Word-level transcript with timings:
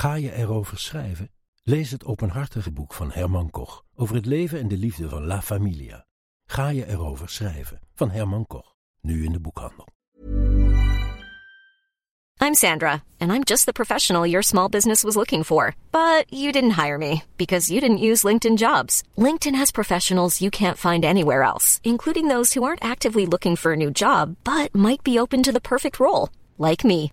Ga 0.00 0.14
je 0.14 0.34
erover 0.34 0.78
schrijven? 0.78 1.30
Lees 1.62 1.90
het 1.90 2.04
openhartige 2.04 2.72
boek 2.72 2.94
van 2.94 3.10
Herman 3.10 3.50
Koch 3.50 3.84
over 3.94 4.14
het 4.14 4.26
leven 4.26 4.60
en 4.60 4.68
de 4.68 4.76
liefde 4.76 5.08
van 5.08 5.26
La 5.26 5.42
Familia. 5.42 6.06
Ga 6.46 6.68
je 6.68 6.86
erover 6.86 7.28
schrijven 7.28 7.80
van 7.94 8.10
Herman 8.10 8.46
Koch, 8.46 8.74
nu 9.00 9.24
in 9.24 9.32
de 9.32 9.40
boekhandel. 9.40 9.86
I'm 12.42 12.54
Sandra, 12.54 13.02
and 13.18 13.32
I'm 13.32 13.42
just 13.42 13.64
the 13.64 13.72
professional 13.72 14.26
your 14.26 14.42
small 14.42 14.68
business 14.68 15.02
was 15.02 15.14
looking 15.14 15.44
for. 15.44 15.74
But 15.90 16.24
you 16.32 16.52
didn't 16.52 16.84
hire 16.84 16.98
me 16.98 17.22
because 17.36 17.72
you 17.72 17.80
didn't 17.80 18.10
use 18.10 18.28
LinkedIn 18.28 18.56
jobs. 18.56 19.02
LinkedIn 19.16 19.56
has 19.56 19.70
professionals 19.70 20.40
you 20.40 20.50
can't 20.50 20.78
find 20.78 21.04
anywhere 21.04 21.42
else, 21.42 21.80
including 21.82 22.28
those 22.28 22.54
who 22.54 22.64
aren't 22.64 22.84
actively 22.84 23.26
looking 23.26 23.56
for 23.56 23.72
a 23.72 23.76
new 23.76 23.90
job 23.90 24.36
but 24.44 24.74
might 24.74 25.02
be 25.02 25.18
open 25.18 25.42
to 25.42 25.52
the 25.52 25.60
perfect 25.60 25.98
role, 25.98 26.28
like 26.56 26.86
me. 26.86 27.12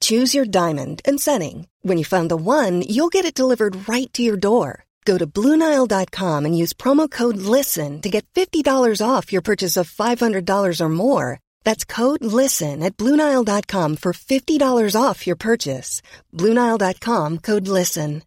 Choose 0.00 0.34
your 0.34 0.44
diamond 0.44 1.00
and 1.08 1.18
setting. 1.18 1.66
When 1.80 1.96
you 1.96 2.04
find 2.04 2.30
the 2.30 2.36
one, 2.36 2.82
you'll 2.82 3.14
get 3.16 3.24
it 3.24 3.40
delivered 3.40 3.88
right 3.88 4.12
to 4.12 4.20
your 4.20 4.36
door. 4.36 4.84
Go 5.06 5.16
to 5.16 5.26
Bluenile.com 5.26 6.44
and 6.44 6.58
use 6.62 6.74
promo 6.74 7.10
code 7.10 7.38
LISTEN 7.38 8.02
to 8.02 8.10
get 8.10 8.26
$50 8.34 9.00
off 9.00 9.32
your 9.32 9.40
purchase 9.40 9.78
of 9.78 9.90
$500 9.90 10.80
or 10.80 10.88
more. 10.90 11.40
That's 11.64 11.86
code 11.86 12.22
LISTEN 12.22 12.82
at 12.82 12.98
Bluenile.com 12.98 13.96
for 13.96 14.12
$50 14.12 14.94
off 14.94 15.26
your 15.26 15.36
purchase. 15.36 16.02
Bluenile.com 16.34 17.38
code 17.38 17.68
LISTEN. 17.68 18.22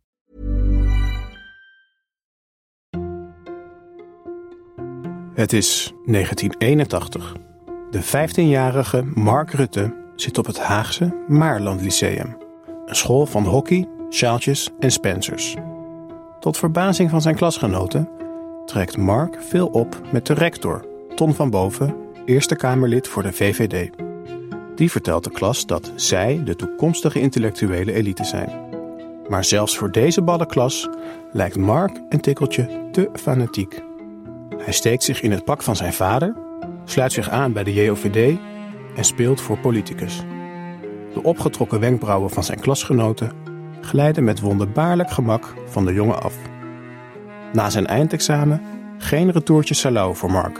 Het 5.33 5.53
is 5.53 5.91
1981. 6.05 7.49
De 7.91 8.03
15-jarige 8.03 9.03
Mark 9.03 9.51
Rutte 9.51 10.00
zit 10.21 10.37
op 10.37 10.45
het 10.45 10.59
Haagse 10.59 11.13
Maarland 11.27 11.81
Lyceum. 11.81 12.37
Een 12.85 12.95
school 12.95 13.25
van 13.25 13.43
hockey, 13.43 13.87
sjaaltjes 14.09 14.69
en 14.79 14.91
spencers. 14.91 15.55
Tot 16.39 16.57
verbazing 16.57 17.09
van 17.09 17.21
zijn 17.21 17.35
klasgenoten 17.35 18.09
trekt 18.65 18.97
Mark 18.97 19.37
veel 19.41 19.67
op 19.67 20.01
met 20.11 20.25
de 20.25 20.33
rector, 20.33 20.85
Ton 21.15 21.33
van 21.33 21.49
Boven, 21.49 21.95
Eerste 22.25 22.55
Kamerlid 22.55 23.07
voor 23.07 23.23
de 23.23 23.33
VVD. 23.33 23.89
Die 24.75 24.91
vertelt 24.91 25.23
de 25.23 25.31
klas 25.31 25.65
dat 25.65 25.91
zij 25.95 26.41
de 26.43 26.55
toekomstige 26.55 27.19
intellectuele 27.19 27.93
elite 27.93 28.23
zijn. 28.23 28.49
Maar 29.29 29.43
zelfs 29.43 29.77
voor 29.77 29.91
deze 29.91 30.21
ballenklas 30.21 30.89
lijkt 31.31 31.57
Mark 31.57 32.01
een 32.09 32.21
tikkeltje 32.21 32.89
te 32.91 33.09
fanatiek. 33.13 33.81
Hij 34.57 34.73
steekt 34.73 35.03
zich 35.03 35.21
in 35.21 35.31
het 35.31 35.45
pak 35.45 35.63
van 35.63 35.75
zijn 35.75 35.93
vader, 35.93 36.35
sluit 36.85 37.11
zich 37.11 37.29
aan 37.29 37.53
bij 37.53 37.63
de 37.63 37.73
JOVD 37.73 38.39
en 38.95 39.03
speelt 39.03 39.41
voor 39.41 39.57
politicus. 39.57 40.23
De 41.13 41.23
opgetrokken 41.23 41.79
wenkbrauwen 41.79 42.29
van 42.29 42.43
zijn 42.43 42.59
klasgenoten 42.59 43.31
glijden 43.81 44.23
met 44.23 44.39
wonderbaarlijk 44.39 45.11
gemak 45.11 45.53
van 45.65 45.85
de 45.85 45.93
jongen 45.93 46.21
af. 46.21 46.35
Na 47.53 47.69
zijn 47.69 47.87
eindexamen 47.87 48.61
geen 48.97 49.31
retourtje 49.31 49.73
salau 49.73 50.15
voor 50.15 50.31
Mark. 50.31 50.59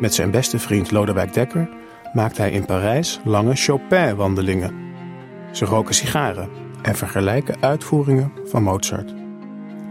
Met 0.00 0.14
zijn 0.14 0.30
beste 0.30 0.58
vriend 0.58 0.90
Lodewijk 0.90 1.34
Dekker 1.34 1.68
maakt 2.12 2.36
hij 2.36 2.50
in 2.50 2.64
Parijs 2.64 3.20
lange 3.24 3.54
Chopin-wandelingen. 3.54 4.74
Ze 5.52 5.64
roken 5.64 5.94
sigaren 5.94 6.48
en 6.82 6.94
vergelijken 6.94 7.56
uitvoeringen 7.60 8.32
van 8.44 8.62
Mozart. 8.62 9.14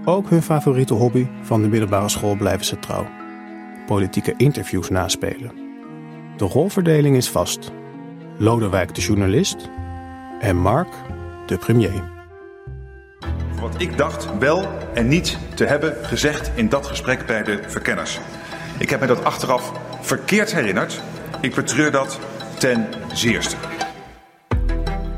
Ook 0.05 0.29
hun 0.29 0.41
favoriete 0.41 0.93
hobby 0.93 1.27
van 1.41 1.61
de 1.61 1.67
middelbare 1.67 2.09
school 2.09 2.35
blijven 2.35 2.65
ze 2.65 2.79
trouw. 2.79 3.07
Politieke 3.85 4.33
interviews 4.37 4.89
naspelen. 4.89 5.68
De 6.39 6.45
rolverdeling 6.45 7.15
is 7.15 7.29
vast. 7.29 7.71
Lodewijk 8.37 8.95
de 8.95 9.01
journalist 9.01 9.69
en 10.39 10.55
Mark 10.55 10.87
de 11.45 11.57
premier. 11.57 12.03
Wat 13.59 13.75
ik 13.77 13.97
dacht 13.97 14.37
wel 14.37 14.67
en 14.93 15.07
niet 15.07 15.37
te 15.55 15.65
hebben 15.65 15.95
gezegd 16.05 16.51
in 16.55 16.69
dat 16.69 16.87
gesprek 16.87 17.25
bij 17.25 17.43
de 17.43 17.59
verkenners. 17.67 18.19
Ik 18.77 18.89
heb 18.89 18.99
me 18.99 19.07
dat 19.07 19.23
achteraf 19.23 19.71
verkeerd 20.01 20.53
herinnerd. 20.53 21.01
Ik 21.41 21.55
betreur 21.55 21.91
dat 21.91 22.19
ten 22.57 22.87
zeerste. 23.13 23.55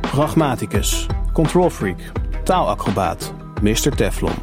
Pragmaticus, 0.02 1.08
control 1.34 1.70
freak, 1.70 2.00
taalacrobaat, 2.44 3.34
Mr. 3.62 3.96
Teflon. 3.96 4.36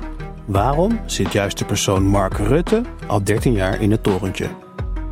Waarom 0.45 1.01
zit 1.07 1.33
juist 1.33 1.59
de 1.59 1.65
persoon 1.65 2.03
Mark 2.03 2.37
Rutte 2.37 2.83
al 3.07 3.25
13 3.25 3.53
jaar 3.53 3.81
in 3.81 3.91
het 3.91 4.03
torentje? 4.03 4.68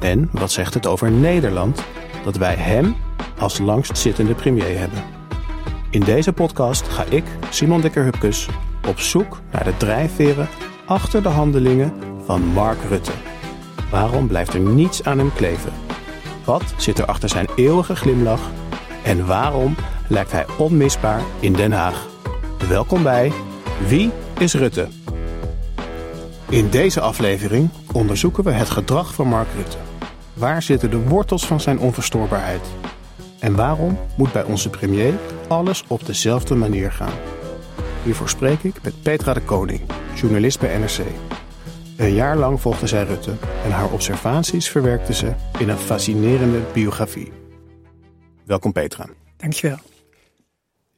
En 0.07 0.29
wat 0.33 0.51
zegt 0.51 0.75
het 0.75 0.87
over 0.87 1.11
Nederland 1.11 1.83
dat 2.25 2.37
wij 2.37 2.55
hem 2.55 2.97
als 3.39 3.59
langstzittende 3.59 4.35
premier 4.35 4.79
hebben? 4.79 5.03
In 5.91 6.01
deze 6.01 6.33
podcast 6.33 6.89
ga 6.89 7.05
ik, 7.05 7.25
Simon 7.51 7.81
Dekker-Hupkes, 7.81 8.49
op 8.89 9.01
zoek 9.01 9.41
naar 9.53 9.65
de 9.65 9.77
drijfveren 9.77 10.49
achter 10.85 11.23
de 11.23 11.29
handelingen 11.29 11.93
van 12.25 12.43
Mark 12.43 12.79
Rutte. 12.89 13.13
Waarom 13.91 14.27
blijft 14.27 14.55
er 14.55 14.61
niets 14.61 15.05
aan 15.05 15.19
hem 15.19 15.33
kleven? 15.35 15.73
Wat 16.45 16.75
zit 16.77 16.99
er 16.99 17.07
achter 17.07 17.29
zijn 17.29 17.49
eeuwige 17.57 17.97
glimlach? 17.97 18.51
En 19.05 19.27
waarom 19.27 19.75
lijkt 20.09 20.33
hij 20.33 20.47
onmisbaar 20.59 21.21
in 21.41 21.53
Den 21.53 21.73
Haag? 21.73 22.07
Welkom 22.69 23.03
bij 23.03 23.33
Wie 23.87 24.11
is 24.39 24.55
Rutte? 24.55 24.89
In 26.49 26.71
deze 26.71 27.01
aflevering 27.01 27.71
onderzoeken 27.93 28.45
we 28.45 28.51
het 28.51 28.71
gedrag 28.71 29.15
van 29.15 29.27
Mark 29.27 29.49
Rutte. 29.57 29.86
Waar 30.37 30.63
zitten 30.63 30.91
de 30.91 31.09
wortels 31.09 31.47
van 31.47 31.61
zijn 31.61 31.79
onverstoorbaarheid? 31.79 32.67
En 33.41 33.57
waarom 33.57 33.99
moet 34.17 34.33
bij 34.33 34.45
onze 34.45 34.71
premier 34.71 35.15
alles 35.49 35.85
op 35.89 36.07
dezelfde 36.07 36.55
manier 36.55 36.93
gaan? 36.93 37.19
Hiervoor 38.05 38.29
spreek 38.29 38.63
ik 38.63 38.83
met 38.83 39.03
Petra 39.03 39.35
de 39.35 39.43
Koning, 39.43 39.81
journalist 40.15 40.61
bij 40.61 40.79
NRC. 40.79 41.01
Een 41.97 42.13
jaar 42.13 42.37
lang 42.37 42.61
volgde 42.61 42.87
zij 42.87 43.05
Rutte 43.05 43.35
en 43.65 43.71
haar 43.71 43.93
observaties 43.93 44.69
verwerkte 44.69 45.15
ze 45.15 45.35
in 45.59 45.69
een 45.69 45.79
fascinerende 45.79 46.61
biografie. 46.73 47.33
Welkom 48.45 48.73
Petra. 48.73 49.07
Dankjewel. 49.37 49.79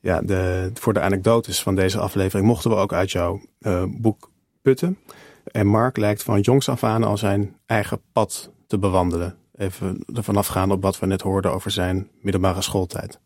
Ja, 0.00 0.20
de, 0.20 0.70
voor 0.74 0.92
de 0.92 1.00
anekdotes 1.00 1.62
van 1.62 1.74
deze 1.74 1.98
aflevering 1.98 2.46
mochten 2.46 2.70
we 2.70 2.76
ook 2.76 2.92
uit 2.92 3.10
jouw 3.10 3.40
uh, 3.60 3.84
boek 3.88 4.30
putten. 4.62 4.98
En 5.44 5.66
Mark 5.66 5.96
lijkt 5.96 6.22
van 6.22 6.40
jongs 6.40 6.68
af 6.68 6.84
aan 6.84 7.04
al 7.04 7.16
zijn 7.16 7.56
eigen 7.66 8.00
pad 8.12 8.50
te 8.68 8.78
bewandelen. 8.78 9.34
Even 9.56 10.04
ervan 10.14 10.36
afgaan 10.36 10.70
op 10.70 10.82
wat 10.82 10.98
we 10.98 11.06
net 11.06 11.20
hoorden 11.20 11.52
over 11.52 11.70
zijn 11.70 12.08
middelbare 12.20 12.62
schooltijd. 12.62 13.18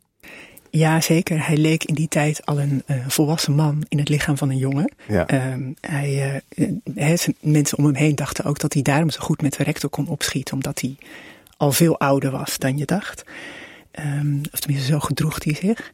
Ja, 0.70 1.00
zeker. 1.00 1.46
Hij 1.46 1.56
leek 1.56 1.84
in 1.84 1.94
die 1.94 2.08
tijd 2.08 2.46
al 2.46 2.60
een 2.60 2.82
uh, 2.86 3.06
volwassen 3.08 3.54
man 3.54 3.84
in 3.88 3.98
het 3.98 4.08
lichaam 4.08 4.36
van 4.36 4.50
een 4.50 4.56
jongen. 4.56 4.92
Ja. 5.08 5.32
Uh, 5.32 5.66
hij, 5.80 6.42
uh, 6.94 7.18
mensen 7.40 7.78
om 7.78 7.84
hem 7.84 7.94
heen 7.94 8.14
dachten 8.14 8.44
ook 8.44 8.58
dat 8.58 8.72
hij 8.72 8.82
daarom 8.82 9.10
zo 9.10 9.20
goed 9.20 9.42
met 9.42 9.56
de 9.56 9.62
rector 9.62 9.90
kon 9.90 10.08
opschieten, 10.08 10.54
omdat 10.54 10.80
hij 10.80 10.96
al 11.56 11.72
veel 11.72 11.98
ouder 11.98 12.30
was 12.30 12.58
dan 12.58 12.78
je 12.78 12.84
dacht. 12.84 13.24
Um, 14.00 14.40
of 14.52 14.60
tenminste, 14.60 14.92
zo 14.92 14.98
gedroeg 14.98 15.44
hij 15.44 15.54
zich. 15.54 15.92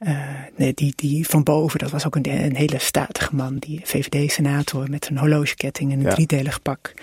Uh, 0.00 0.18
nee, 0.56 0.74
die, 0.74 0.92
die 0.96 1.26
van 1.26 1.42
boven, 1.42 1.78
dat 1.78 1.90
was 1.90 2.06
ook 2.06 2.16
een, 2.16 2.30
een 2.30 2.56
hele 2.56 2.78
statige 2.78 3.34
man. 3.34 3.56
Die 3.58 3.80
VVD-senator 3.84 4.90
met 4.90 5.08
een 5.08 5.18
horlogeketting 5.18 5.92
en 5.92 5.98
een 5.98 6.04
ja. 6.04 6.14
driedelig 6.14 6.62
pak. 6.62 6.94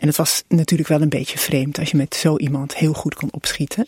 En 0.00 0.06
het 0.06 0.16
was 0.16 0.42
natuurlijk 0.48 0.88
wel 0.88 1.00
een 1.00 1.08
beetje 1.08 1.38
vreemd 1.38 1.78
als 1.78 1.90
je 1.90 1.96
met 1.96 2.14
zo 2.14 2.36
iemand 2.36 2.76
heel 2.76 2.92
goed 2.92 3.14
kon 3.14 3.32
opschieten. 3.32 3.86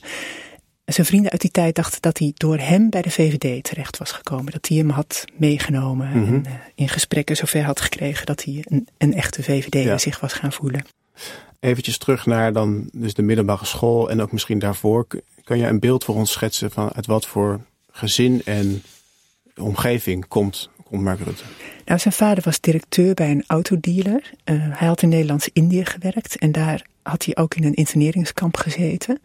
Zijn 0.85 1.07
vrienden 1.07 1.31
uit 1.31 1.41
die 1.41 1.51
tijd 1.51 1.75
dachten 1.75 2.01
dat 2.01 2.19
hij 2.19 2.33
door 2.35 2.59
hem 2.59 2.91
bij 2.91 3.03
de 3.03 3.11
VVD 3.11 3.65
terecht 3.65 3.99
was 3.99 4.13
gekomen. 4.13 4.53
Dat 4.53 4.69
hij 4.69 4.77
hem 4.77 4.91
had 4.91 5.25
meegenomen 5.35 6.07
mm 6.07 6.25
-hmm. 6.25 6.35
en 6.35 6.43
uh, 6.47 6.53
in 6.75 6.89
gesprekken 6.89 7.37
zover 7.37 7.63
had 7.63 7.81
gekregen 7.81 8.27
dat 8.27 8.45
hij 8.45 8.65
een, 8.65 8.89
een 8.99 9.15
echte 9.15 9.43
VVD 9.43 9.85
ja. 9.85 9.99
zich 9.99 10.21
was 10.21 10.33
gaan 10.33 10.53
voelen. 10.53 10.85
Eventjes 11.61 11.99
terug 11.99 12.27
naar 12.27 12.53
dan 12.53 12.89
dus 12.93 13.15
de 13.15 13.23
middelbare 13.23 13.65
school 13.65 14.11
en 14.11 14.21
ook 14.21 14.33
misschien 14.33 14.59
daarvoor. 14.59 15.07
Kan 15.45 15.59
je 15.59 15.67
een 15.67 15.81
beeld 15.81 16.05
voor 16.05 16.15
ons 16.15 16.33
schetsen 16.33 16.71
van 16.71 16.93
uit 16.93 17.07
wat 17.07 17.27
voor 17.27 17.61
gezin 17.91 18.43
en 18.45 18.83
omgeving 19.57 20.29
komt, 20.29 20.71
Mark 21.01 21.21
Rutte? 21.21 21.43
Nou, 21.85 21.99
zijn 21.99 22.15
vader 22.15 22.45
was 22.45 22.61
directeur 22.61 23.15
bij 23.15 23.31
een 23.31 23.45
autodealer. 23.47 24.31
Uh, 24.45 24.57
hij 24.69 24.89
had 24.89 25.03
in 25.03 25.09
Nederlands-Indië 25.09 25.85
gewerkt 25.85 26.37
en 26.39 26.53
daar 26.53 26.87
had 27.03 27.25
hij 27.25 27.37
ook 27.37 27.55
in 27.55 27.65
een 27.65 27.75
interneringskamp 27.75 28.57
gezeten. 28.57 29.21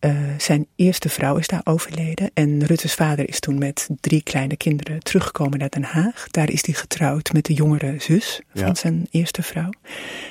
uh, 0.00 0.10
zijn 0.38 0.66
eerste 0.76 1.08
vrouw 1.08 1.36
is 1.36 1.46
daar 1.46 1.60
overleden. 1.64 2.30
En 2.34 2.64
Rutte's 2.64 2.94
vader 2.94 3.28
is 3.28 3.40
toen 3.40 3.58
met 3.58 3.88
drie 4.00 4.22
kleine 4.22 4.56
kinderen 4.56 5.02
teruggekomen 5.02 5.58
naar 5.58 5.68
Den 5.70 5.82
Haag. 5.84 6.26
Daar 6.30 6.50
is 6.50 6.66
hij 6.66 6.74
getrouwd 6.74 7.32
met 7.32 7.44
de 7.44 7.54
jongere 7.54 7.94
zus 7.98 8.40
van 8.54 8.66
ja. 8.66 8.74
zijn 8.74 9.06
eerste 9.10 9.42
vrouw. 9.42 9.70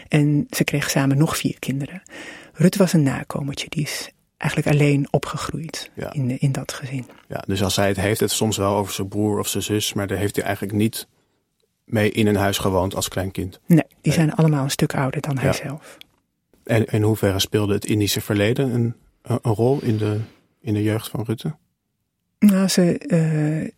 En 0.08 0.48
ze 0.50 0.64
kregen 0.64 0.92
samen 0.92 1.18
nog 1.18 1.38
vier 1.38 1.60
kinderen. 1.60 2.02
Rutte 2.54 2.78
was 2.78 2.94
een 2.94 3.04
nakomertje. 3.04 3.66
Die 3.70 3.84
is 3.84 4.10
eigenlijk 4.44 4.68
alleen 4.68 5.08
opgegroeid 5.12 5.92
ja. 5.94 6.14
in, 6.14 6.40
in 6.40 6.52
dat 6.52 6.74
gezin. 6.74 7.06
Ja, 7.28 7.44
dus 7.48 7.64
als 7.64 7.76
hij 7.76 7.88
het 7.88 7.98
heeft, 7.98 8.20
het 8.20 8.32
soms 8.32 8.58
wel 8.58 8.76
over 8.76 8.94
zijn 8.94 9.08
broer 9.08 9.40
of 9.40 9.48
zijn 9.48 9.64
zus, 9.64 9.94
maar 9.94 10.08
daar 10.08 10.18
heeft 10.18 10.36
hij 10.36 10.46
eigenlijk 10.46 10.76
niet 10.78 11.08
mee 11.86 12.12
in 12.12 12.28
een 12.28 12.36
huis 12.36 12.58
gewoond 12.58 12.96
als 12.96 13.08
klein 13.08 13.32
kind. 13.32 13.60
Nee, 13.66 13.84
die 14.02 14.14
zijn 14.14 14.34
allemaal 14.34 14.64
een 14.64 14.72
stuk 14.72 14.96
ouder 14.96 15.22
dan 15.22 15.38
hij 15.38 15.54
zelf. 15.54 15.98
En 16.64 16.86
in 16.86 17.02
hoeverre 17.02 17.40
speelde 17.40 17.74
het 17.74 17.86
Indische 17.86 18.22
verleden 18.22 18.74
een, 18.74 18.96
een 19.22 19.40
rol 19.54 19.82
in 19.82 19.98
de, 19.98 20.20
in 20.62 20.74
de 20.74 20.84
jeugd 20.84 21.10
van 21.10 21.24
Rutte? 21.24 21.56
Nou, 22.46 22.68
ze, 22.68 23.00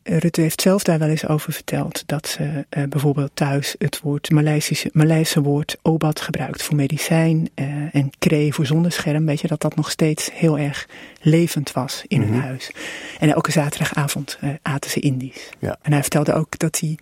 uh, 0.03 0.17
Rutte 0.19 0.41
heeft 0.41 0.61
zelf 0.61 0.83
daar 0.83 0.99
wel 0.99 1.07
eens 1.07 1.27
over 1.27 1.53
verteld 1.53 2.03
dat 2.05 2.27
ze 2.27 2.65
uh, 2.77 2.83
bijvoorbeeld 2.89 3.31
thuis 3.33 3.75
het 3.77 4.01
woord 4.01 4.31
Maleisische, 4.31 4.89
Maleise 4.93 5.41
woord 5.41 5.77
obat 5.81 6.21
gebruikt 6.21 6.63
voor 6.63 6.75
medicijn 6.75 7.49
uh, 7.55 7.95
en 7.95 8.09
kree 8.19 8.53
voor 8.53 8.65
zonnescherm. 8.65 9.25
Weet 9.25 9.41
je, 9.41 9.47
dat 9.47 9.61
dat 9.61 9.75
nog 9.75 9.91
steeds 9.91 10.31
heel 10.33 10.57
erg 10.57 10.87
levend 11.21 11.71
was 11.71 12.03
in 12.07 12.19
mm 12.19 12.25
-hmm. 12.25 12.33
hun 12.33 12.43
huis. 12.43 12.71
En 13.19 13.29
elke 13.29 13.51
zaterdagavond 13.51 14.39
aten 14.61 14.91
ze 14.91 14.99
Indisch. 14.99 15.49
Ja. 15.59 15.77
En 15.81 15.91
hij 15.91 16.01
vertelde 16.01 16.33
ook 16.33 16.59
dat 16.59 16.79
hij 16.79 16.97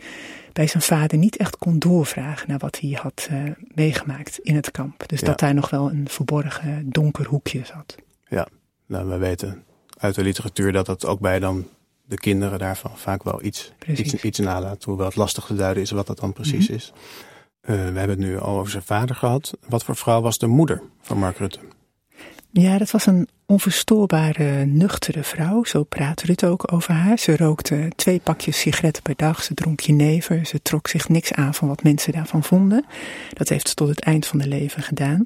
bij 0.53 0.67
zijn 0.67 0.83
vader 0.83 1.17
niet 1.17 1.37
echt 1.37 1.57
kon 1.57 1.79
doorvragen 1.79 2.49
naar 2.49 2.59
wat 2.59 2.79
hij 2.79 2.97
had 3.01 3.29
meegemaakt 3.75 4.39
in 4.39 4.55
het 4.55 4.71
kamp. 4.71 5.03
Dus 5.07 5.19
Ja. 5.19 5.25
dat 5.27 5.39
daar 5.39 5.53
nog 5.53 5.69
wel 5.69 5.89
een 5.89 6.07
verborgen 6.09 6.89
donker 6.89 7.25
hoekje 7.25 7.61
zat. 7.65 7.95
Ja, 8.27 8.47
nou, 8.85 9.07
we 9.09 9.17
weten 9.17 9.63
uit 10.03 10.15
de 10.15 10.23
literatuur 10.23 10.71
dat 10.71 10.85
dat 10.85 11.05
ook 11.05 11.19
bij 11.19 11.39
dan 11.39 11.67
de 12.05 12.17
kinderen 12.17 12.59
daarvan 12.59 12.91
vaak 12.95 13.23
wel 13.23 13.43
iets, 13.43 13.71
Precies. 13.79 14.13
iets, 14.13 14.23
iets 14.23 14.39
nalaat. 14.39 14.83
Hoewel 14.83 15.05
het 15.05 15.15
lastig 15.15 15.45
te 15.45 15.55
duiden 15.55 15.83
is 15.83 15.91
wat 15.91 16.07
dat 16.07 16.19
dan 16.19 16.33
precies 16.33 16.67
Mhm. 16.67 16.73
is. 16.77 16.93
Eh, 17.61 17.75
we 17.75 17.81
hebben 17.81 18.09
het 18.09 18.17
nu 18.17 18.39
al 18.39 18.57
over 18.59 18.71
zijn 18.71 18.83
vader 18.83 19.15
gehad. 19.15 19.53
Wat 19.67 19.83
voor 19.83 19.95
vrouw 19.95 20.21
was 20.21 20.37
de 20.37 20.47
moeder 20.47 20.81
van 21.01 21.17
Mark 21.17 21.37
Rutte? 21.37 21.59
Ja, 22.51 22.77
dat 22.77 22.91
was 22.91 23.05
een 23.05 23.27
onverstoorbare, 23.45 24.65
nuchtere 24.65 25.23
vrouw. 25.23 25.63
Zo 25.63 25.83
praat 25.83 26.21
Rutte 26.21 26.47
ook 26.47 26.71
over 26.73 26.93
haar. 26.93 27.17
Ze 27.19 27.37
rookte 27.37 27.91
twee 27.95 28.19
pakjes 28.19 28.59
sigaretten 28.59 29.03
per 29.03 29.15
dag. 29.15 29.43
Ze 29.43 29.53
dronk 29.53 29.79
jenever. 29.79 30.45
Ze 30.45 30.61
trok 30.61 30.87
zich 30.87 31.09
niks 31.09 31.33
aan 31.33 31.53
van 31.53 31.67
wat 31.67 31.83
mensen 31.83 32.13
daarvan 32.13 32.43
vonden. 32.43 32.85
Dat 33.33 33.49
heeft 33.49 33.67
ze 33.69 33.73
tot 33.75 33.87
het 33.87 33.99
eind 33.99 34.25
van 34.27 34.39
haar 34.39 34.47
leven 34.47 34.83
gedaan. 34.83 35.25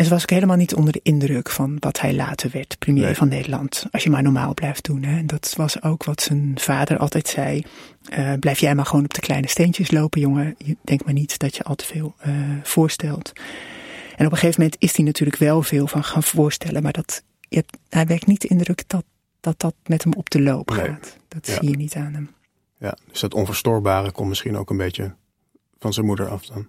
En 0.00 0.06
ze 0.06 0.12
was 0.12 0.22
ook 0.22 0.30
helemaal 0.30 0.56
niet 0.56 0.74
onder 0.74 0.92
de 0.92 1.00
indruk 1.02 1.50
van 1.50 1.76
wat 1.78 2.00
hij 2.00 2.14
later 2.14 2.50
werd, 2.50 2.78
premier 2.78 3.04
Nee. 3.04 3.14
van 3.14 3.28
Nederland. 3.28 3.86
Als 3.90 4.02
je 4.02 4.10
maar 4.10 4.22
normaal 4.22 4.54
blijft 4.54 4.84
doen. 4.84 5.02
Hè. 5.02 5.18
En 5.18 5.26
dat 5.26 5.54
was 5.56 5.82
ook 5.82 6.04
wat 6.04 6.22
zijn 6.22 6.52
vader 6.54 6.98
altijd 6.98 7.28
zei. 7.28 7.62
Eh, 8.08 8.32
blijf 8.40 8.58
jij 8.58 8.74
maar 8.74 8.86
gewoon 8.86 9.04
op 9.04 9.14
de 9.14 9.20
kleine 9.20 9.48
steentjes 9.48 9.90
lopen, 9.90 10.20
jongen. 10.20 10.54
Je 10.58 10.76
denkt 10.84 11.04
maar 11.04 11.12
niet 11.14 11.38
dat 11.38 11.56
je 11.56 11.62
al 11.62 11.74
te 11.74 11.84
veel 11.84 12.14
eh, 12.18 12.34
voorstelt. 12.62 13.32
En 14.16 14.26
op 14.26 14.32
een 14.32 14.38
gegeven 14.38 14.60
moment 14.60 14.82
is 14.82 14.96
hij 14.96 15.04
natuurlijk 15.04 15.38
wel 15.38 15.62
veel 15.62 15.86
van 15.86 16.04
gaan 16.04 16.22
voorstellen. 16.22 16.82
Maar 16.82 16.92
dat, 16.92 17.22
je 17.48 17.64
hij 17.88 18.06
wekt 18.06 18.26
niet 18.26 18.40
de 18.40 18.48
indruk 18.48 18.84
dat, 18.86 19.04
dat 19.40 19.60
dat 19.60 19.74
met 19.86 20.02
hem 20.04 20.12
op 20.12 20.30
de 20.30 20.40
loop 20.42 20.70
Nee. 20.70 20.78
gaat. 20.78 21.16
Dat 21.28 21.46
Ja. 21.46 21.54
zie 21.54 21.70
je 21.70 21.76
niet 21.76 21.94
aan 21.94 22.12
hem. 22.14 22.30
Ja, 22.78 22.96
dus 23.10 23.20
dat 23.20 23.34
onverstoorbare 23.34 24.10
komt 24.12 24.28
misschien 24.28 24.56
ook 24.56 24.70
een 24.70 24.76
beetje 24.76 25.14
van 25.78 25.92
zijn 25.92 26.06
moeder 26.06 26.28
af 26.28 26.46
dan. 26.46 26.68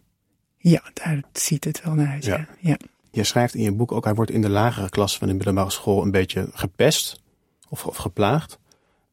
Ja, 0.57 0.81
daar 0.93 1.21
ziet 1.33 1.63
het 1.63 1.81
wel 1.83 1.93
naar 1.93 2.07
uit. 2.07 2.25
Ja. 2.25 2.37
Ja. 2.37 2.47
Ja. 2.59 2.77
Je 3.11 3.23
schrijft 3.23 3.55
in 3.55 3.63
je 3.63 3.71
boek 3.71 3.91
ook, 3.91 4.03
hij 4.03 4.13
wordt 4.13 4.31
in 4.31 4.41
de 4.41 4.49
lagere 4.49 4.89
klasse 4.89 5.17
van 5.17 5.27
de 5.27 5.33
middelbare 5.33 5.69
school 5.69 6.01
een 6.03 6.11
beetje 6.11 6.47
gepest 6.53 7.21
of, 7.69 7.85
of 7.85 7.95
geplaagd. 7.97 8.59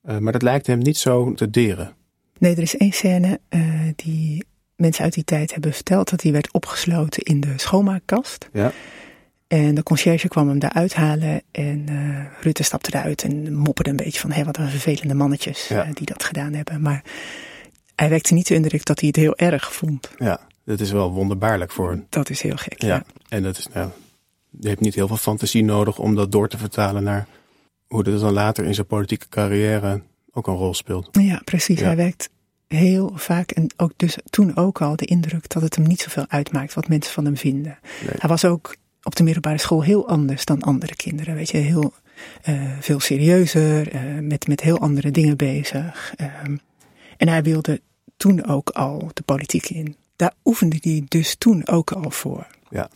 Eh, 0.02 0.18
maar 0.18 0.32
dat 0.32 0.42
lijkt 0.42 0.66
hem 0.66 0.78
niet 0.78 0.96
zo 0.98 1.34
te 1.34 1.50
deren. 1.50 1.94
Nee, 2.38 2.52
er 2.56 2.62
is 2.62 2.76
één 2.76 2.92
scène 2.92 3.40
eh, 3.48 3.60
die 3.96 4.44
mensen 4.76 5.04
uit 5.04 5.12
die 5.14 5.24
tijd 5.24 5.52
hebben 5.52 5.72
verteld. 5.72 6.10
Dat 6.10 6.22
hij 6.22 6.32
werd 6.32 6.52
opgesloten 6.52 7.22
in 7.22 7.40
de 7.40 7.52
schoonmaakkast. 7.56 8.48
Ja, 8.52 8.72
En 9.46 9.74
de 9.74 9.82
conciërge 9.82 10.28
kwam 10.28 10.48
hem 10.48 10.58
daar 10.58 10.72
uithalen. 10.72 11.42
En 11.50 11.84
eh, 11.88 12.42
Rutte 12.42 12.62
stapte 12.62 12.96
eruit 12.98 13.22
en 13.22 13.54
mopperde 13.54 13.90
een 13.90 13.96
beetje 13.96 14.20
van... 14.20 14.30
hé, 14.32 14.44
wat 14.44 14.56
een 14.56 14.68
vervelende 14.68 15.14
mannetjes 15.14 15.68
Ja. 15.68 15.84
die 15.92 16.06
dat 16.06 16.24
gedaan 16.24 16.52
hebben. 16.52 16.80
Maar 16.82 17.02
hij 17.94 18.08
wekte 18.08 18.34
niet 18.34 18.46
de 18.46 18.54
indruk 18.54 18.84
dat 18.84 18.98
hij 19.00 19.08
het 19.08 19.16
heel 19.16 19.36
erg 19.36 19.72
vond. 19.74 20.10
ja, 20.18 20.40
dat 20.69 20.81
is 20.81 20.91
wel 20.91 21.12
wonderbaarlijk 21.12 21.70
voor 21.70 21.93
een. 21.93 22.06
Dat 22.09 22.31
is 22.31 22.43
heel 22.43 22.56
gek, 22.56 22.82
Ja, 22.82 22.88
ja. 22.88 23.05
en 23.29 23.43
dat 23.43 23.59
is, 23.59 23.67
nou, 23.73 23.91
je 24.61 24.69
hebt 24.69 24.81
niet 24.81 24.94
heel 24.94 25.06
veel 25.06 25.17
fantasie 25.17 25.65
nodig 25.65 25.99
om 25.99 26.15
dat 26.15 26.32
door 26.32 26.49
te 26.49 26.59
vertalen 26.59 27.03
naar 27.03 27.26
hoe 27.87 28.03
dat 28.03 28.20
dan 28.20 28.32
later 28.32 28.65
in 28.65 28.75
zijn 28.75 28.87
politieke 28.87 29.29
carrière 29.29 30.03
ook 30.32 30.47
een 30.47 30.55
rol 30.55 30.75
speelt. 30.75 31.09
Ja, 31.20 31.41
precies. 31.44 31.79
Ja. 31.79 31.85
Hij 31.85 31.97
wekt 31.97 32.31
heel 32.67 33.12
vaak 33.15 33.50
en 33.50 33.70
ook 33.76 33.93
dus 33.97 34.19
toen 34.31 34.56
ook 34.56 34.82
al 34.82 34.97
de 34.97 35.05
indruk 35.05 35.49
dat 35.49 35.62
het 35.62 35.76
hem 35.76 35.87
niet 35.87 36.00
zoveel 36.00 36.25
uitmaakt 36.29 36.75
wat 36.75 36.88
mensen 36.88 37.12
van 37.12 37.25
hem 37.25 37.37
vinden. 37.37 37.79
Nee. 38.00 38.15
Hij 38.19 38.29
was 38.29 38.44
ook 38.44 38.76
op 39.03 39.17
de 39.17 39.23
middelbare 39.23 39.59
school 39.59 39.82
heel 39.82 40.09
anders 40.09 40.44
dan 40.44 40.62
andere 40.62 40.97
kinderen. 40.97 41.35
Weet 41.35 41.50
je, 41.50 41.56
heel 41.56 41.93
eh, 42.43 42.79
veel 42.81 43.00
serieuzer, 43.00 43.93
eh, 43.93 44.03
met, 44.20 44.47
met 44.47 44.61
heel 44.61 44.79
andere 44.79 45.11
dingen 45.11 45.37
bezig. 45.37 46.15
Ehm, 46.17 46.56
en 47.17 47.29
hij 47.29 47.43
wilde 47.43 47.81
toen 48.17 48.47
ook 48.47 48.70
al 48.70 49.11
de 49.15 49.23
politiek 49.23 49.69
in. 49.69 49.97
Daar 50.19 50.35
oefende 50.44 50.76
hij 50.81 51.05
dus 51.09 51.35
toen 51.37 51.69
ook 51.69 51.93
al 51.93 52.11
voor. 52.11 52.47
Ja. 52.70 52.91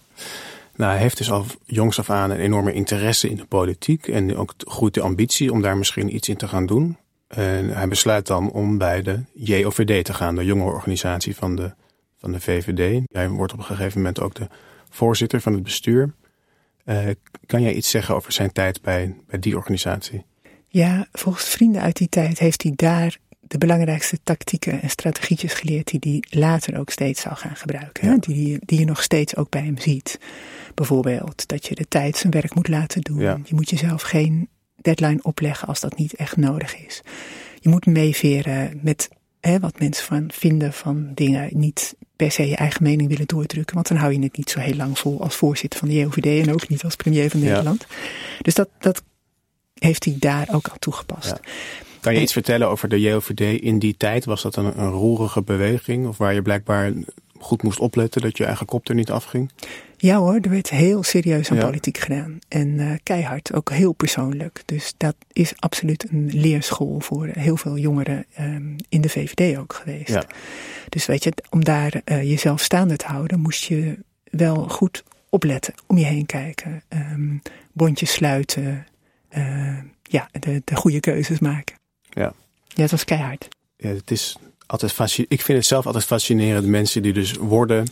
Nou, 0.77 0.93
hij 0.93 1.01
heeft 1.01 1.17
dus 1.17 1.31
al 1.31 1.45
jongs 1.65 1.99
af 1.99 2.11
aan 2.11 2.31
een 2.31 2.39
enorme 2.39 2.73
interesse 2.73 3.29
in 3.29 3.37
de 3.37 3.45
politiek. 3.45 4.09
En 4.09 4.37
ook 4.37 4.55
groeit 4.59 4.95
de 4.95 5.01
ambitie 5.01 5.53
om 5.53 5.63
daar 5.63 5.77
misschien 5.77 6.15
iets 6.15 6.29
in 6.29 6.37
te 6.37 6.49
gaan 6.49 6.67
doen. 6.67 6.97
En 7.29 7.69
hij 7.69 7.89
besluit 7.89 8.27
dan 8.27 8.51
om 8.51 8.79
bij 8.79 9.03
de 9.03 9.23
JOVD 9.35 10.05
te 10.05 10.15
gaan, 10.15 10.35
de 10.35 10.45
jongerenorganisatie 10.45 11.37
van 11.37 11.57
de, 11.57 11.75
van 12.19 12.33
de 12.33 12.41
VVD. 12.41 13.03
Hij 13.13 13.29
wordt 13.29 13.53
op 13.53 13.59
een 13.59 13.65
gegeven 13.65 13.99
moment 13.99 14.21
ook 14.21 14.35
de 14.35 14.49
voorzitter 14.91 15.41
van 15.41 15.53
het 15.53 15.63
bestuur. 15.63 16.15
Eh, 16.85 17.09
kan 17.47 17.63
jij 17.63 17.73
iets 17.73 17.91
zeggen 17.91 18.15
over 18.15 18.33
zijn 18.33 18.53
tijd 18.53 18.83
bij, 18.83 19.17
bij 19.27 19.39
die 19.39 19.57
organisatie? 19.57 20.25
Ja, 20.69 21.07
volgens 21.13 21.45
vrienden 21.45 21.83
uit 21.83 21.97
die 21.97 22.09
tijd 22.09 22.39
heeft 22.39 22.63
hij 22.63 22.73
daar 22.77 23.19
de 23.52 23.58
belangrijkste 23.58 24.19
tactieken 24.22 24.82
en 24.82 24.90
strategietjes 24.90 25.52
geleerd 25.52 25.90
die 25.90 26.22
hij 26.28 26.40
later 26.40 26.78
ook 26.78 26.90
steeds 26.90 27.20
zal 27.20 27.37
gaan 27.37 27.56
gebruiken. 27.56 28.08
Ja. 28.08 28.16
Die, 28.16 28.58
die 28.64 28.78
je 28.78 28.84
nog 28.84 29.02
steeds 29.02 29.37
ook 29.37 29.50
bij 29.50 29.62
hem 29.62 29.78
ziet. 29.78 30.19
Bijvoorbeeld 30.75 31.49
dat 31.49 31.66
je 31.66 31.75
de 31.75 31.88
tijd 31.88 32.16
zijn 32.16 32.32
werk 32.32 32.54
moet 32.54 32.69
laten 32.69 33.00
doen. 33.00 33.19
Ja. 33.19 33.38
Je 33.44 33.54
moet 33.54 33.70
jezelf 33.70 34.02
geen 34.02 34.49
deadline 34.76 35.22
opleggen 35.22 35.69
als 35.69 35.81
dat 35.81 35.96
niet 35.96 36.14
echt 36.14 36.37
nodig 36.37 36.76
is. 36.87 37.02
Je 37.60 37.69
moet 37.69 37.87
meeveren 37.87 38.81
met 38.82 39.08
hè, 39.40 39.60
wat 39.60 39.78
mensen 39.78 40.04
van 40.04 40.31
vinden 40.32 40.72
van 40.72 41.10
dingen. 41.14 41.49
Niet 41.52 41.94
per 42.16 42.31
se 42.31 42.49
je 42.49 42.56
eigen 42.56 42.82
mening 42.82 43.08
willen 43.08 43.26
doordrukken, 43.26 43.75
want 43.75 43.88
dan 43.88 43.96
hou 43.96 44.12
je 44.12 44.20
het 44.20 44.37
niet 44.37 44.50
zo 44.50 44.60
heel 44.60 44.76
lang 44.76 44.99
vol 44.99 45.22
als 45.22 45.34
voorzitter 45.34 45.78
van 45.78 45.88
de 45.88 45.94
JOVD 45.94 46.47
en 46.47 46.52
ook 46.52 46.68
niet 46.68 46.85
als 46.85 46.97
premier 46.97 47.30
van 47.30 47.40
Ja. 47.40 47.47
Nederland. 47.47 47.87
Dus 48.42 48.54
dat, 48.54 48.68
dat 48.78 49.02
heeft 49.75 50.04
hij 50.04 50.16
daar 50.18 50.49
ook 50.52 50.68
al 50.68 50.78
toegepast. 50.78 51.28
Ja. 51.28 51.40
Kan 52.02 52.14
je 52.14 52.21
iets 52.21 52.32
vertellen 52.32 52.68
over 52.68 52.88
de 52.88 53.00
JOVD 53.00 53.40
in 53.40 53.78
die 53.78 53.97
tijd? 53.97 54.25
Was 54.25 54.42
dat 54.42 54.56
een, 54.56 54.80
een 54.80 54.90
roerige 54.90 55.42
beweging? 55.42 56.06
Of 56.06 56.16
waar 56.18 56.35
je 56.35 56.42
blijkbaar 56.42 56.92
goed 57.38 57.62
moest 57.62 57.78
opletten 57.78 58.21
dat 58.23 58.37
je 58.37 58.44
eigen 58.44 58.66
kop 58.66 58.88
er 58.88 58.94
niet 58.94 59.11
afging? 59.11 59.50
Ja 59.97 60.16
hoor, 60.18 60.38
er 60.40 60.50
werd 60.50 60.71
heel 60.71 61.02
serieus 61.02 61.50
aan 61.50 61.56
Ja. 61.56 61.64
politiek 61.64 61.99
gedaan. 61.99 62.38
En 62.49 62.80
eh, 62.80 62.90
keihard, 63.02 63.52
ook 63.54 63.71
heel 63.71 63.92
persoonlijk. 63.92 64.62
Dus 64.64 64.94
dat 64.97 65.14
is 65.32 65.52
absoluut 65.59 66.06
een 66.11 66.30
leerschool 66.32 67.00
voor 67.00 67.28
heel 67.32 67.56
veel 67.56 67.78
jongeren 67.78 68.25
ehm, 68.35 68.76
in 68.88 69.00
de 69.00 69.09
VVD 69.09 69.59
ook 69.59 69.73
geweest. 69.75 70.09
Ja. 70.09 70.25
Dus 70.88 71.06
weet 71.06 71.25
je, 71.25 71.32
om 71.50 71.64
daar 71.64 72.00
eh, 72.04 72.23
jezelf 72.23 72.61
staande 72.61 72.97
te 72.97 73.06
houden, 73.06 73.40
moest 73.40 73.64
je 73.64 73.99
wel 74.25 74.68
goed 74.68 75.04
opletten, 75.28 75.75
om 75.87 75.99
je 75.99 76.04
heen 76.04 76.26
kijken. 76.26 76.82
Ehm, 76.88 77.37
bondjes 77.73 78.12
sluiten, 78.12 78.87
eh, 79.28 79.78
ja, 80.02 80.28
de, 80.40 80.62
de 80.64 80.76
goede 80.76 81.00
keuzes 81.00 81.38
maken. 81.38 81.80
Ja. 82.12 82.33
Ja, 82.69 82.83
het 82.83 82.90
was 82.90 83.04
keihard. 83.04 83.49
Ja, 83.76 83.88
het 83.88 84.11
is 84.11 84.37
altijd 84.66 84.92
fasci- 84.92 85.25
ik 85.28 85.40
vind 85.42 85.59
het 85.59 85.66
zelf 85.66 85.87
altijd 85.87 86.04
fascinerend. 86.04 86.66
Mensen 86.66 87.02
die 87.02 87.12
dus 87.12 87.33
worden 87.33 87.87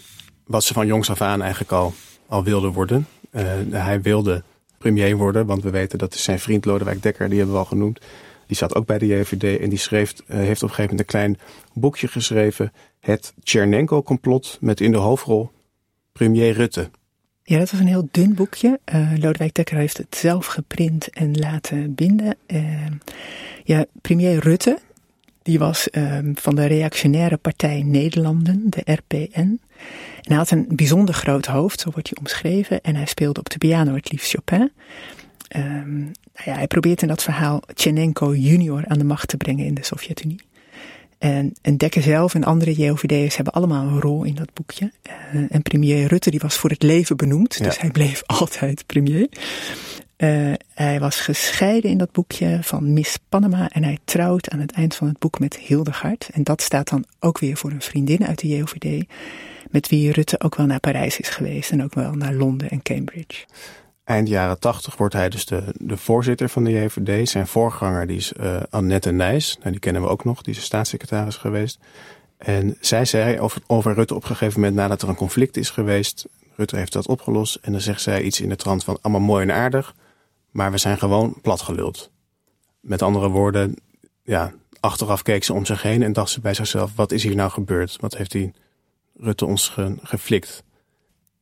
wat 0.46 0.64
ze 0.64 0.72
van 0.72 0.86
jongs 0.86 1.10
af 1.10 1.20
aan 1.20 1.40
eigenlijk 1.42 1.72
al, 1.72 1.94
al 2.26 2.44
wilden 2.44 2.72
worden. 2.72 3.06
Eh, 3.30 3.44
hij 3.70 4.00
wilde 4.00 4.42
premier 4.78 5.16
worden, 5.16 5.46
want 5.46 5.62
we 5.62 5.70
weten 5.70 5.98
dat 5.98 6.14
is 6.14 6.22
zijn 6.22 6.40
vriend 6.40 6.64
Lodewijk 6.64 7.02
Dekker, 7.02 7.28
die 7.28 7.36
hebben 7.38 7.54
we 7.54 7.60
al 7.60 7.66
genoemd. 7.68 8.00
Die 8.46 8.56
zat 8.56 8.74
ook 8.74 8.86
bij 8.86 8.98
de 8.98 9.06
JVD 9.06 9.60
en 9.60 9.68
die 9.68 9.78
schreef, 9.78 10.12
eh, 10.26 10.36
heeft 10.36 10.62
op 10.62 10.68
een 10.68 10.74
gegeven 10.74 10.82
moment 10.82 11.00
een 11.00 11.06
klein 11.06 11.38
boekje 11.72 12.08
geschreven. 12.08 12.72
Het 13.00 13.32
Tchernenko-complot 13.42 14.58
met 14.60 14.80
in 14.80 14.92
de 14.92 14.98
hoofdrol 14.98 15.50
premier 16.12 16.52
Rutte. 16.52 16.90
Ja, 17.42 17.58
dat 17.58 17.70
was 17.70 17.80
een 17.80 17.86
heel 17.86 18.08
dun 18.10 18.34
boekje. 18.34 18.80
Eh, 18.84 19.12
Lodewijk 19.16 19.54
Dekker 19.54 19.76
heeft 19.76 19.96
het 19.96 20.16
zelf 20.16 20.46
geprint 20.46 21.10
en 21.10 21.38
laten 21.38 21.94
binden. 21.94 22.36
Eh, 22.46 22.86
ja, 23.64 23.84
premier 24.00 24.38
Rutte, 24.38 24.78
die 25.42 25.58
was 25.58 25.90
eh, 25.90 26.18
van 26.34 26.54
de 26.54 26.66
reactionaire 26.66 27.36
partij 27.36 27.82
Nederlanden, 27.82 28.62
de 28.68 28.92
RPN. 28.92 29.38
En 29.40 29.60
hij 30.20 30.36
had 30.36 30.50
een 30.50 30.66
bijzonder 30.68 31.14
groot 31.14 31.46
hoofd, 31.46 31.80
zo 31.80 31.90
wordt 31.90 32.08
hij 32.08 32.18
omschreven. 32.18 32.80
En 32.80 32.94
hij 32.94 33.06
speelde 33.06 33.40
op 33.40 33.50
de 33.50 33.58
piano 33.58 33.94
het 33.94 34.12
liefst 34.12 34.30
Chopin. 34.30 34.72
ehm, 35.48 35.98
nou 35.98 36.44
ja, 36.44 36.54
hij 36.54 36.66
probeert 36.66 37.02
in 37.02 37.08
dat 37.08 37.22
verhaal 37.22 37.62
Tchernenko 37.74 38.34
junior 38.34 38.84
aan 38.86 38.98
de 38.98 39.04
macht 39.04 39.28
te 39.28 39.36
brengen 39.36 39.64
in 39.64 39.74
de 39.74 39.84
Sovjet-Unie. 39.84 40.40
En, 41.20 41.52
en 41.62 41.76
Dekker 41.76 42.02
zelf 42.02 42.34
en 42.34 42.44
andere 42.44 42.72
JOVD'ers 42.72 43.36
hebben 43.36 43.54
allemaal 43.54 43.86
een 43.86 44.00
rol 44.00 44.24
in 44.24 44.34
dat 44.34 44.54
boekje. 44.54 44.92
Uh, 45.06 45.42
en 45.50 45.62
premier 45.62 46.06
Rutte 46.06 46.30
die 46.30 46.40
was 46.40 46.56
voor 46.56 46.70
het 46.70 46.82
leven 46.82 47.16
benoemd, 47.16 47.64
dus 47.64 47.80
hij 47.80 47.90
bleef 47.90 48.22
altijd 48.40 48.86
premier. 48.86 49.28
Uh, 50.16 50.52
hij 50.74 51.00
was 51.00 51.20
gescheiden 51.20 51.90
in 51.90 51.98
dat 51.98 52.12
boekje 52.12 52.58
van 52.62 52.92
Miss 52.92 53.18
Panama 53.28 53.68
en 53.70 53.84
hij 53.84 53.98
trouwt 54.04 54.50
aan 54.50 54.60
het 54.60 54.72
eind 54.72 54.94
van 54.94 55.06
het 55.06 55.18
boek 55.18 55.38
met 55.38 55.56
Hildegard. 55.56 56.28
En 56.32 56.42
dat 56.42 56.62
staat 56.62 56.88
dan 56.88 57.04
ook 57.18 57.38
weer 57.38 57.56
voor 57.56 57.70
een 57.70 57.82
vriendin 57.82 58.26
uit 58.26 58.38
de 58.38 58.48
JOVD, 58.48 59.06
met 59.70 59.88
wie 59.88 60.12
Rutte 60.12 60.40
ook 60.40 60.56
wel 60.56 60.66
naar 60.66 60.80
Parijs 60.80 61.20
is 61.20 61.28
geweest 61.28 61.70
en 61.70 61.84
ook 61.84 61.94
wel 61.94 62.12
naar 62.12 62.34
Londen 62.34 62.70
en 62.70 62.82
Cambridge. 62.82 63.44
Eind 64.10 64.28
jaren 64.28 64.58
tachtig 64.58 64.96
wordt 64.96 65.14
hij 65.14 65.28
dus 65.28 65.46
de, 65.46 65.62
de 65.76 65.96
voorzitter 65.96 66.48
van 66.48 66.64
de 66.64 66.70
JVD. 66.70 67.28
Zijn 67.28 67.46
voorganger 67.46 68.06
die 68.06 68.16
is 68.16 68.32
uh, 68.40 68.60
Annette 68.70 69.10
Nijs. 69.10 69.56
Nou, 69.58 69.70
die 69.70 69.80
kennen 69.80 70.02
we 70.02 70.08
ook 70.08 70.24
nog. 70.24 70.42
Die 70.42 70.54
is 70.54 70.62
staatssecretaris 70.62 71.36
geweest. 71.36 71.78
En 72.38 72.76
zij 72.80 73.04
zei 73.04 73.40
over, 73.40 73.62
over 73.66 73.94
Rutte 73.94 74.14
op 74.14 74.22
een 74.22 74.28
gegeven 74.28 74.60
moment 74.60 74.78
nadat 74.78 75.02
er 75.02 75.08
een 75.08 75.14
conflict 75.14 75.56
is 75.56 75.70
geweest. 75.70 76.28
Rutte 76.56 76.76
heeft 76.76 76.92
dat 76.92 77.06
opgelost. 77.06 77.58
En 77.62 77.72
dan 77.72 77.80
zegt 77.80 78.00
zij 78.00 78.22
iets 78.22 78.40
in 78.40 78.48
de 78.48 78.56
trant 78.56 78.84
van 78.84 78.98
allemaal 79.00 79.20
mooi 79.20 79.42
en 79.42 79.54
aardig. 79.54 79.94
Maar 80.50 80.70
we 80.70 80.78
zijn 80.78 80.98
gewoon 80.98 81.34
platgeluld. 81.42 82.10
Met 82.80 83.02
andere 83.02 83.28
woorden, 83.28 83.76
ja, 84.22 84.52
achteraf 84.80 85.22
keek 85.22 85.44
ze 85.44 85.52
om 85.52 85.64
zich 85.64 85.82
heen 85.82 86.02
en 86.02 86.12
dacht 86.12 86.30
ze 86.30 86.40
bij 86.40 86.54
zichzelf: 86.54 86.92
wat 86.94 87.12
is 87.12 87.22
hier 87.22 87.34
nou 87.34 87.50
gebeurd? 87.50 87.96
Wat 88.00 88.16
heeft 88.16 88.32
die 88.32 88.52
Rutte 89.16 89.46
ons 89.46 89.68
ge, 89.68 89.94
geflikt? 90.02 90.62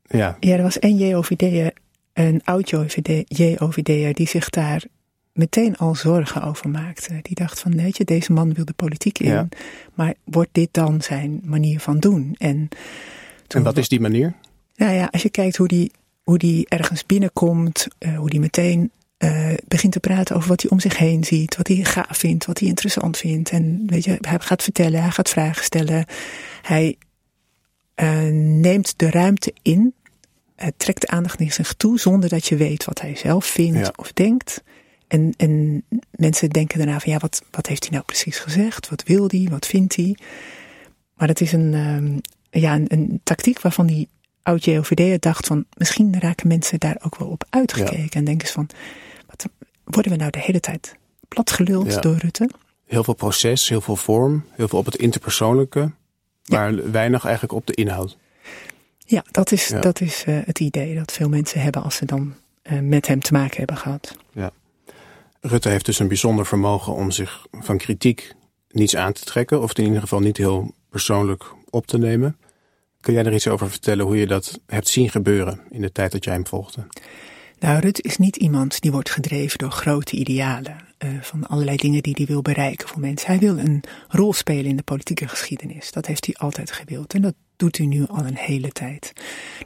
Ja. 0.02 0.36
ja, 0.40 0.56
er 0.56 0.62
was 0.62 0.78
één 0.78 0.96
JOVD 0.96 1.72
een 2.18 2.40
oud 2.44 2.70
JOVD'er 2.70 4.14
die 4.14 4.28
zich 4.28 4.50
daar 4.50 4.84
meteen 5.32 5.76
al 5.76 5.94
zorgen 5.94 6.42
over 6.42 6.68
maakte. 6.68 7.18
Die 7.22 7.34
dacht 7.34 7.60
van, 7.60 7.76
weet 7.76 7.96
je, 7.96 8.04
deze 8.04 8.32
man 8.32 8.54
wil 8.54 8.64
de 8.64 8.72
politiek 8.72 9.18
in, 9.18 9.48
maar 9.94 10.14
wordt 10.24 10.50
dit 10.52 10.68
dan 10.72 11.02
zijn 11.02 11.40
manier 11.44 11.80
van 11.80 11.98
doen? 11.98 12.34
En, 12.38 12.68
en 13.48 13.62
wat 13.62 13.76
is 13.76 13.88
die 13.88 14.00
manier? 14.00 14.34
Nou 14.76 14.92
ja, 14.92 15.08
als 15.10 15.22
je 15.22 15.30
kijkt 15.30 15.56
hoe 15.56 15.68
die, 15.68 15.92
hoe 16.22 16.38
die 16.38 16.68
ergens 16.68 17.06
binnenkomt, 17.06 17.86
uh, 17.98 18.18
hoe 18.18 18.30
die 18.30 18.40
meteen 18.40 18.90
uh, 19.18 19.54
begint 19.68 19.92
te 19.92 20.00
praten 20.00 20.36
over 20.36 20.48
wat 20.48 20.62
hij 20.62 20.70
om 20.70 20.80
zich 20.80 20.96
heen 20.96 21.24
ziet, 21.24 21.56
wat 21.56 21.68
hij 21.68 21.76
gaaf 21.76 22.18
vindt, 22.18 22.46
wat 22.46 22.58
hij 22.58 22.68
interessant 22.68 23.16
vindt. 23.16 23.50
En 23.50 23.82
weet 23.86 24.04
je, 24.04 24.18
hij 24.20 24.38
gaat 24.40 24.62
vertellen, 24.62 25.02
hij 25.02 25.10
gaat 25.10 25.28
vragen 25.28 25.64
stellen. 25.64 26.06
Hij 26.62 26.96
uh, 27.96 28.28
neemt 28.32 28.94
de 28.96 29.10
ruimte 29.10 29.54
in 29.62 29.94
het 30.58 30.74
trekt 30.76 31.00
de 31.00 31.06
aandacht 31.06 31.38
naar 31.38 31.52
zich 31.52 31.74
toe 31.74 31.98
zonder 31.98 32.28
dat 32.28 32.46
je 32.46 32.56
weet 32.56 32.84
wat 32.84 33.00
hij 33.00 33.16
zelf 33.16 33.46
vindt 33.46 33.98
of 33.98 34.12
denkt. 34.12 34.62
En, 35.08 35.34
en 35.36 35.82
mensen 36.10 36.50
denken 36.50 36.78
daarna 36.78 37.00
van 37.00 37.12
ja, 37.12 37.18
wat, 37.18 37.42
wat 37.50 37.66
heeft 37.66 37.82
hij 37.82 37.92
nou 37.92 38.04
precies 38.04 38.38
gezegd? 38.38 38.88
Wat 38.88 39.02
wil 39.02 39.24
hij? 39.28 39.46
Wat 39.50 39.66
vindt 39.66 39.96
hij? 39.96 40.16
Maar 41.14 41.28
het 41.28 41.40
is 41.40 41.52
een, 41.52 41.74
um, 41.74 42.20
ja, 42.50 42.74
een, 42.74 42.84
een, 42.88 43.20
tactiek 43.24 43.60
waarvan 43.60 43.86
die 43.86 44.08
oud 44.42 44.64
JOVD 44.64 45.22
dacht 45.22 45.46
van 45.46 45.64
misschien 45.76 46.20
raken 46.20 46.48
mensen 46.48 46.78
daar 46.78 46.96
ook 47.00 47.16
wel 47.16 47.28
op 47.28 47.44
uitgekeken. 47.50 48.18
En 48.18 48.24
denken 48.24 48.46
ze 48.46 48.52
van, 48.52 48.68
wat, 49.26 49.48
worden 49.84 50.12
we 50.12 50.18
nou 50.18 50.30
de 50.30 50.40
hele 50.40 50.60
tijd 50.60 50.96
platgeluld 51.28 51.92
ja. 51.92 52.00
door 52.00 52.16
Rutte? 52.16 52.50
Heel 52.84 53.04
veel 53.04 53.14
proces, 53.14 53.68
heel 53.68 53.80
veel 53.80 53.96
vorm, 53.96 54.44
heel 54.50 54.68
veel 54.68 54.78
op 54.78 54.84
het 54.84 54.96
interpersoonlijke, 54.96 55.90
maar 56.46 56.90
weinig 56.90 57.24
eigenlijk 57.24 57.54
op 57.54 57.66
de 57.66 57.74
inhoud. 57.74 58.16
Ja, 59.10 59.24
dat 59.30 59.52
is, 59.52 59.72
dat 59.80 60.00
is 60.00 60.24
uh, 60.28 60.38
het 60.44 60.60
idee 60.60 60.94
dat 60.94 61.12
veel 61.12 61.28
mensen 61.28 61.60
hebben 61.60 61.82
als 61.82 61.96
ze 61.96 62.04
dan 62.04 62.34
uh, 62.62 62.80
met 62.80 63.06
hem 63.06 63.20
te 63.20 63.32
maken 63.32 63.56
hebben 63.56 63.76
gehad. 63.76 64.16
Ja. 64.32 64.50
Rutte 65.40 65.68
heeft 65.68 65.84
dus 65.84 65.98
een 65.98 66.08
bijzonder 66.08 66.46
vermogen 66.46 66.94
om 66.94 67.10
zich 67.10 67.46
van 67.52 67.78
kritiek 67.78 68.34
niets 68.70 68.96
aan 68.96 69.12
te 69.12 69.24
trekken, 69.24 69.62
of 69.62 69.78
in 69.78 69.84
ieder 69.84 70.00
geval 70.00 70.20
niet 70.20 70.36
heel 70.36 70.74
persoonlijk 70.90 71.54
op 71.70 71.86
te 71.86 71.98
nemen. 71.98 72.36
Kun 73.00 73.12
jij 73.12 73.24
er 73.24 73.34
iets 73.34 73.48
over 73.48 73.70
vertellen 73.70 74.04
hoe 74.04 74.16
je 74.16 74.26
dat 74.26 74.60
hebt 74.66 74.88
zien 74.88 75.10
gebeuren 75.10 75.60
in 75.70 75.80
de 75.80 75.92
tijd 75.92 76.12
dat 76.12 76.24
jij 76.24 76.34
hem 76.34 76.46
volgde? 76.46 76.86
Nou, 77.58 77.80
Rutte 77.80 78.02
is 78.02 78.16
niet 78.16 78.36
iemand 78.36 78.80
die 78.80 78.92
wordt 78.92 79.10
gedreven 79.10 79.58
door 79.58 79.70
grote 79.70 80.16
idealen. 80.16 80.76
Uh, 81.04 81.22
van 81.22 81.46
allerlei 81.46 81.76
dingen 81.76 82.02
die 82.02 82.14
hij 82.16 82.26
wil 82.26 82.42
bereiken 82.42 82.88
voor 82.88 83.00
mensen. 83.00 83.28
Hij 83.28 83.38
wil 83.38 83.58
een 83.58 83.82
rol 84.08 84.32
spelen 84.32 84.64
in 84.64 84.76
de 84.76 84.82
politieke 84.82 85.28
geschiedenis. 85.28 85.92
Dat 85.92 86.06
heeft 86.06 86.26
hij 86.26 86.34
altijd 86.34 86.72
gewild. 86.72 87.14
En 87.14 87.22
dat 87.22 87.34
doet 87.58 87.76
hij 87.76 87.86
nu 87.86 88.06
al 88.06 88.26
een 88.26 88.36
hele 88.36 88.72
tijd. 88.72 89.12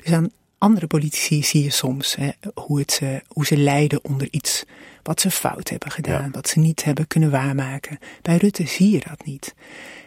Dus 0.02 0.12
aan 0.12 0.30
andere 0.58 0.86
politici 0.86 1.42
zie 1.42 1.62
je 1.62 1.70
soms 1.70 2.16
hè, 2.16 2.30
hoe, 2.54 2.78
het, 2.78 3.00
uh, 3.02 3.16
hoe 3.28 3.46
ze 3.46 3.56
lijden 3.56 4.04
onder 4.04 4.28
iets 4.30 4.64
wat 5.02 5.20
ze 5.20 5.30
fout 5.30 5.68
hebben 5.68 5.90
gedaan, 5.90 6.24
ja. 6.24 6.30
wat 6.30 6.48
ze 6.48 6.58
niet 6.58 6.84
hebben 6.84 7.06
kunnen 7.06 7.30
waarmaken. 7.30 7.98
Bij 8.22 8.36
Rutte 8.36 8.66
zie 8.66 8.90
je 8.90 9.02
dat 9.08 9.24
niet. 9.24 9.54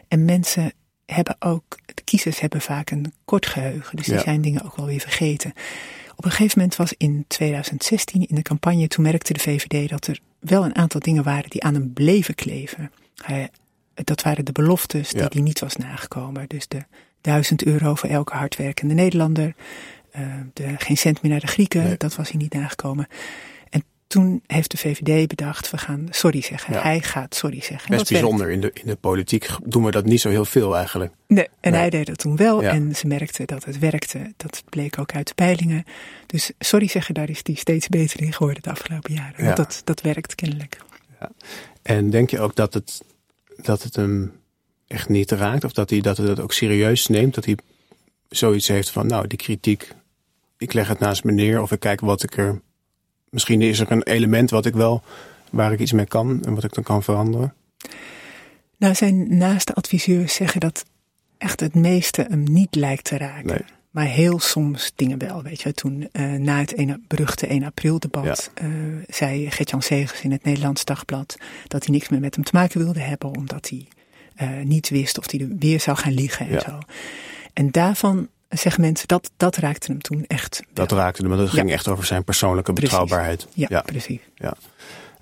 En 0.08 0.26
mensen 0.26 0.74
hebben 1.06 1.36
ook, 1.40 1.78
de 1.86 2.04
kiezers 2.04 2.40
hebben 2.40 2.62
vaak 2.62 2.92
een 2.92 3.14
kort 3.26 3.46
geheugen, 3.46 3.96
dus 3.96 4.06
die 4.06 4.16
ja. 4.16 4.22
zijn 4.22 4.42
dingen 4.42 4.64
ook 4.64 4.76
wel 4.76 4.86
weer 4.86 5.00
vergeten. 5.00 5.54
Op 6.16 6.26
een 6.26 6.32
gegeven 6.32 6.60
moment 6.60 6.76
was 6.76 6.94
in 6.98 7.26
2016 7.28 8.28
in 8.28 8.36
de 8.36 8.42
campagne, 8.42 8.88
toen 8.88 9.04
merkte 9.04 9.34
de 9.34 9.40
VVD 9.40 9.90
dat 9.90 10.08
er 10.08 10.20
wel 10.40 10.66
een 10.66 10.76
aantal 10.76 11.00
dingen 11.00 11.24
waren 11.24 11.50
die 11.50 11.64
aan 11.64 11.74
hem 11.74 11.94
bleven 11.94 12.36
kleven. 12.36 12.92
Hij, 13.16 13.50
dat 13.94 14.22
waren 14.22 14.46
de 14.46 14.52
beloftes 14.52 15.10
die 15.10 15.28
ja. 15.30 15.42
niet 15.42 15.60
was 15.60 15.76
nagekomen. 15.76 16.46
Dus 16.48 16.68
de 16.68 16.86
1000 17.26 17.64
euro 17.64 17.96
voor 17.96 18.10
elke 18.10 18.34
hardwerkende 18.34 18.94
Nederlander. 18.94 19.56
Uh, 20.16 20.22
de, 20.54 20.74
geen 20.78 20.98
cent 20.98 21.22
meer 21.22 21.32
naar 21.32 21.40
de 21.40 21.48
Grieken, 21.48 21.84
nee. 21.84 21.98
dat 21.98 22.16
was 22.16 22.30
hij 22.30 22.38
niet 22.38 22.54
nagekomen. 22.54 23.08
En 23.70 23.84
toen 24.08 24.44
heeft 24.48 24.72
de 24.72 24.78
VVD 24.78 25.28
bedacht, 25.28 25.72
we 25.72 25.78
gaan 25.78 26.08
sorry 26.10 26.42
zeggen. 26.42 26.74
Ja. 26.74 26.82
Hij 26.82 27.02
gaat 27.02 27.36
sorry 27.36 27.62
zeggen. 27.62 27.90
Best 27.90 28.10
bijzonder, 28.10 28.50
in 28.50 28.62
de, 28.62 28.72
in 28.74 28.88
de 28.88 28.96
politiek 28.96 29.48
doen 29.64 29.84
we 29.84 29.92
dat 29.92 30.06
niet 30.06 30.22
zo 30.22 30.30
heel 30.30 30.46
veel 30.46 30.76
eigenlijk. 30.76 31.14
Nee, 31.28 31.48
en 31.60 31.72
nee. 31.72 31.80
hij 31.80 31.90
deed 31.90 32.06
dat 32.06 32.18
toen 32.18 32.36
wel 32.36 32.62
ja. 32.62 32.72
en 32.72 32.96
ze 32.96 33.08
merkten 33.08 33.48
dat 33.48 33.66
het 33.66 33.80
werkte. 33.80 34.34
Dat 34.38 34.64
bleek 34.70 35.00
ook 35.00 35.14
uit 35.14 35.28
de 35.28 35.34
peilingen. 35.34 35.84
Dus 36.26 36.52
sorry 36.60 36.88
zeggen, 36.88 37.14
daar 37.14 37.30
is 37.30 37.40
hij 37.44 37.56
steeds 37.56 37.88
beter 37.88 38.22
in 38.22 38.34
geworden 38.34 38.64
de 38.64 38.70
afgelopen 38.70 39.14
jaren. 39.14 39.46
Want 39.46 39.58
dat, 39.58 39.82
dat 39.84 40.02
werkt 40.02 40.36
kennelijk. 40.36 40.78
En 41.82 42.10
denk 42.10 42.30
je 42.30 42.40
ook 42.40 42.56
dat 42.56 42.74
het, 42.74 43.02
dat 43.56 43.84
het 43.84 43.96
hem 43.96 44.32
echt 44.88 45.10
niet 45.10 45.32
raakt? 45.32 45.64
Of 45.64 45.74
dat 45.74 45.90
hij 45.90 46.02
dat, 46.02 46.18
het 46.18 46.40
ook 46.40 46.54
serieus 46.54 47.08
neemt? 47.08 47.36
Dat 47.36 47.46
hij 47.46 47.58
zoiets 48.30 48.68
heeft 48.68 48.90
van, 48.90 49.08
nou, 49.08 49.28
die 49.28 49.38
kritiek, 49.38 49.92
ik 50.58 50.74
leg 50.74 50.88
het 50.88 51.00
naast 51.00 51.24
me 51.24 51.32
neer 51.32 51.62
of 51.62 51.72
ik 51.72 51.80
kijk 51.80 52.02
wat 52.02 52.24
ik 52.24 52.38
er. 52.38 52.62
Misschien 53.30 53.62
is 53.62 53.80
er 53.80 53.92
een 53.92 54.04
element 54.04 54.50
wat 54.50 54.66
ik 54.66 54.74
wel, 54.74 55.04
waar 55.50 55.72
ik 55.72 55.80
iets 55.80 55.92
mee 55.92 56.06
kan 56.06 56.44
en 56.44 56.56
wat 56.56 56.64
ik 56.64 56.74
dan 56.74 56.84
kan 56.84 57.04
veranderen. 57.04 57.54
Nou, 58.78 58.96
zijn 58.96 59.38
naaste 59.38 59.74
adviseurs 59.74 60.34
zeggen 60.34 60.60
dat 60.60 60.86
echt 61.38 61.60
het 61.60 61.76
meeste 61.76 62.26
hem 62.30 62.44
niet 62.44 62.76
lijkt 62.76 63.04
te 63.04 63.18
raken. 63.18 63.46
Nee. 63.46 63.64
Maar 63.96 64.06
heel 64.06 64.40
soms 64.40 64.92
dingen 64.96 65.18
wel, 65.18 65.44
weet 65.44 65.62
je. 65.62 65.74
Toen 65.74 66.10
uh, 66.12 66.34
na 66.34 66.60
het 66.60 66.78
ene, 66.78 67.00
beruchte 67.08 67.48
1 67.48 67.64
april 67.64 68.00
debat 68.00 68.52
ja. 68.56 68.68
uh, 68.68 69.04
zei 69.08 69.52
Gertjan 69.52 69.82
Segers 69.82 70.22
in 70.22 70.32
het 70.32 70.44
Nederlands 70.44 70.86
Dagblad 70.86 71.38
dat 71.68 71.86
hij 71.86 71.94
niks 71.94 72.10
meer 72.10 72.20
met 72.20 72.36
hem 72.36 72.44
te 72.44 72.52
maken 72.54 72.80
wilde 72.80 73.00
hebben, 73.00 73.36
omdat 73.36 73.70
hij 73.70 73.88
uh, 74.42 74.50
niet 74.64 74.90
wist 74.90 75.18
of 75.18 75.32
hij 75.32 75.40
er 75.40 75.48
weer 75.60 75.80
zou 75.80 75.98
gaan 75.98 76.14
liggen 76.14 76.48
en 76.48 76.54
ja. 76.54 76.60
zo. 76.60 76.80
En 77.54 77.72
daarvan 77.72 78.28
zeggen 78.50 78.82
mensen, 78.82 79.08
dat, 79.08 79.32
dat 79.38 79.56
raakte 79.56 79.92
hem 79.92 80.02
toen 80.02 80.26
echt. 80.28 80.64
Dat 80.74 80.92
wel. 80.92 81.00
raakte 81.00 81.22
hem, 81.22 81.30
maar 81.30 81.40
dat 81.40 81.50
ging 81.50 81.72
echt 81.72 81.88
over 81.88 82.06
zijn 82.06 82.24
persoonlijke 82.24 82.74
precies. 82.74 82.90
betrouwbaarheid. 82.90 83.48
Ja, 83.54 83.68
ja, 83.70 83.82
precies. 83.82 84.20
Ja. 84.36 84.54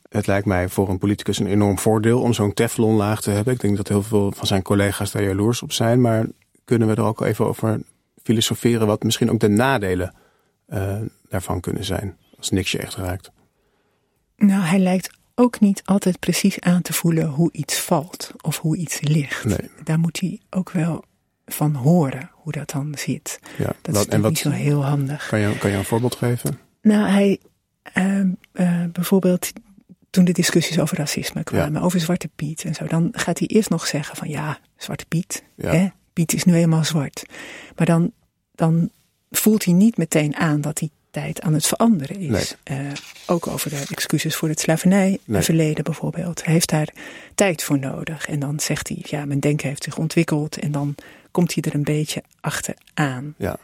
Het 0.09 0.27
lijkt 0.27 0.45
mij 0.45 0.69
voor 0.69 0.89
een 0.89 0.97
politicus 0.97 1.39
een 1.39 1.47
enorm 1.47 1.79
voordeel 1.79 2.21
om 2.21 2.33
zo'n 2.33 2.53
teflonlaag 2.53 3.21
te 3.21 3.29
hebben. 3.29 3.53
Ik 3.53 3.59
denk 3.59 3.77
dat 3.77 3.87
heel 3.87 4.03
veel 4.03 4.31
van 4.31 4.47
zijn 4.47 4.61
collega's 4.61 5.11
daar 5.11 5.23
jaloers 5.23 5.61
op 5.61 5.71
zijn. 5.71 6.01
Maar 6.01 6.25
kunnen 6.65 6.87
we 6.87 6.95
er 6.95 7.03
ook 7.03 7.21
even 7.21 7.45
over 7.45 7.79
filosoferen 8.23 8.87
wat 8.87 9.03
misschien 9.03 9.31
ook 9.31 9.39
de 9.39 9.47
nadelen 9.47 10.13
uh, 10.69 10.95
daarvan 11.29 11.59
kunnen 11.59 11.83
zijn? 11.83 12.17
Als 12.37 12.49
niks 12.49 12.71
je 12.71 12.77
echt 12.77 12.95
raakt. 12.95 13.31
Nou, 14.37 14.61
hij 14.61 14.79
lijkt 14.79 15.09
ook 15.35 15.59
niet 15.59 15.81
altijd 15.85 16.19
precies 16.19 16.59
aan 16.59 16.81
te 16.81 16.93
voelen 16.93 17.27
hoe 17.27 17.51
iets 17.51 17.79
valt 17.79 18.31
of 18.41 18.57
hoe 18.57 18.77
iets 18.77 19.01
ligt. 19.01 19.45
Nee. 19.45 19.69
Daar 19.83 19.99
moet 19.99 20.19
hij 20.19 20.39
ook 20.49 20.71
wel 20.71 21.03
van 21.45 21.73
horen 21.73 22.29
hoe 22.33 22.51
dat 22.51 22.69
dan 22.69 22.95
zit. 22.97 23.39
Ja, 23.57 23.73
dat 23.81 23.95
wat, 23.95 24.07
is 24.07 24.13
en 24.13 24.21
wat, 24.21 24.29
niet 24.29 24.39
zo 24.39 24.49
heel 24.49 24.85
handig. 24.85 25.27
Kan 25.27 25.39
je, 25.39 25.57
kan 25.57 25.71
je 25.71 25.77
een 25.77 25.85
voorbeeld 25.85 26.15
geven? 26.15 26.59
Nou, 26.81 27.07
hij 27.09 27.39
uh, 27.97 28.19
uh, 28.53 28.85
bijvoorbeeld 28.91 29.51
toen 30.09 30.25
de 30.25 30.31
discussies 30.31 30.79
over 30.79 30.97
racisme 30.97 31.43
kwamen, 31.43 31.73
ja. 31.73 31.85
over 31.85 31.99
Zwarte 31.99 32.29
Piet 32.35 32.63
en 32.63 32.75
zo, 32.75 32.85
dan 32.85 33.09
gaat 33.11 33.39
hij 33.39 33.47
eerst 33.47 33.69
nog 33.69 33.87
zeggen 33.87 34.15
van 34.15 34.29
ja, 34.29 34.59
Zwarte 34.77 35.05
Piet, 35.05 35.43
ja. 35.55 35.71
hè, 35.71 35.87
Piet 36.13 36.33
is 36.33 36.43
nu 36.43 36.55
eenmaal 36.55 36.83
zwart. 36.83 37.25
Maar 37.75 37.85
dan, 37.85 38.11
dan 38.55 38.89
voelt 39.31 39.65
hij 39.65 39.73
niet 39.73 39.97
meteen 39.97 40.35
aan 40.35 40.61
dat 40.61 40.79
hij 40.79 40.89
tijd 41.13 41.41
aan 41.41 41.53
het 41.53 41.65
veranderen 41.65 42.19
is. 42.19 42.55
Nee. 42.63 42.79
Uh, 42.79 42.91
ook 43.25 43.47
over 43.47 43.69
de 43.69 43.85
excuses 43.89 44.35
voor 44.35 44.49
het 44.49 44.59
slavernijverleden 44.59 45.73
nee. 45.73 45.83
bijvoorbeeld. 45.83 46.45
Hij 46.45 46.53
heeft 46.53 46.69
daar 46.69 46.87
tijd 47.35 47.63
voor 47.63 47.79
nodig. 47.79 48.27
En 48.27 48.39
dan 48.39 48.59
zegt 48.59 48.87
hij, 48.87 48.97
ja, 49.03 49.25
mijn 49.25 49.39
denken 49.39 49.67
heeft 49.67 49.83
zich 49.83 49.97
ontwikkeld. 49.97 50.57
En 50.57 50.71
dan 50.71 50.95
komt 51.31 51.53
hij 51.53 51.63
er 51.63 51.75
een 51.75 51.83
beetje 51.83 52.23
achteraan. 52.39 53.33
Ja. 53.37 53.57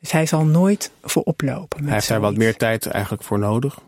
Dus 0.00 0.12
hij 0.12 0.26
zal 0.26 0.44
nooit 0.44 0.90
voor 1.02 1.22
oplopen. 1.22 1.84
Hij 1.84 1.92
heeft 1.92 2.08
daar 2.08 2.20
wat 2.20 2.36
meer 2.36 2.56
tijd 2.56 2.86
eigenlijk 2.86 3.22
voor 3.22 3.38
nodig. 3.38 3.78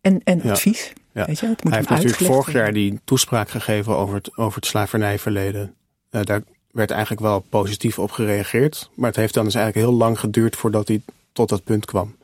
En, 0.00 0.20
en 0.24 0.40
Ja. 0.42 0.50
advies. 0.50 0.92
Ja. 1.12 1.26
Weet 1.26 1.38
je, 1.38 1.46
het 1.46 1.64
moet 1.64 1.72
Hij 1.72 1.80
heeft 1.80 2.02
natuurlijk 2.02 2.32
vorig 2.32 2.52
jaar 2.52 2.72
die 2.72 3.00
toespraak 3.04 3.50
gegeven 3.50 3.96
over 3.96 4.14
het, 4.14 4.36
over 4.36 4.56
het 4.56 4.66
slavernijverleden. 4.66 5.74
Eh, 6.10 6.22
daar 6.24 6.42
werd 6.70 6.90
eigenlijk 6.90 7.20
wel 7.20 7.40
positief 7.40 7.98
op 7.98 8.10
gereageerd. 8.10 8.90
Maar 8.94 9.08
het 9.08 9.16
heeft 9.16 9.34
dan 9.34 9.44
dus 9.44 9.54
eigenlijk 9.54 9.86
heel 9.86 9.96
lang 9.96 10.20
geduurd 10.20 10.56
voordat 10.56 10.88
hij 10.88 11.00
tot 11.32 11.48
dat 11.48 11.64
punt 11.64 11.84
kwam. 11.84 12.16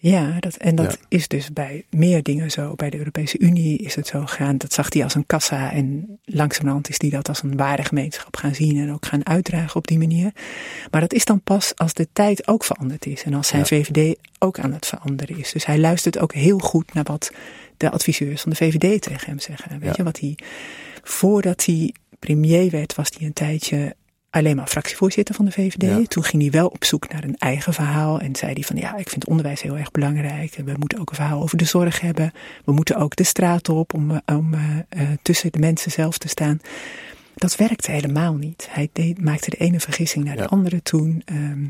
Ja, 0.00 0.36
dat, 0.40 0.56
en 0.56 0.74
dat 0.74 0.92
Ja. 0.92 0.98
is 1.08 1.28
dus 1.28 1.52
bij 1.52 1.84
meer 1.90 2.22
dingen 2.22 2.50
zo. 2.50 2.74
Bij 2.74 2.90
de 2.90 2.98
Europese 2.98 3.38
Unie 3.38 3.78
is 3.78 3.94
het 3.94 4.06
zo 4.06 4.20
gegaan. 4.26 4.58
Dat 4.58 4.72
zag 4.72 4.92
hij 4.92 5.02
als 5.02 5.14
een 5.14 5.26
kassa. 5.26 5.72
En 5.72 6.18
langzamerhand 6.24 6.88
is 6.88 7.00
hij 7.00 7.10
dat 7.10 7.28
als 7.28 7.42
een 7.42 7.56
ware 7.56 7.84
gemeenschap 7.84 8.36
gaan 8.36 8.54
zien. 8.54 8.76
En 8.78 8.92
ook 8.92 9.06
gaan 9.06 9.26
uitdragen 9.26 9.76
op 9.76 9.86
die 9.86 9.98
manier. 9.98 10.32
Maar 10.90 11.00
dat 11.00 11.12
is 11.12 11.24
dan 11.24 11.40
pas 11.40 11.72
als 11.76 11.94
de 11.94 12.08
tijd 12.12 12.48
ook 12.48 12.64
veranderd 12.64 13.06
is. 13.06 13.22
En 13.22 13.34
als 13.34 13.48
zijn 13.48 13.60
Ja. 13.60 13.66
VVD 13.66 14.16
ook 14.38 14.58
aan 14.58 14.72
het 14.72 14.86
veranderen 14.86 15.38
is. 15.38 15.52
Dus 15.52 15.66
hij 15.66 15.78
luistert 15.78 16.18
ook 16.18 16.32
heel 16.32 16.58
goed 16.58 16.94
naar 16.94 17.04
wat 17.04 17.32
de 17.76 17.90
adviseurs 17.90 18.40
van 18.42 18.50
de 18.50 18.56
VVD 18.56 19.02
tegen 19.02 19.26
hem 19.26 19.38
zeggen. 19.38 19.70
Weet 19.70 19.82
Ja. 19.88 19.94
je, 19.96 20.02
wat 20.02 20.20
hij, 20.20 20.38
voordat 21.02 21.64
hij 21.64 21.94
premier 22.18 22.70
werd, 22.70 22.94
was 22.94 23.10
hij 23.18 23.26
een 23.26 23.32
tijdje 23.32 23.94
alleen 24.30 24.56
maar 24.56 24.66
fractievoorzitter 24.66 25.34
van 25.34 25.44
de 25.44 25.50
VVD. 25.52 25.82
Ja. 25.82 26.02
Toen 26.04 26.24
ging 26.24 26.42
hij 26.42 26.50
wel 26.50 26.68
op 26.68 26.84
zoek 26.84 27.08
naar 27.08 27.24
een 27.24 27.36
eigen 27.36 27.72
verhaal. 27.74 28.20
En 28.20 28.36
zei 28.36 28.52
hij 28.52 28.62
van 28.62 28.76
ja, 28.76 28.96
ik 28.96 29.08
vind 29.08 29.26
onderwijs 29.26 29.62
heel 29.62 29.76
erg 29.76 29.90
belangrijk. 29.90 30.54
En 30.54 30.64
we 30.64 30.74
moeten 30.78 30.98
ook 30.98 31.10
een 31.10 31.16
verhaal 31.16 31.42
over 31.42 31.58
de 31.58 31.64
zorg 31.64 32.00
hebben. 32.00 32.32
We 32.64 32.72
moeten 32.72 32.96
ook 32.96 33.16
de 33.16 33.24
straat 33.24 33.68
op 33.68 33.94
om, 33.94 34.10
eh, 34.10 34.36
om 34.36 34.54
eh, 34.54 34.60
eh, 34.88 35.08
tussen 35.22 35.52
de 35.52 35.58
mensen 35.58 35.90
zelf 35.90 36.18
te 36.18 36.28
staan. 36.28 36.60
Dat 37.34 37.56
werkte 37.56 37.90
helemaal 37.90 38.34
niet. 38.34 38.68
Hij 38.70 38.88
deed, 38.92 39.22
maakte 39.22 39.50
de 39.50 39.56
ene 39.56 39.80
vergissing 39.80 40.24
naar 40.24 40.36
Ja. 40.36 40.42
de 40.42 40.48
andere 40.48 40.82
toen. 40.82 41.22
Ehm, 41.24 41.66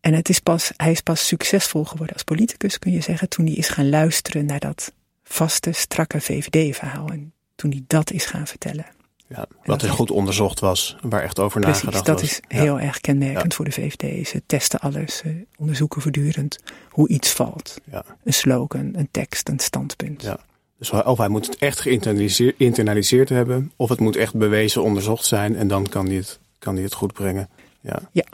en 0.00 0.14
het 0.14 0.28
is 0.28 0.38
pas, 0.40 0.72
hij 0.76 0.90
is 0.90 1.00
pas 1.00 1.26
succesvol 1.26 1.84
geworden 1.84 2.14
als 2.14 2.24
politicus, 2.24 2.78
kun 2.78 2.92
je 2.92 3.00
zeggen, 3.00 3.28
toen 3.28 3.46
hij 3.46 3.54
is 3.54 3.68
gaan 3.68 3.88
luisteren 3.88 4.46
naar 4.46 4.60
dat 4.60 4.92
vaste, 5.24 5.72
strakke 5.72 6.20
VVD-verhaal. 6.20 7.08
En 7.08 7.32
toen 7.54 7.70
hij 7.70 7.84
dat 7.86 8.10
is 8.10 8.24
gaan 8.24 8.46
vertellen. 8.46 8.86
Ja, 9.28 9.46
wat 9.64 9.80
dus 9.80 9.90
goed 9.90 10.10
onderzocht 10.10 10.60
was, 10.60 10.96
waar 11.02 11.22
echt 11.22 11.38
over 11.38 11.60
Precies, 11.60 11.82
nagedacht 11.82 12.06
dat 12.06 12.20
was. 12.20 12.30
is 12.30 12.40
Ja. 12.48 12.60
heel 12.60 12.80
erg 12.80 13.00
kenmerkend 13.00 13.50
Ja. 13.50 13.56
voor 13.56 13.64
de 13.64 13.70
VVD. 13.72 14.28
Ze 14.28 14.42
testen 14.46 14.80
alles, 14.80 15.16
ze 15.16 15.44
onderzoeken 15.58 16.02
voortdurend 16.02 16.58
hoe 16.90 17.08
iets 17.08 17.30
valt. 17.32 17.76
Ja. 17.90 18.04
Een 18.24 18.32
slogan, 18.32 18.90
een 18.94 19.08
tekst, 19.10 19.48
een 19.48 19.58
standpunt. 19.58 20.22
Ja. 20.22 20.38
Dus 20.78 20.90
of 20.90 21.18
hij 21.18 21.28
moet 21.28 21.46
het 21.46 21.56
echt 21.56 21.80
geïnternaliseerd 21.80 23.28
hebben, 23.28 23.72
of 23.76 23.88
het 23.88 24.00
moet 24.00 24.16
echt 24.16 24.34
bewezen 24.34 24.82
onderzocht 24.82 25.24
zijn 25.24 25.56
en 25.56 25.68
dan 25.68 25.86
kan 25.88 26.06
hij 26.06 26.16
het, 26.16 26.38
kan 26.58 26.74
hij 26.74 26.82
het 26.82 26.94
goed 26.94 27.12
brengen. 27.12 27.48
Ja. 27.80 27.98
Ja. 28.12 28.24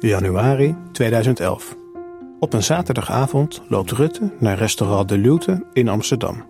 Januari 0.00 0.76
2011. 0.92 1.76
Op 2.40 2.52
een 2.52 2.62
zaterdagavond 2.62 3.62
loopt 3.68 3.90
Rutte 3.90 4.30
naar 4.38 4.58
restaurant 4.58 5.08
De 5.08 5.18
Lute 5.18 5.64
in 5.72 5.88
Amsterdam. 5.88 6.44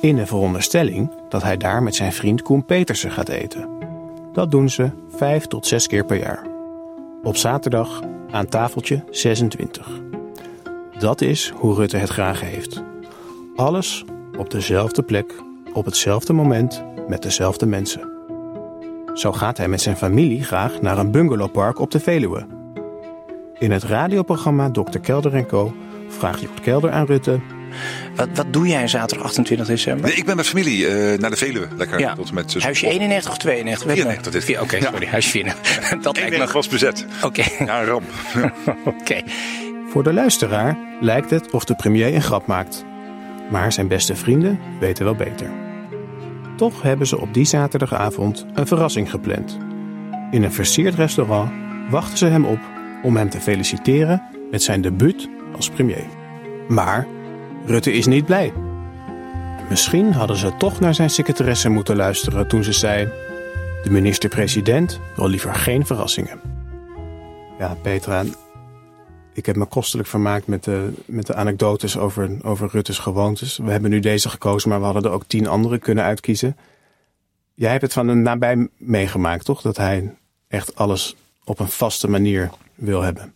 In 0.00 0.16
de 0.16 0.26
veronderstelling 0.26 1.10
dat 1.28 1.42
hij 1.42 1.56
daar 1.56 1.82
met 1.82 1.94
zijn 1.94 2.12
vriend 2.12 2.42
Koen 2.42 2.64
Petersen 2.64 3.10
gaat 3.10 3.28
eten. 3.28 3.68
Dat 4.32 4.50
doen 4.50 4.70
ze 4.70 4.90
vijf 5.16 5.46
tot 5.46 5.66
zes 5.66 5.86
keer 5.86 6.04
per 6.04 6.18
jaar. 6.18 6.46
Op 7.22 7.36
zaterdag 7.36 8.02
aan 8.30 8.46
tafeltje 8.46 9.04
26. 9.10 10.00
Dat 10.98 11.20
is 11.20 11.52
hoe 11.56 11.74
Rutte 11.74 11.96
het 11.96 12.10
graag 12.10 12.40
heeft. 12.40 12.82
Alles 13.56 14.04
op 14.38 14.50
dezelfde 14.50 15.02
plek, 15.02 15.34
op 15.72 15.84
hetzelfde 15.84 16.32
moment, 16.32 16.84
met 17.08 17.22
dezelfde 17.22 17.66
mensen. 17.66 18.12
Zo 19.14 19.32
gaat 19.32 19.56
hij 19.56 19.68
met 19.68 19.80
zijn 19.80 19.96
familie 19.96 20.44
graag 20.44 20.80
naar 20.80 20.98
een 20.98 21.10
bungalowpark 21.10 21.78
op 21.78 21.90
de 21.90 22.00
Veluwe. 22.00 22.46
In 23.58 23.70
het 23.70 23.82
radioprogramma 23.82 24.70
Dr. 24.70 24.98
Kelder 24.98 25.34
en 25.34 25.46
Co. 25.46 25.74
vraagt 26.08 26.40
Jort 26.40 26.60
Kelder 26.60 26.90
aan 26.90 27.06
Rutte... 27.06 27.40
Wat, 28.14 28.28
wat 28.34 28.46
doe 28.52 28.66
jij 28.68 28.88
zaterdag 28.88 29.26
28 29.26 29.66
december? 29.66 30.06
Nee, 30.08 30.16
ik 30.16 30.24
ben 30.24 30.36
met 30.36 30.46
familie 30.46 30.86
eh, 30.86 31.18
naar 31.18 31.30
de 31.30 31.36
Veluwe. 31.36 31.66
Lekker 31.76 31.98
Ja. 31.98 32.14
tot 32.14 32.32
met... 32.32 32.56
Huisje 32.62 32.86
91 32.88 33.30
of 33.30 33.38
92? 33.38 33.86
Weet 33.86 33.96
ik 33.96 34.02
94 34.02 34.44
dit. 34.44 34.60
Oké, 34.60 34.84
sorry, 34.90 35.06
huisje 35.06 35.30
94. 35.30 35.88
Dat 36.02 36.16
lijkt 36.16 36.30
me 36.30 36.36
91 36.36 36.38
nog... 36.38 36.52
was 36.52 36.68
bezet. 36.68 37.06
Oké, 37.22 37.42
Ja, 37.66 37.80
een 37.80 37.86
ramp. 37.86 38.04
Oké. 38.84 39.22
Voor 39.88 40.02
de 40.02 40.12
luisteraar 40.12 40.76
lijkt 41.00 41.30
het 41.30 41.50
of 41.50 41.64
de 41.64 41.74
premier 41.74 42.14
een 42.14 42.22
grap 42.22 42.46
maakt. 42.46 42.84
Maar 43.50 43.72
zijn 43.72 43.88
beste 43.88 44.16
vrienden 44.16 44.58
weten 44.80 45.04
wel 45.04 45.14
beter. 45.14 45.50
Toch 46.56 46.82
hebben 46.82 47.06
ze 47.06 47.20
op 47.20 47.34
die 47.34 47.44
zaterdagavond 47.44 48.46
een 48.54 48.66
verrassing 48.66 49.10
gepland. 49.10 49.58
In 50.30 50.42
een 50.42 50.52
versierd 50.52 50.94
restaurant 50.94 51.50
wachten 51.90 52.18
ze 52.18 52.26
hem 52.26 52.44
op 52.44 52.58
om 53.02 53.16
hem 53.16 53.30
te 53.30 53.40
feliciteren 53.40 54.22
met 54.50 54.62
zijn 54.62 54.80
debuut 54.80 55.28
als 55.56 55.70
premier. 55.70 56.04
Maar 56.68 57.06
Rutte 57.66 57.92
is 57.92 58.06
niet 58.06 58.24
blij. 58.24 58.52
Misschien 59.68 60.12
hadden 60.12 60.36
ze 60.36 60.56
toch 60.56 60.80
naar 60.80 60.94
zijn 60.94 61.10
secretaresse 61.10 61.68
moeten 61.68 61.96
luisteren 61.96 62.48
toen 62.48 62.64
ze 62.64 62.72
zei: 62.72 63.08
De 63.82 63.90
minister-president 63.90 65.00
wil 65.16 65.28
liever 65.28 65.54
geen 65.54 65.86
verrassingen. 65.86 66.40
Ja, 67.58 67.76
Petra, 67.82 68.24
ik 69.32 69.46
heb 69.46 69.56
me 69.56 69.64
kostelijk 69.64 70.08
vermaakt 70.08 70.46
met 70.46 70.64
de, 70.64 70.92
met 71.06 71.26
de 71.26 71.34
anekdotes 71.34 71.98
over, 71.98 72.30
over 72.42 72.68
Rutte's 72.72 72.98
gewoontes. 72.98 73.56
We 73.56 73.70
hebben 73.70 73.90
nu 73.90 74.00
deze 74.00 74.28
gekozen, 74.28 74.68
maar 74.68 74.78
we 74.78 74.84
hadden 74.84 75.04
er 75.04 75.10
ook 75.10 75.24
tien 75.26 75.46
andere 75.46 75.78
kunnen 75.78 76.04
uitkiezen. 76.04 76.56
Jij 77.54 77.70
hebt 77.70 77.82
het 77.82 77.92
van 77.92 78.08
een 78.08 78.22
nabij 78.22 78.68
meegemaakt, 78.76 79.44
toch? 79.44 79.60
Dat 79.60 79.76
hij 79.76 80.14
echt 80.48 80.76
alles 80.76 81.16
op 81.44 81.58
een 81.58 81.68
vaste 81.68 82.08
manier 82.08 82.50
wil 82.74 83.02
hebben. 83.02 83.34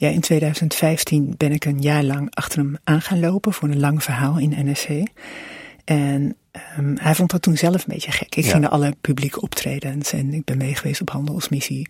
Ja, 0.00 0.08
in 0.08 0.20
2015 0.20 1.34
ben 1.36 1.52
ik 1.52 1.64
een 1.64 1.80
jaar 1.80 2.04
lang 2.04 2.34
achter 2.34 2.58
hem 2.58 2.76
aan 2.84 3.00
gaan 3.00 3.20
lopen 3.20 3.52
voor 3.52 3.68
een 3.68 3.80
lang 3.80 4.02
verhaal 4.02 4.38
in 4.38 4.70
NSC. 4.70 4.88
En 5.84 6.36
ehm, 6.50 6.96
hij 6.96 7.14
vond 7.14 7.30
dat 7.30 7.42
toen 7.42 7.56
zelf 7.56 7.74
een 7.74 7.94
beetje 7.94 8.10
gek. 8.12 8.34
Ik 8.34 8.44
Ja. 8.44 8.50
ging 8.50 8.62
naar 8.62 8.70
alle 8.70 8.94
publieke 9.00 9.40
optredens 9.40 10.12
en 10.12 10.34
ik 10.34 10.44
ben 10.44 10.56
meegeweest 10.58 11.00
op 11.00 11.10
handelsmissie. 11.10 11.88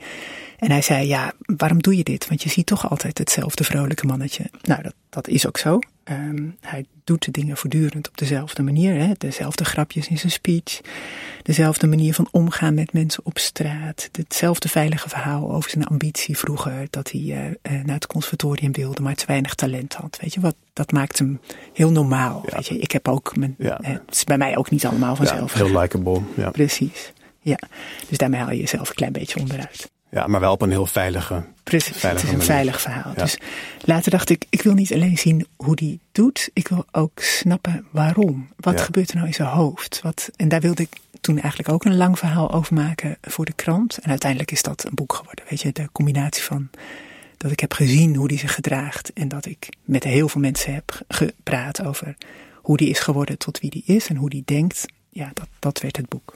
En 0.58 0.70
hij 0.70 0.82
zei, 0.82 1.06
ja, 1.06 1.32
waarom 1.56 1.82
doe 1.82 1.96
je 1.96 2.02
dit? 2.04 2.28
Want 2.28 2.42
je 2.42 2.48
ziet 2.48 2.66
toch 2.66 2.90
altijd 2.90 3.18
hetzelfde 3.18 3.64
vrolijke 3.64 4.06
mannetje. 4.06 4.44
Nou, 4.62 4.82
dat, 4.82 4.94
dat 5.08 5.28
is 5.28 5.46
ook 5.46 5.58
zo. 5.58 5.78
Ehm, 6.04 6.48
hij 6.60 6.84
doet 7.04 7.24
de 7.24 7.30
dingen 7.30 7.56
voortdurend 7.56 8.08
op 8.08 8.18
dezelfde 8.18 8.62
manier. 8.62 8.94
Hè? 8.94 9.12
Dezelfde 9.18 9.64
grapjes 9.64 10.08
in 10.08 10.18
zijn 10.18 10.32
speech. 10.32 10.80
Dezelfde 11.42 11.86
manier 11.86 12.14
van 12.14 12.28
omgaan 12.30 12.74
met 12.74 12.92
mensen 12.92 13.24
op 13.26 13.38
straat. 13.38 14.08
Hetzelfde 14.12 14.68
veilige 14.68 15.08
verhaal 15.08 15.52
over 15.52 15.70
zijn 15.70 15.84
ambitie 15.86 16.38
vroeger. 16.38 16.86
Dat 16.90 17.10
hij 17.10 17.20
eh, 17.20 17.46
eh, 17.46 17.84
naar 17.84 17.94
het 17.94 18.06
conservatorium 18.06 18.72
wilde, 18.72 19.02
maar 19.02 19.14
te 19.14 19.26
weinig 19.26 19.54
talent 19.54 19.94
had. 19.94 20.18
Weet 20.20 20.34
je, 20.34 20.40
wat, 20.40 20.54
dat 20.72 20.92
maakt 20.92 21.18
hem 21.18 21.40
heel 21.72 21.90
normaal. 21.90 22.42
Ja. 22.46 22.54
Weet 22.56 22.66
je, 22.66 22.78
ik 22.78 22.90
heb 22.92 23.08
ook 23.08 23.36
mijn, 23.36 23.54
Ja. 23.58 23.80
eh, 23.80 23.90
het 23.92 24.02
is 24.14 24.24
bij 24.24 24.38
mij 24.38 24.49
ook 24.56 24.70
niet 24.70 24.86
allemaal 24.86 25.10
Ja, 25.10 25.16
vanzelf. 25.16 25.52
heel 25.52 25.80
likable. 25.80 26.20
Ja. 26.36 26.50
Precies. 26.50 27.12
Ja, 27.40 27.58
dus 28.08 28.18
daarmee 28.18 28.40
haal 28.40 28.50
je 28.50 28.56
jezelf 28.60 28.88
een 28.88 28.94
klein 28.94 29.12
beetje 29.12 29.40
onderuit. 29.40 29.90
ja, 30.10 30.26
maar 30.26 30.40
wel 30.40 30.52
op 30.52 30.62
een 30.62 30.70
heel 30.70 30.86
veilige. 30.86 31.42
Precies, 31.64 31.96
Veilige 31.96 32.08
het 32.08 32.16
is 32.16 32.22
een 32.22 32.30
manier. 32.48 32.52
veilig 32.64 32.80
verhaal. 32.80 33.12
Ja. 33.16 33.22
Dus 33.22 33.38
later 33.84 34.10
dacht 34.10 34.30
ik, 34.30 34.44
ik 34.50 34.62
wil 34.62 34.74
niet 34.74 34.92
alleen 34.92 35.18
zien 35.18 35.46
hoe 35.56 35.76
die 35.76 36.00
doet, 36.12 36.50
ik 36.52 36.68
wil 36.68 36.84
ook 36.92 37.20
snappen 37.20 37.86
waarom. 37.90 38.48
Wat 38.56 38.78
Ja. 38.78 38.84
gebeurt 38.84 39.08
er 39.10 39.14
nou 39.14 39.26
in 39.26 39.34
zijn 39.34 39.48
hoofd? 39.48 40.00
Wat, 40.02 40.30
en 40.36 40.48
daar 40.48 40.60
wilde 40.60 40.82
ik 40.82 40.96
toen 41.20 41.38
eigenlijk 41.38 41.68
ook 41.68 41.84
een 41.84 41.96
lang 41.96 42.18
verhaal 42.18 42.52
over 42.52 42.74
maken 42.74 43.16
voor 43.20 43.44
de 43.44 43.52
krant. 43.52 43.98
En 43.98 44.10
uiteindelijk 44.10 44.50
is 44.50 44.62
dat 44.62 44.84
een 44.84 44.94
boek 44.94 45.12
geworden. 45.14 45.44
Weet 45.48 45.60
je, 45.60 45.72
de 45.72 45.88
combinatie 45.92 46.42
van 46.42 46.70
dat 47.36 47.50
ik 47.50 47.60
heb 47.60 47.72
gezien 47.72 48.14
hoe 48.16 48.28
die 48.28 48.38
zich 48.38 48.54
gedraagt 48.54 49.12
en 49.12 49.28
dat 49.28 49.46
ik 49.46 49.68
met 49.84 50.04
heel 50.04 50.28
veel 50.28 50.40
mensen 50.40 50.74
heb 50.74 51.00
gepraat 51.08 51.84
over 51.84 52.16
hoe 52.62 52.76
die 52.76 52.88
is 52.88 52.98
geworden 52.98 53.38
tot 53.38 53.60
wie 53.60 53.70
die 53.70 53.82
is 53.86 54.08
en 54.08 54.16
hoe 54.16 54.30
die 54.30 54.42
denkt. 54.44 54.84
Ja, 55.08 55.30
dat, 55.34 55.48
dat 55.58 55.80
werd 55.80 55.96
het 55.96 56.08
boek. 56.08 56.34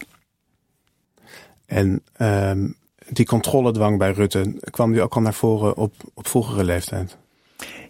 En 1.67 2.03
ehm, 2.13 2.69
die 3.09 3.27
controledwang 3.27 3.99
bij 3.99 4.13
Rutte, 4.13 4.55
kwam 4.71 4.93
die 4.93 5.03
ook 5.03 5.15
al 5.15 5.21
naar 5.21 5.35
voren 5.35 5.77
op, 5.77 5.95
op 6.15 6.27
vroegere 6.29 6.65
leeftijd? 6.65 7.17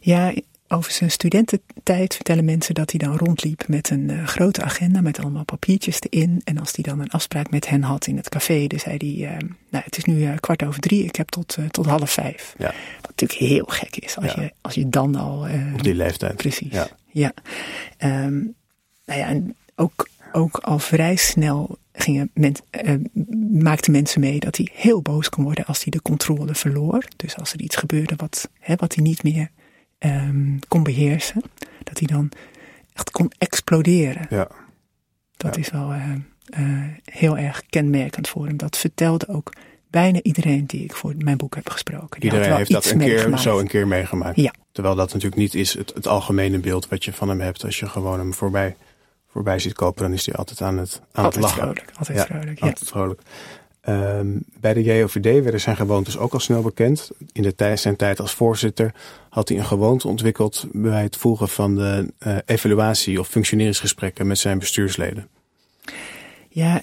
Ja, 0.01 0.35
over 0.69 0.93
zijn 0.93 1.11
studententijd 1.11 2.15
vertellen 2.15 2.45
mensen 2.45 2.75
dat 2.75 2.91
hij 2.91 2.99
dan 3.09 3.17
rondliep 3.17 3.69
met 3.69 3.91
een 3.91 4.11
eh, 4.11 4.27
grote 4.27 4.63
agenda 4.63 5.01
met 5.01 5.19
allemaal 5.19 5.45
papiertjes 5.45 5.99
erin. 6.09 6.41
En 6.45 6.59
als 6.59 6.73
hij 6.75 6.85
dan 6.85 7.01
een 7.01 7.11
afspraak 7.11 7.51
met 7.51 7.69
hen 7.69 7.83
had 7.83 8.07
in 8.07 8.17
het 8.17 8.29
café, 8.29 8.67
dan 8.67 8.79
zei 8.79 8.97
hij, 8.97 9.29
eh, 9.35 9.39
nou 9.71 9.85
het 9.85 9.97
is 9.97 10.05
nu 10.05 10.25
eh, 10.25 10.37
kwart 10.41 10.65
over 10.65 10.81
drie, 10.81 11.05
ik 11.05 11.17
heb 11.17 11.29
tot, 11.29 11.57
eh, 11.59 11.65
tot 11.65 11.87
half 11.87 12.11
vijf. 12.11 12.55
Ja. 12.59 12.75
Wat 13.01 13.11
natuurlijk 13.17 13.41
heel 13.41 13.65
gek 13.67 13.97
is, 13.97 14.17
als, 14.17 14.33
Ja. 14.35 14.43
je, 14.43 14.53
als 14.61 14.75
je 14.75 14.89
dan 14.89 15.15
al... 15.15 15.47
Op 15.73 15.83
die 15.83 15.95
leeftijd. 15.95 16.37
Precies, 16.37 16.73
Ja. 16.73 16.89
Ja. 17.15 17.33
Ehm, 17.97 18.35
nou 19.07 19.21
ja, 19.21 19.27
en 19.27 19.55
ook, 19.77 20.09
ook 20.33 20.57
al 20.57 20.79
vrij 20.79 21.17
snel 21.17 21.79
gingen 21.93 22.31
men, 22.35 22.53
eh, 22.71 22.95
maakten 23.63 23.93
mensen 23.93 24.21
mee 24.21 24.41
dat 24.41 24.57
hij 24.57 24.69
heel 24.73 25.03
boos 25.03 25.29
kon 25.29 25.45
worden 25.45 25.65
als 25.65 25.83
hij 25.83 25.91
de 25.91 26.03
controle 26.03 26.55
verloor. 26.55 27.05
Dus 27.17 27.37
als 27.37 27.53
er 27.53 27.61
iets 27.61 27.77
gebeurde 27.77 28.15
wat, 28.17 28.51
hè, 28.59 28.75
wat 28.77 28.95
hij 28.95 29.05
niet 29.05 29.23
meer 29.23 29.51
ehm, 29.99 30.59
kon 30.69 30.83
beheersen, 30.83 31.43
dat 31.83 31.99
hij 31.99 32.07
dan 32.09 32.31
echt 32.93 33.11
kon 33.11 33.33
exploderen. 33.39 34.27
Ja. 34.31 34.49
Dat 35.37 35.55
Ja. 35.55 35.61
is 35.61 35.71
wel 35.71 35.93
eh, 35.93 36.13
eh, 36.45 36.89
heel 37.05 37.39
erg 37.39 37.63
kenmerkend 37.71 38.29
voor 38.29 38.47
hem. 38.47 38.57
Dat 38.57 38.77
vertelde 38.79 39.29
ook 39.29 39.53
bijna 39.95 40.23
iedereen 40.23 40.67
die 40.67 40.85
ik 40.85 40.95
voor 40.95 41.15
mijn 41.19 41.37
boek 41.37 41.55
heb 41.55 41.71
gesproken. 41.71 42.21
Die 42.21 42.31
Iedereen 42.33 42.57
heeft 42.57 42.71
dat 42.71 42.85
een 42.85 42.99
keer, 42.99 43.39
zo 43.39 43.59
een 43.59 43.67
keer 43.67 43.87
meegemaakt. 43.87 44.37
Ja, 44.37 44.53
Terwijl 44.73 44.95
dat 44.95 45.07
natuurlijk 45.07 45.41
niet 45.41 45.55
is 45.55 45.75
het, 45.75 45.93
het 45.95 46.07
algemene 46.07 46.59
beeld 46.59 46.89
wat 46.89 47.05
je 47.05 47.13
van 47.13 47.29
hem 47.29 47.41
hebt. 47.41 47.65
Als 47.65 47.79
je 47.79 47.89
gewoon 47.89 48.19
hem 48.19 48.35
voorbij, 48.35 48.77
voorbij 49.29 49.59
ziet 49.59 49.73
kopen, 49.73 50.03
dan 50.03 50.13
is 50.13 50.27
hij 50.27 50.35
altijd 50.35 50.61
aan 50.61 50.79
het, 50.79 51.01
aan 51.13 51.25
Altijd 51.25 51.35
het 51.35 51.43
lachen. 51.45 51.63
vrolijk, 51.63 51.93
altijd 51.99 52.19
Ja, 52.19 52.25
vrolijk, 52.25 52.59
ja. 52.59 52.67
Altijd 52.67 52.89
vrolijk. 52.89 53.21
Ehm, 53.81 54.27
bij 54.61 54.75
de 54.75 54.83
JOVD 54.83 55.43
werden 55.43 55.61
zijn 55.61 55.77
gewoontes 55.77 56.19
ook 56.19 56.33
al 56.33 56.41
snel 56.41 56.63
bekend. 56.63 57.11
In 57.33 57.43
de 57.43 57.55
tijd, 57.55 57.81
zijn 57.81 57.97
tijd 57.97 58.21
als 58.21 58.33
voorzitter 58.33 58.95
had 59.29 59.49
hij 59.49 59.59
een 59.59 59.65
gewoonte 59.65 60.09
ontwikkeld 60.09 60.67
bij 60.73 61.03
het 61.03 61.17
voeren 61.17 61.49
van 61.49 61.75
de 61.75 62.13
eh, 62.19 62.37
evaluatie 62.45 63.21
of 63.21 63.29
functioneringsgesprekken 63.29 64.27
met 64.27 64.39
zijn 64.39 64.59
bestuursleden. 64.59 65.29
Ja, 66.49 66.83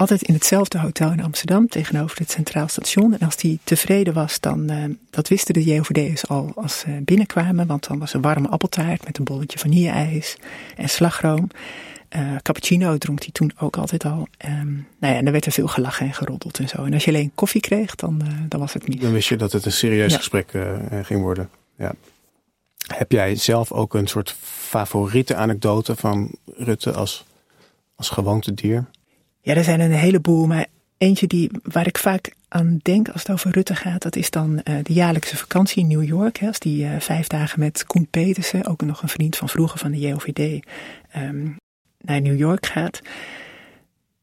altijd 0.00 0.22
in 0.22 0.34
hetzelfde 0.34 0.78
hotel 0.78 1.12
in 1.12 1.22
Amsterdam 1.22 1.68
tegenover 1.68 2.18
het 2.18 2.30
Centraal 2.30 2.68
Station. 2.68 3.12
En 3.18 3.26
als 3.26 3.36
die 3.36 3.58
tevreden 3.64 4.14
was, 4.14 4.40
dan, 4.40 4.70
eh, 4.70 4.84
dat 5.10 5.28
wisten 5.28 5.54
de 5.54 5.64
JOVD'ers 5.64 6.28
al 6.28 6.52
als 6.54 6.78
ze 6.78 7.00
binnenkwamen. 7.04 7.66
Want 7.66 7.86
dan 7.88 7.98
was 7.98 8.14
er 8.14 8.20
warme 8.20 8.48
appeltaart 8.48 9.04
met 9.04 9.18
een 9.18 9.24
bolletje 9.24 9.58
vanille-ijs 9.58 10.36
en 10.76 10.88
slagroom. 10.88 11.48
Eh, 12.08 12.36
cappuccino 12.42 12.98
dronk 12.98 13.20
hij 13.22 13.30
toen 13.32 13.52
ook 13.58 13.76
altijd 13.76 14.04
al. 14.04 14.28
Ehm, 14.36 14.72
nou 14.72 15.12
ja, 15.12 15.14
en 15.14 15.26
er 15.26 15.32
werd 15.32 15.46
er 15.46 15.52
veel 15.52 15.66
gelachen 15.66 16.06
en 16.06 16.14
geroddeld 16.14 16.58
en 16.58 16.68
zo. 16.68 16.84
En 16.84 16.92
als 16.94 17.04
je 17.04 17.10
alleen 17.10 17.32
koffie 17.34 17.60
kreeg, 17.60 17.94
dan, 17.94 18.22
eh, 18.22 18.28
dan 18.48 18.60
was 18.60 18.72
het 18.72 18.88
mis. 18.88 19.00
Dan 19.00 19.12
wist 19.12 19.28
je 19.28 19.36
dat 19.36 19.52
het 19.52 19.64
een 19.64 19.72
serieus 19.72 20.12
Ja. 20.12 20.18
gesprek 20.18 20.52
ging 21.02 21.20
worden. 21.20 21.50
Ja. 21.78 21.92
Heb 22.94 23.12
jij 23.12 23.34
zelf 23.36 23.72
ook 23.72 23.94
een 23.94 24.06
soort 24.06 24.36
favoriete 24.42 25.34
anekdote 25.34 25.96
van 25.96 26.30
Rutte 26.56 26.92
als, 26.92 27.24
als 27.94 28.08
gewoontedier? 28.08 28.86
Ja, 29.50 29.56
er 29.56 29.64
zijn 29.64 29.80
een 29.80 29.92
heleboel, 29.92 30.46
maar 30.46 30.66
eentje 30.98 31.26
die, 31.26 31.50
waar 31.62 31.86
ik 31.86 31.98
vaak 31.98 32.34
aan 32.48 32.78
denk 32.82 33.08
als 33.08 33.22
het 33.22 33.30
over 33.30 33.50
Rutte 33.50 33.74
gaat, 33.74 34.02
dat 34.02 34.16
is 34.16 34.30
dan 34.30 34.62
eh, 34.62 34.74
de 34.82 34.92
jaarlijkse 34.92 35.36
vakantie 35.36 35.82
in 35.82 35.88
New 35.88 36.04
York. 36.04 36.36
Hè, 36.38 36.46
als 36.46 36.58
die 36.58 36.84
eh, 36.84 37.00
vijf 37.00 37.26
dagen 37.26 37.60
met 37.60 37.86
Koen 37.86 38.06
Petersen, 38.10 38.66
ook 38.66 38.82
nog 38.82 39.02
een 39.02 39.08
vriend 39.08 39.36
van 39.36 39.48
vroeger 39.48 39.78
van 39.78 39.90
de 39.90 39.98
JOVD, 39.98 40.64
ehm, 41.10 41.46
naar 42.00 42.20
New 42.20 42.38
York 42.38 42.66
gaat. 42.66 43.00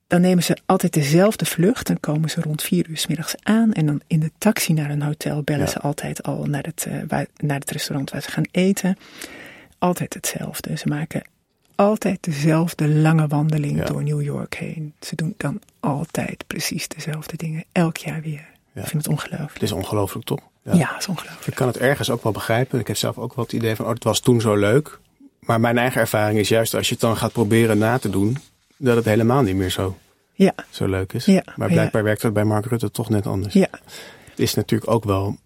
Dan 0.08 0.22
nemen 0.22 0.44
ze 0.44 0.58
altijd 0.66 0.94
dezelfde 0.94 1.46
vlucht. 1.46 1.88
Dan 1.88 2.00
komen 2.00 2.30
ze 2.30 2.42
rond 2.42 2.62
vier 2.64 2.90
uur 2.90 2.98
's 2.98 3.08
middags 3.08 3.36
aan. 3.44 3.74
En 3.74 3.86
dan 3.86 4.02
in 4.08 4.20
de 4.20 4.32
taxi 4.38 4.74
naar 4.74 4.90
een 4.90 5.02
hotel 5.02 5.42
bellen 5.44 5.66
Ja. 5.66 5.72
ze 5.72 5.80
altijd 5.80 6.24
al 6.24 6.46
naar 6.46 6.64
het, 6.64 6.86
eh, 6.90 6.98
waar- 7.08 7.28
naar 7.38 7.60
het 7.60 7.72
restaurant 7.72 8.12
waar 8.12 8.22
ze 8.22 8.32
gaan 8.32 8.48
eten. 8.52 8.98
Altijd 9.78 10.14
hetzelfde. 10.14 10.78
Ze 10.78 10.88
maken 10.88 11.22
altijd 11.78 12.24
dezelfde 12.24 12.88
lange 12.88 13.28
wandeling 13.28 13.78
Ja. 13.78 13.86
door 13.86 14.04
New 14.04 14.22
York 14.22 14.56
heen. 14.56 14.94
Ze 15.00 15.16
doen 15.16 15.34
dan 15.38 15.60
altijd 15.80 16.44
precies 16.48 16.88
dezelfde 16.88 17.38
dingen. 17.38 17.64
Elk 17.72 17.98
jaar 17.98 18.22
weer. 18.22 18.46
Ja. 18.74 18.82
Ik 18.82 18.88
vind 18.88 19.04
het 19.04 19.12
ongelooflijk. 19.12 19.54
Het 19.54 19.62
is 19.64 19.72
ongelooflijk, 19.72 20.26
toch? 20.26 20.40
Ja, 20.64 20.72
dat 20.92 21.00
is 21.00 21.08
ongelooflijk. 21.08 21.46
Ik 21.48 21.56
kan 21.56 21.68
het 21.68 21.78
ergens 21.78 22.10
ook 22.10 22.24
wel 22.24 22.32
begrijpen. 22.32 22.80
Ik 22.80 22.88
heb 22.88 22.96
zelf 22.98 23.18
ook 23.18 23.34
wel 23.36 23.46
het 23.46 23.54
idee 23.54 23.76
van, 23.76 23.86
oh, 23.86 23.92
het 23.92 24.04
was 24.04 24.20
toen 24.20 24.42
zo 24.42 24.56
leuk. 24.56 25.00
Maar 25.40 25.60
mijn 25.60 25.78
eigen 25.78 26.02
ervaring 26.02 26.40
is 26.40 26.50
juist 26.50 26.74
als 26.74 26.88
je 26.88 26.92
het 26.94 27.02
dan 27.02 27.18
gaat 27.18 27.32
proberen 27.32 27.78
na 27.78 27.98
te 27.98 28.10
doen, 28.10 28.38
dat 28.78 28.96
het 28.96 29.06
helemaal 29.06 29.42
niet 29.42 29.56
meer 29.56 29.70
zo, 29.70 29.98
Ja, 30.34 30.54
zo 30.70 30.88
leuk 30.88 31.14
is. 31.14 31.26
Ja, 31.26 31.44
maar 31.56 31.68
blijkbaar 31.70 32.04
werkt 32.04 32.22
het 32.22 32.34
bij 32.34 32.44
Mark 32.44 32.66
Rutte 32.66 32.92
toch 32.92 33.10
net 33.10 33.28
anders. 33.28 33.54
ja, 33.54 33.68
Het 34.30 34.40
is 34.40 34.54
natuurlijk 34.54 34.92
ook 34.92 35.04
wel 35.04 35.38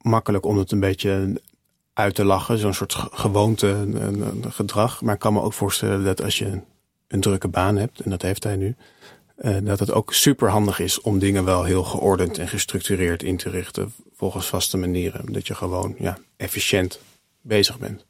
makkelijk 0.00 0.44
om 0.46 0.58
het 0.58 0.72
een 0.72 0.80
beetje 0.80 1.40
uit 1.98 2.14
te 2.14 2.24
lachen. 2.24 2.58
Zo'n 2.58 2.74
soort 2.74 2.94
ge- 2.94 3.08
gewoonte 3.12 3.66
een- 3.66 4.02
een 4.02 4.52
gedrag. 4.52 5.02
Maar 5.02 5.14
ik 5.14 5.20
kan 5.20 5.32
me 5.32 5.40
ook 5.40 5.52
voorstellen 5.52 6.04
dat 6.04 6.22
als 6.22 6.38
je 6.38 6.60
een 7.08 7.20
drukke 7.20 7.48
baan 7.48 7.76
hebt, 7.76 8.00
en 8.00 8.10
dat 8.10 8.22
heeft 8.22 8.44
hij 8.44 8.56
nu, 8.56 8.74
eh, 9.36 9.56
dat 9.62 9.78
het 9.78 9.92
ook 9.92 10.14
super 10.14 10.48
handig 10.50 10.78
is 10.80 11.00
om 11.00 11.18
dingen 11.18 11.44
wel 11.44 11.64
heel 11.64 11.84
geordend 11.84 12.38
en 12.38 12.48
gestructureerd 12.48 13.22
in 13.22 13.36
te 13.36 13.50
richten. 13.50 13.92
Volgens 14.16 14.46
vaste 14.46 14.76
manieren. 14.76 15.32
Dat 15.32 15.46
je 15.46 15.54
gewoon 15.54 15.94
ja, 15.98 16.18
efficiënt 16.36 17.00
bezig 17.40 17.78
bent. 17.78 18.06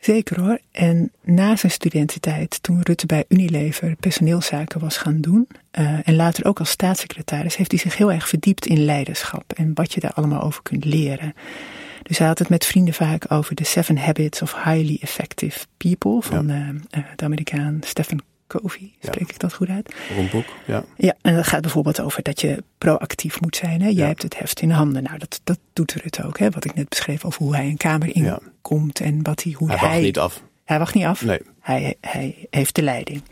zeker 0.00 0.40
hoor. 0.40 0.58
En 0.72 1.12
na 1.22 1.56
zijn 1.56 1.72
studententijd, 1.72 2.62
toen 2.62 2.82
Rutte 2.82 3.06
bij 3.06 3.24
Unilever 3.28 3.96
personeelszaken 3.96 4.80
was 4.80 4.96
gaan 4.96 5.20
doen, 5.20 5.48
eh, 5.70 6.08
en 6.08 6.16
later 6.16 6.44
ook 6.44 6.58
als 6.58 6.70
staatssecretaris, 6.70 7.56
heeft 7.56 7.70
hij 7.70 7.80
zich 7.80 7.96
heel 7.96 8.12
erg 8.12 8.28
verdiept 8.28 8.66
in 8.66 8.84
leiderschap 8.84 9.52
en 9.52 9.70
wat 9.74 9.92
je 9.92 10.00
daar 10.00 10.12
allemaal 10.12 10.42
over 10.42 10.62
kunt 10.62 10.84
leren. 10.84 11.34
Dus 12.02 12.18
hij 12.18 12.26
had 12.26 12.38
het 12.38 12.48
met 12.48 12.66
vrienden 12.66 12.94
vaak 12.94 13.32
over 13.32 13.54
de 13.54 13.64
Seven 13.64 13.98
Habits 13.98 14.42
of 14.42 14.54
Highly 14.54 14.98
Effective 15.00 15.66
People 15.76 16.22
van 16.22 16.50
eh, 16.50 16.68
eh, 16.90 17.04
de 17.16 17.24
Amerikaan 17.24 17.78
Stephen 17.84 18.22
Covey. 18.46 18.92
Spreek 19.00 19.30
ik 19.30 19.38
dat 19.38 19.52
goed 19.54 19.68
uit? 19.68 19.94
Voor 20.08 20.16
een 20.16 20.28
boek. 20.30 20.44
Ja. 20.66 20.84
Ja, 20.96 21.14
en 21.22 21.34
dat 21.34 21.46
gaat 21.46 21.60
bijvoorbeeld 21.60 22.00
over 22.00 22.22
dat 22.22 22.40
je 22.40 22.64
proactief 22.78 23.40
moet 23.40 23.56
zijn. 23.56 23.80
Hè? 23.80 23.86
Jij 23.86 23.94
Ja. 23.96 24.06
hebt 24.06 24.22
het 24.22 24.38
heft 24.38 24.60
in 24.60 24.70
handen. 24.70 25.02
Nou, 25.02 25.18
dat, 25.18 25.40
dat 25.44 25.58
doet 25.72 25.92
Rutte 25.92 26.24
ook. 26.24 26.38
Hè? 26.38 26.50
Wat 26.50 26.64
ik 26.64 26.74
net 26.74 26.88
beschreef 26.88 27.24
over 27.24 27.42
hoe 27.42 27.54
hij 27.56 27.66
een 27.66 27.76
kamer 27.76 28.18
Ja. 28.18 28.38
inkomt 28.40 29.00
en 29.00 29.22
wat 29.22 29.42
hij, 29.42 29.52
hoe 29.52 29.68
Hij 29.68 29.76
hij... 29.78 29.88
wacht 29.88 30.00
niet 30.02 30.18
af. 30.18 30.42
Hij 30.64 30.78
wacht 30.78 30.94
niet 30.94 31.04
af. 31.04 31.24
Nee. 31.24 31.40
Hij, 31.60 31.94
hij 32.00 32.46
heeft 32.50 32.74
de 32.74 32.82
leiding. 32.82 33.22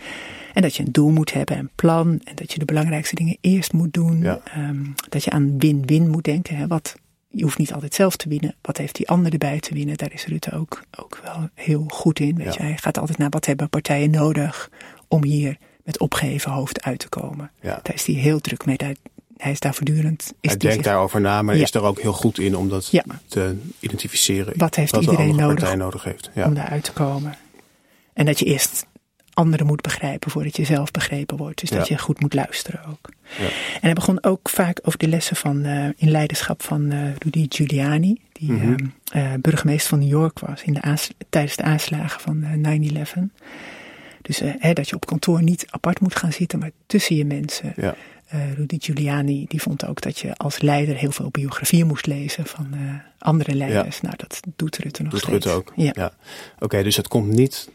En 0.55 0.63
dat 0.63 0.77
je 0.77 0.83
een 0.85 0.93
doel 0.93 1.11
moet 1.11 1.33
hebben, 1.33 1.59
een 1.59 1.71
plan. 1.75 2.21
En 2.25 2.35
dat 2.35 2.53
je 2.53 2.59
de 2.59 2.65
belangrijkste 2.65 3.15
dingen 3.15 3.37
eerst 3.41 3.73
moet 3.73 3.93
doen. 3.93 4.21
Ja. 4.23 4.41
Ehm, 4.45 4.85
dat 5.09 5.25
je 5.25 5.31
aan 5.31 5.59
win-win 5.59 6.09
moet 6.11 6.25
denken. 6.25 6.57
Hè? 6.57 6.67
Wat, 6.67 6.95
je 7.39 7.45
hoeft 7.45 7.59
niet 7.59 7.73
altijd 7.73 7.95
zelf 7.95 8.17
te 8.17 8.29
winnen. 8.29 8.55
Wat 8.63 8.77
heeft 8.77 8.95
die 8.95 9.09
ander 9.09 9.33
erbij 9.33 9.61
te 9.61 9.75
winnen? 9.75 9.97
Daar 9.97 10.13
is 10.13 10.27
Rutte 10.27 10.53
ook, 10.53 10.83
ook 10.99 11.21
wel 11.23 11.49
heel 11.55 11.85
goed 11.89 12.21
in. 12.21 12.37
Weet 12.37 12.47
Ja. 12.47 12.53
je? 12.53 12.63
Hij 12.63 12.77
gaat 12.79 12.99
altijd 12.99 13.19
naar 13.19 13.29
wat 13.31 13.47
hebben 13.47 13.69
partijen 13.69 14.11
nodig 14.11 14.71
om 15.09 15.25
hier 15.25 15.57
met 15.85 15.99
opgeheven 15.99 16.51
hoofd 16.51 16.83
uit 16.83 16.99
te 16.99 17.09
komen. 17.09 17.51
Ja. 17.61 17.81
Daar 17.83 17.95
is 17.95 18.05
hij 18.07 18.15
heel 18.15 18.41
druk 18.41 18.65
mee. 18.67 18.77
Daar, 18.77 18.95
hij 19.37 19.53
is 19.53 19.61
daar 19.61 19.75
voortdurend. 19.75 20.21
Is 20.23 20.31
Hij 20.41 20.51
die 20.51 20.59
denkt 20.59 20.75
zich- 20.75 20.85
daarover 20.93 21.21
na, 21.21 21.43
maar 21.43 21.57
Ja. 21.57 21.63
is 21.63 21.75
er 21.75 21.83
ook 21.83 22.01
heel 22.01 22.13
goed 22.13 22.39
in 22.39 22.57
om 22.57 22.69
dat 22.69 22.91
te 23.29 23.57
identificeren. 23.81 24.53
Wat 24.57 24.75
heeft 24.75 24.95
de 24.95 25.01
iedereen 25.01 25.37
nodig 25.37 25.55
partij 25.59 25.77
nodig 25.77 26.05
heeft. 26.05 26.31
Om 26.35 26.55
daaruit 26.55 26.85
te 26.85 26.93
komen. 26.93 27.37
En 28.13 28.27
dat 28.27 28.39
je 28.39 28.45
eerst 28.45 28.87
anderen 29.39 29.67
moet 29.67 29.81
begrijpen 29.83 30.31
voordat 30.31 30.57
je 30.57 30.65
zelf 30.65 30.91
begrepen 30.91 31.37
wordt. 31.37 31.61
Dus 31.61 31.71
dat 31.71 31.89
je 31.89 31.99
goed 31.99 32.21
moet 32.21 32.35
luisteren 32.35 32.81
ook. 32.85 33.09
Ja. 33.39 33.45
En 33.45 33.81
hij 33.81 33.93
begon 33.93 34.25
ook 34.25 34.49
vaak 34.49 34.81
over 34.83 34.99
de 34.99 35.09
lessen 35.09 35.37
van, 35.37 35.65
eh, 35.65 35.85
in 35.97 36.11
leiderschap 36.11 36.63
van 36.63 36.91
eh, 36.91 36.99
Rudy 37.19 37.47
Giuliani, 37.49 38.21
die 38.33 38.53
Mhm. 38.53 38.77
eh, 39.13 39.33
burgemeester 39.41 39.89
van 39.89 39.99
New 39.99 40.09
York 40.09 40.39
was 40.39 40.63
in 40.63 40.75
de 40.75 40.97
tijdens 41.31 41.57
de 41.57 41.63
aanslagen 41.63 42.21
van 42.21 42.43
eh, 42.43 42.53
9-11. 42.53 43.31
Dus 44.23 44.41
hè, 44.59 44.73
dat 44.73 44.89
je 44.89 44.95
op 44.95 45.07
kantoor 45.07 45.43
niet 45.43 45.67
apart 45.71 46.01
moet 46.01 46.17
gaan 46.17 46.33
zitten, 46.33 46.59
maar 46.59 46.71
tussen 46.87 47.17
je 47.17 47.25
mensen. 47.25 47.73
Ja. 47.77 47.95
Rudy 48.57 48.77
Giuliani 48.81 49.45
die 49.49 49.63
vond 49.63 49.87
ook 49.87 50.01
dat 50.01 50.19
je 50.19 50.35
als 50.37 50.61
leider 50.61 50.97
heel 50.97 51.13
veel 51.13 51.31
biografieën 51.31 51.87
moest 51.87 52.07
lezen 52.07 52.47
van 52.47 52.67
andere 53.19 53.55
leiders. 53.55 54.01
Nou, 54.01 54.15
dat 54.17 54.41
doet 54.57 54.77
Rutte 54.77 55.03
nog 55.03 55.11
Doet 55.13 55.21
steeds. 55.21 55.45
Rutte 55.47 55.59
ook. 55.59 55.73
Ja. 55.77 56.13
Oké, 56.59 56.83
dus 56.83 56.97
het 56.97 57.09
komt 57.09 57.29
niet 57.33 57.69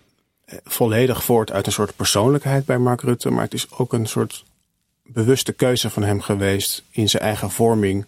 volledig 0.63 1.24
voort 1.24 1.52
uit 1.52 1.66
een 1.66 1.72
soort 1.72 1.96
persoonlijkheid 1.96 2.66
bij 2.66 2.78
Mark 2.78 3.02
Rutte, 3.02 3.30
maar 3.30 3.44
het 3.44 3.54
is 3.54 3.68
ook 3.72 3.94
een 3.94 4.06
soort 4.06 4.44
bewuste 5.04 5.54
keuze 5.54 5.89
van 5.89 6.04
hem 6.04 6.22
geweest 6.22 6.84
in 6.92 7.10
zijn 7.10 7.24
eigen 7.24 7.50
vorming 7.50 8.06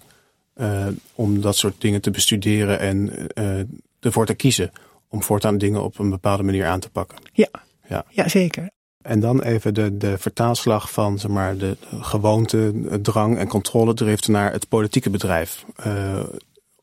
eh, 0.53 0.87
om 1.15 1.41
dat 1.41 1.55
soort 1.55 1.81
dingen 1.81 2.01
te 2.01 2.11
bestuderen 2.11 2.79
en 2.79 3.27
eh, 3.27 3.59
ervoor 3.99 4.25
te 4.25 4.33
kiezen 4.33 4.71
om 5.07 5.23
voortaan 5.23 5.57
dingen 5.57 5.83
op 5.83 5.99
een 5.99 6.09
bepaalde 6.09 6.43
manier 6.43 6.65
aan 6.65 6.79
te 6.79 6.89
pakken. 6.89 7.17
Ja. 7.33 7.49
Ja. 7.87 8.05
ja, 8.09 8.27
zeker. 8.27 8.69
En 9.01 9.19
dan 9.19 9.41
even 9.41 9.73
de, 9.73 9.97
de 9.97 10.17
vertaalslag 10.17 10.91
van 10.91 11.19
zeg 11.19 11.31
maar, 11.31 11.57
de 11.57 11.77
gewoonte, 12.01 12.73
drang 13.01 13.37
en 13.37 13.47
controledrift 13.47 14.27
naar 14.27 14.51
het 14.51 14.67
politieke 14.67 15.09
bedrijf. 15.09 15.65
Eh, 15.75 16.23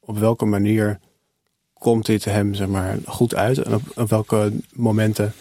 op 0.00 0.18
welke 0.18 0.44
manier 0.44 0.98
komt 1.72 2.06
dit 2.06 2.24
hem 2.24 2.54
zeg 2.54 2.68
maar, 2.68 2.98
goed 3.06 3.34
uit? 3.34 3.58
En 3.58 3.74
op, 3.74 3.82
op 3.94 4.08
welke 4.08 4.52
momenten 4.74 5.32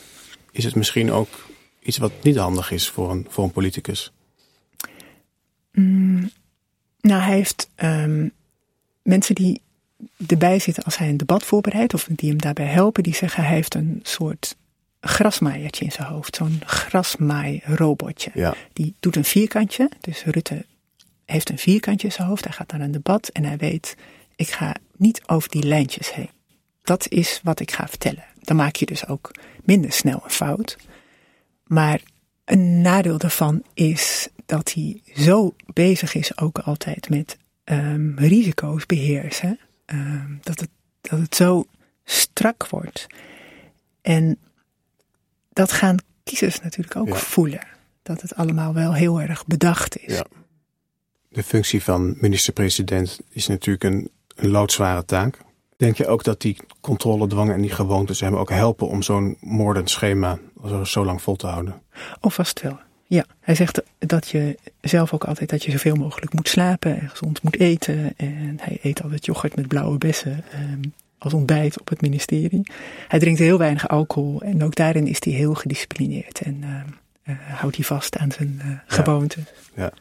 is 0.52 0.64
het 0.64 0.76
misschien 0.76 1.12
ook 1.12 1.50
iets 1.80 1.98
wat 1.98 2.12
niet 2.24 2.36
handig 2.36 2.72
is 2.72 2.90
voor 2.90 3.12
een, 3.12 3.26
voor 3.30 3.44
een 3.44 3.52
politicus? 3.52 4.12
Mm, 5.72 6.32
nou, 7.02 7.22
hij 7.22 7.36
heeft 7.36 7.70
ehm, 7.76 8.28
mensen 9.04 9.36
die 9.36 9.62
erbij 10.28 10.60
zitten 10.60 10.84
als 10.84 10.98
hij 10.98 11.10
een 11.10 11.18
debat 11.18 11.44
voorbereidt, 11.44 11.94
of 11.94 12.08
die 12.10 12.30
hem 12.30 12.42
daarbij 12.42 12.66
helpen, 12.66 13.04
die 13.04 13.16
zeggen 13.16 13.44
hij 13.44 13.56
heeft 13.56 13.76
een 13.76 14.00
soort 14.04 14.56
grasmaaiertje 15.02 15.86
in 15.86 15.92
zijn 15.92 16.08
hoofd. 16.08 16.36
Zo'n 16.36 16.62
grasmaairobotje. 16.66 18.32
Ja, 18.34 18.56
Die 18.74 18.96
doet 19.00 19.16
een 19.16 19.26
vierkantje. 19.26 19.90
Dus 20.00 20.24
Rutte 20.24 20.66
heeft 21.26 21.50
een 21.50 21.58
vierkantje 21.58 22.08
in 22.08 22.14
zijn 22.14 22.28
hoofd. 22.28 22.44
Hij 22.44 22.54
gaat 22.54 22.72
naar 22.72 22.82
een 22.82 22.92
debat 22.92 23.28
en 23.28 23.44
hij 23.44 23.58
weet, 23.58 23.96
ik 24.36 24.50
ga 24.50 24.76
niet 24.98 25.22
over 25.26 25.50
die 25.50 25.64
lijntjes 25.64 26.14
heen. 26.14 26.30
Dat 26.84 27.08
is 27.10 27.40
wat 27.44 27.60
ik 27.60 27.72
ga 27.72 27.88
vertellen. 27.88 28.24
Dan 28.42 28.56
maak 28.56 28.76
je 28.76 28.86
dus 28.86 29.08
ook 29.08 29.32
minder 29.64 29.92
snel 29.92 30.22
een 30.24 30.30
fout. 30.30 30.78
Maar 31.64 32.02
een 32.46 32.82
nadeel 32.82 33.18
daarvan 33.18 33.64
is 33.74 34.28
dat 34.46 34.74
hij 34.74 35.02
zo 35.16 35.56
bezig 35.74 36.14
is 36.16 36.38
ook 36.38 36.58
altijd 36.60 37.10
met 37.10 37.38
ehm, 37.64 38.16
risico's 38.18 38.86
beheersen. 38.86 39.60
ehm, 39.86 40.32
dat, 40.42 40.60
het, 40.60 40.70
dat 41.02 41.20
het 41.20 41.36
zo 41.36 41.66
strak 42.04 42.68
wordt. 42.68 43.08
En 44.02 44.38
dat 45.50 45.72
gaan 45.72 45.98
kiezers 46.24 46.60
natuurlijk 46.62 46.96
ook 46.96 47.08
Ja. 47.08 47.16
voelen. 47.16 47.68
Dat 48.04 48.22
het 48.22 48.36
allemaal 48.36 48.74
wel 48.74 48.94
heel 48.94 49.22
erg 49.22 49.46
bedacht 49.46 49.98
is. 49.98 50.14
Ja. 50.14 50.26
de 51.30 51.44
functie 51.44 51.84
van 51.84 52.16
minister-president 52.20 53.20
is 53.30 53.48
natuurlijk 53.48 53.84
een, 53.84 54.10
een 54.36 54.50
loodzware 54.50 55.06
taak. 55.06 55.38
Denk 55.82 55.98
je 55.98 56.08
ook 56.08 56.24
dat 56.24 56.42
die 56.42 56.58
controledwang 56.82 57.52
en 57.52 57.62
die 57.62 57.72
gewoontes 57.72 58.20
hem 58.20 58.36
ook 58.36 58.50
helpen 58.50 58.88
om 58.88 59.02
zo'n 59.02 59.38
moordend 59.40 59.90
schema 59.90 60.40
zo, 60.84 61.06
lang 61.06 61.22
vol 61.22 61.36
te 61.36 61.48
houden? 61.48 61.82
Oh, 62.20 62.32
vast 62.32 62.62
wel. 62.62 62.80
Ja, 63.08 63.26
hij 63.40 63.56
zegt 63.56 63.82
dat 64.00 64.28
je 64.30 64.58
zelf 64.82 65.14
ook 65.14 65.24
altijd 65.24 65.50
dat 65.50 65.64
je 65.64 65.72
zoveel 65.72 65.96
mogelijk 65.96 66.34
moet 66.34 66.48
slapen 66.48 67.00
en 67.00 67.10
gezond 67.10 67.44
moet 67.44 67.60
eten. 67.60 68.14
En 68.18 68.58
hij 68.62 68.80
eet 68.82 69.04
altijd 69.04 69.26
yoghurt 69.26 69.56
met 69.56 69.68
blauwe 69.68 69.98
bessen 69.98 70.44
ehm, 70.52 70.82
als 71.18 71.34
ontbijt 71.34 71.80
op 71.80 71.90
het 71.90 72.02
ministerie. 72.02 72.72
Hij 73.08 73.20
drinkt 73.20 73.40
heel 73.40 73.58
weinig 73.58 73.88
alcohol 73.88 74.42
en 74.42 74.64
ook 74.64 74.76
daarin 74.76 75.08
is 75.08 75.24
hij 75.24 75.34
heel 75.34 75.54
gedisciplineerd 75.54 76.42
en 76.42 76.58
ehm, 76.62 76.72
eh, 76.72 76.82
houdt 77.48 77.76
hij 77.76 77.86
vast 77.86 78.18
aan 78.18 78.32
zijn 78.32 78.62
uh, 78.66 78.72
gewoontes. 78.86 79.44
Ja. 79.76 79.92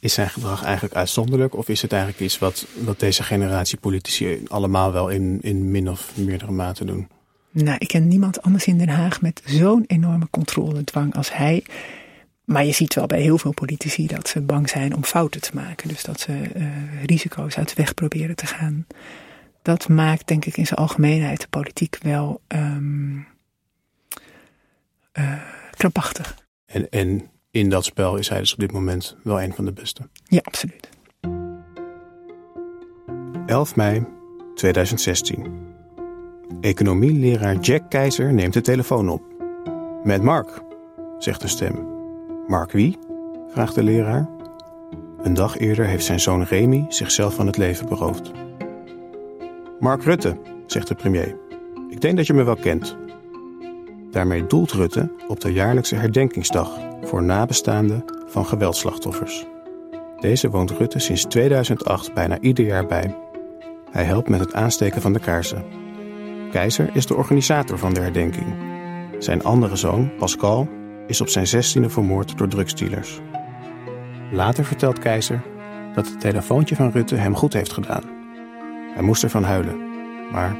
Is 0.00 0.14
zijn 0.14 0.30
gedrag 0.30 0.64
eigenlijk 0.64 0.94
uitzonderlijk 0.94 1.56
of 1.56 1.68
is 1.68 1.82
het 1.82 1.92
eigenlijk 1.92 2.22
iets 2.22 2.38
wat, 2.38 2.66
wat 2.84 3.00
deze 3.00 3.22
generatie 3.22 3.78
politici 3.78 4.42
allemaal 4.48 4.92
wel 4.92 5.08
in, 5.08 5.38
in 5.40 5.70
min 5.70 5.90
of 5.90 6.16
meerdere 6.16 6.52
mate 6.52 6.84
doen? 6.84 7.08
Nou, 7.50 7.76
ik 7.78 7.88
ken 7.88 8.08
niemand 8.08 8.42
anders 8.42 8.66
in 8.66 8.78
Den 8.78 8.88
Haag 8.88 9.20
met 9.20 9.42
zo'n 9.44 9.84
enorme 9.86 10.28
controledwang 10.30 11.14
als 11.14 11.32
hij. 11.32 11.64
Maar 12.44 12.64
je 12.64 12.72
ziet 12.72 12.94
wel 12.94 13.06
bij 13.06 13.20
heel 13.20 13.38
veel 13.38 13.52
politici 13.52 14.06
dat 14.06 14.28
ze 14.28 14.40
bang 14.40 14.68
zijn 14.68 14.94
om 14.94 15.04
fouten 15.04 15.40
te 15.40 15.50
maken. 15.54 15.88
Dus 15.88 16.02
dat 16.02 16.20
ze 16.20 16.32
uh, 16.56 17.04
risico's 17.04 17.56
uit 17.56 17.68
de 17.68 17.74
weg 17.74 17.94
proberen 17.94 18.36
te 18.36 18.46
gaan. 18.46 18.86
Dat 19.62 19.88
maakt, 19.88 20.26
denk 20.26 20.44
ik, 20.44 20.56
in 20.56 20.66
zijn 20.66 20.78
algemeenheid 20.78 21.40
de 21.40 21.48
politiek 21.48 21.98
wel 22.02 22.40
um, 22.48 23.26
uh, 25.18 25.32
krampachtig. 25.70 26.46
En, 26.68 26.88
en 26.88 27.30
in 27.50 27.68
dat 27.68 27.84
spel 27.84 28.16
is 28.16 28.28
hij 28.28 28.38
dus 28.38 28.52
op 28.52 28.58
dit 28.58 28.72
moment 28.72 29.16
wel 29.22 29.42
een 29.42 29.54
van 29.54 29.64
de 29.64 29.72
beste. 29.72 30.08
Ja, 30.24 30.40
absoluut. 30.42 30.88
11 33.46 33.76
mei 33.76 34.06
2016. 34.54 35.66
Economieleraar 36.60 37.56
Jack 37.56 37.90
Keizer 37.90 38.32
neemt 38.32 38.52
de 38.52 38.60
telefoon 38.60 39.08
op. 39.08 39.22
Met 40.02 40.22
Mark, 40.22 40.62
zegt 41.18 41.40
de 41.40 41.48
stem. 41.48 41.86
Mark 42.46 42.72
wie? 42.72 42.98
vraagt 43.48 43.74
de 43.74 43.82
leraar. 43.82 44.28
Een 45.22 45.34
dag 45.34 45.58
eerder 45.58 45.86
heeft 45.86 46.04
zijn 46.04 46.20
zoon 46.20 46.42
Remy 46.42 46.84
zichzelf 46.88 47.34
van 47.34 47.46
het 47.46 47.56
leven 47.56 47.88
beroofd. 47.88 48.30
Mark 49.78 50.02
Rutte, 50.02 50.36
zegt 50.66 50.88
de 50.88 50.94
premier. 50.94 51.36
Ik 51.90 52.00
denk 52.00 52.16
dat 52.16 52.26
je 52.26 52.34
me 52.34 52.42
wel 52.42 52.56
kent. 52.56 52.96
Daarmee 54.10 54.46
doelt 54.46 54.72
Rutte 54.72 55.10
op 55.26 55.40
de 55.40 55.52
jaarlijkse 55.52 55.94
herdenkingsdag 55.94 56.78
voor 57.02 57.22
nabestaanden 57.22 58.04
van 58.26 58.46
geweldslachtoffers. 58.46 59.46
Deze 60.20 60.50
woont 60.50 60.70
Rutte 60.70 60.98
sinds 60.98 61.24
2008 61.24 62.14
bijna 62.14 62.40
ieder 62.40 62.64
jaar 62.64 62.86
bij. 62.86 63.16
Hij 63.90 64.04
helpt 64.04 64.28
met 64.28 64.40
het 64.40 64.54
aansteken 64.54 65.02
van 65.02 65.12
de 65.12 65.20
kaarsen. 65.20 65.64
Keizer 66.50 66.90
is 66.92 67.06
de 67.06 67.14
organisator 67.14 67.78
van 67.78 67.94
de 67.94 68.00
herdenking. 68.00 68.54
Zijn 69.18 69.44
andere 69.44 69.76
zoon, 69.76 70.10
Pascal, 70.16 70.68
is 71.06 71.20
op 71.20 71.28
zijn 71.28 71.46
zestiende 71.46 71.90
vermoord 71.90 72.38
door 72.38 72.48
drugsdealers. 72.48 73.20
Later 74.32 74.64
vertelt 74.64 74.98
Keizer 74.98 75.42
dat 75.94 76.06
het 76.06 76.20
telefoontje 76.20 76.76
van 76.76 76.90
Rutte 76.90 77.14
hem 77.14 77.34
goed 77.34 77.52
heeft 77.52 77.72
gedaan. 77.72 78.02
Hij 78.94 79.02
moest 79.02 79.22
ervan 79.22 79.44
huilen, 79.44 79.76
maar 80.32 80.56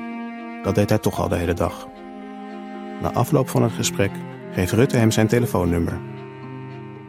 dat 0.63 0.75
deed 0.75 0.89
hij 0.89 0.99
toch 0.99 1.21
al 1.21 1.29
de 1.29 1.37
hele 1.37 1.55
dag. 1.55 1.89
Na 3.01 3.13
afloop 3.13 3.49
van 3.49 3.63
het 3.63 3.73
gesprek 3.73 4.11
geeft 4.53 4.73
Rutte 4.73 4.97
hem 4.97 5.11
zijn 5.11 5.27
telefoonnummer. 5.27 6.01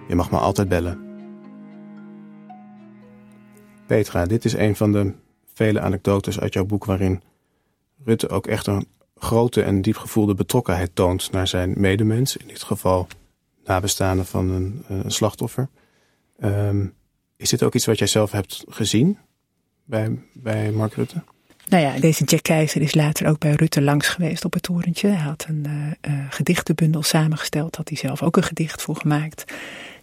Je 0.07 0.15
mag 0.15 0.31
me 0.31 0.37
altijd 0.37 0.69
bellen. 0.69 1.07
Petra, 3.85 4.25
dit 4.25 4.45
is 4.45 4.53
een 4.53 4.75
van 4.75 4.91
de 4.91 5.13
vele 5.53 5.79
anekdotes 5.79 6.39
uit 6.39 6.53
jouw 6.53 6.65
boek 6.65 6.85
waarin 6.85 7.21
Rutte 8.03 8.29
ook 8.29 8.47
echt 8.47 8.67
een 8.67 8.87
grote 9.15 9.61
en 9.61 9.81
diep 9.81 9.97
gevoelde 9.97 10.33
betrokkenheid 10.33 10.95
toont 10.95 11.31
naar 11.31 11.47
zijn 11.47 11.73
medemens. 11.77 12.37
In 12.37 12.47
dit 12.47 12.63
geval 12.63 13.07
nabestaanden 13.63 14.25
van 14.25 14.49
een, 14.49 14.83
een 14.87 15.11
slachtoffer. 15.11 15.69
Um, 16.43 16.93
is 17.35 17.49
dit 17.49 17.63
ook 17.63 17.75
iets 17.75 17.85
wat 17.85 17.97
jij 17.97 18.07
zelf 18.07 18.31
hebt 18.31 18.63
gezien 18.67 19.17
bij, 19.83 20.19
bij 20.33 20.71
Mark 20.71 20.93
Rutte? 20.93 21.23
Nou 21.69 21.83
ja, 21.83 21.99
deze 21.99 22.23
Jack 22.23 22.43
Keizer 22.43 22.81
is 22.81 22.93
later 22.93 23.27
ook 23.27 23.39
bij 23.39 23.51
Rutte 23.51 23.81
langs 23.81 24.07
geweest 24.07 24.45
op 24.45 24.53
het 24.53 24.63
torentje. 24.63 25.07
Hij 25.07 25.23
had 25.23 25.45
een 25.47 25.65
uh, 25.67 26.13
uh, 26.13 26.25
gedichtenbundel 26.29 27.03
samengesteld, 27.03 27.75
had 27.75 27.89
hij 27.89 27.97
zelf 27.97 28.21
ook 28.21 28.37
een 28.37 28.43
gedicht 28.43 28.81
voor 28.81 28.95
gemaakt. 28.95 29.43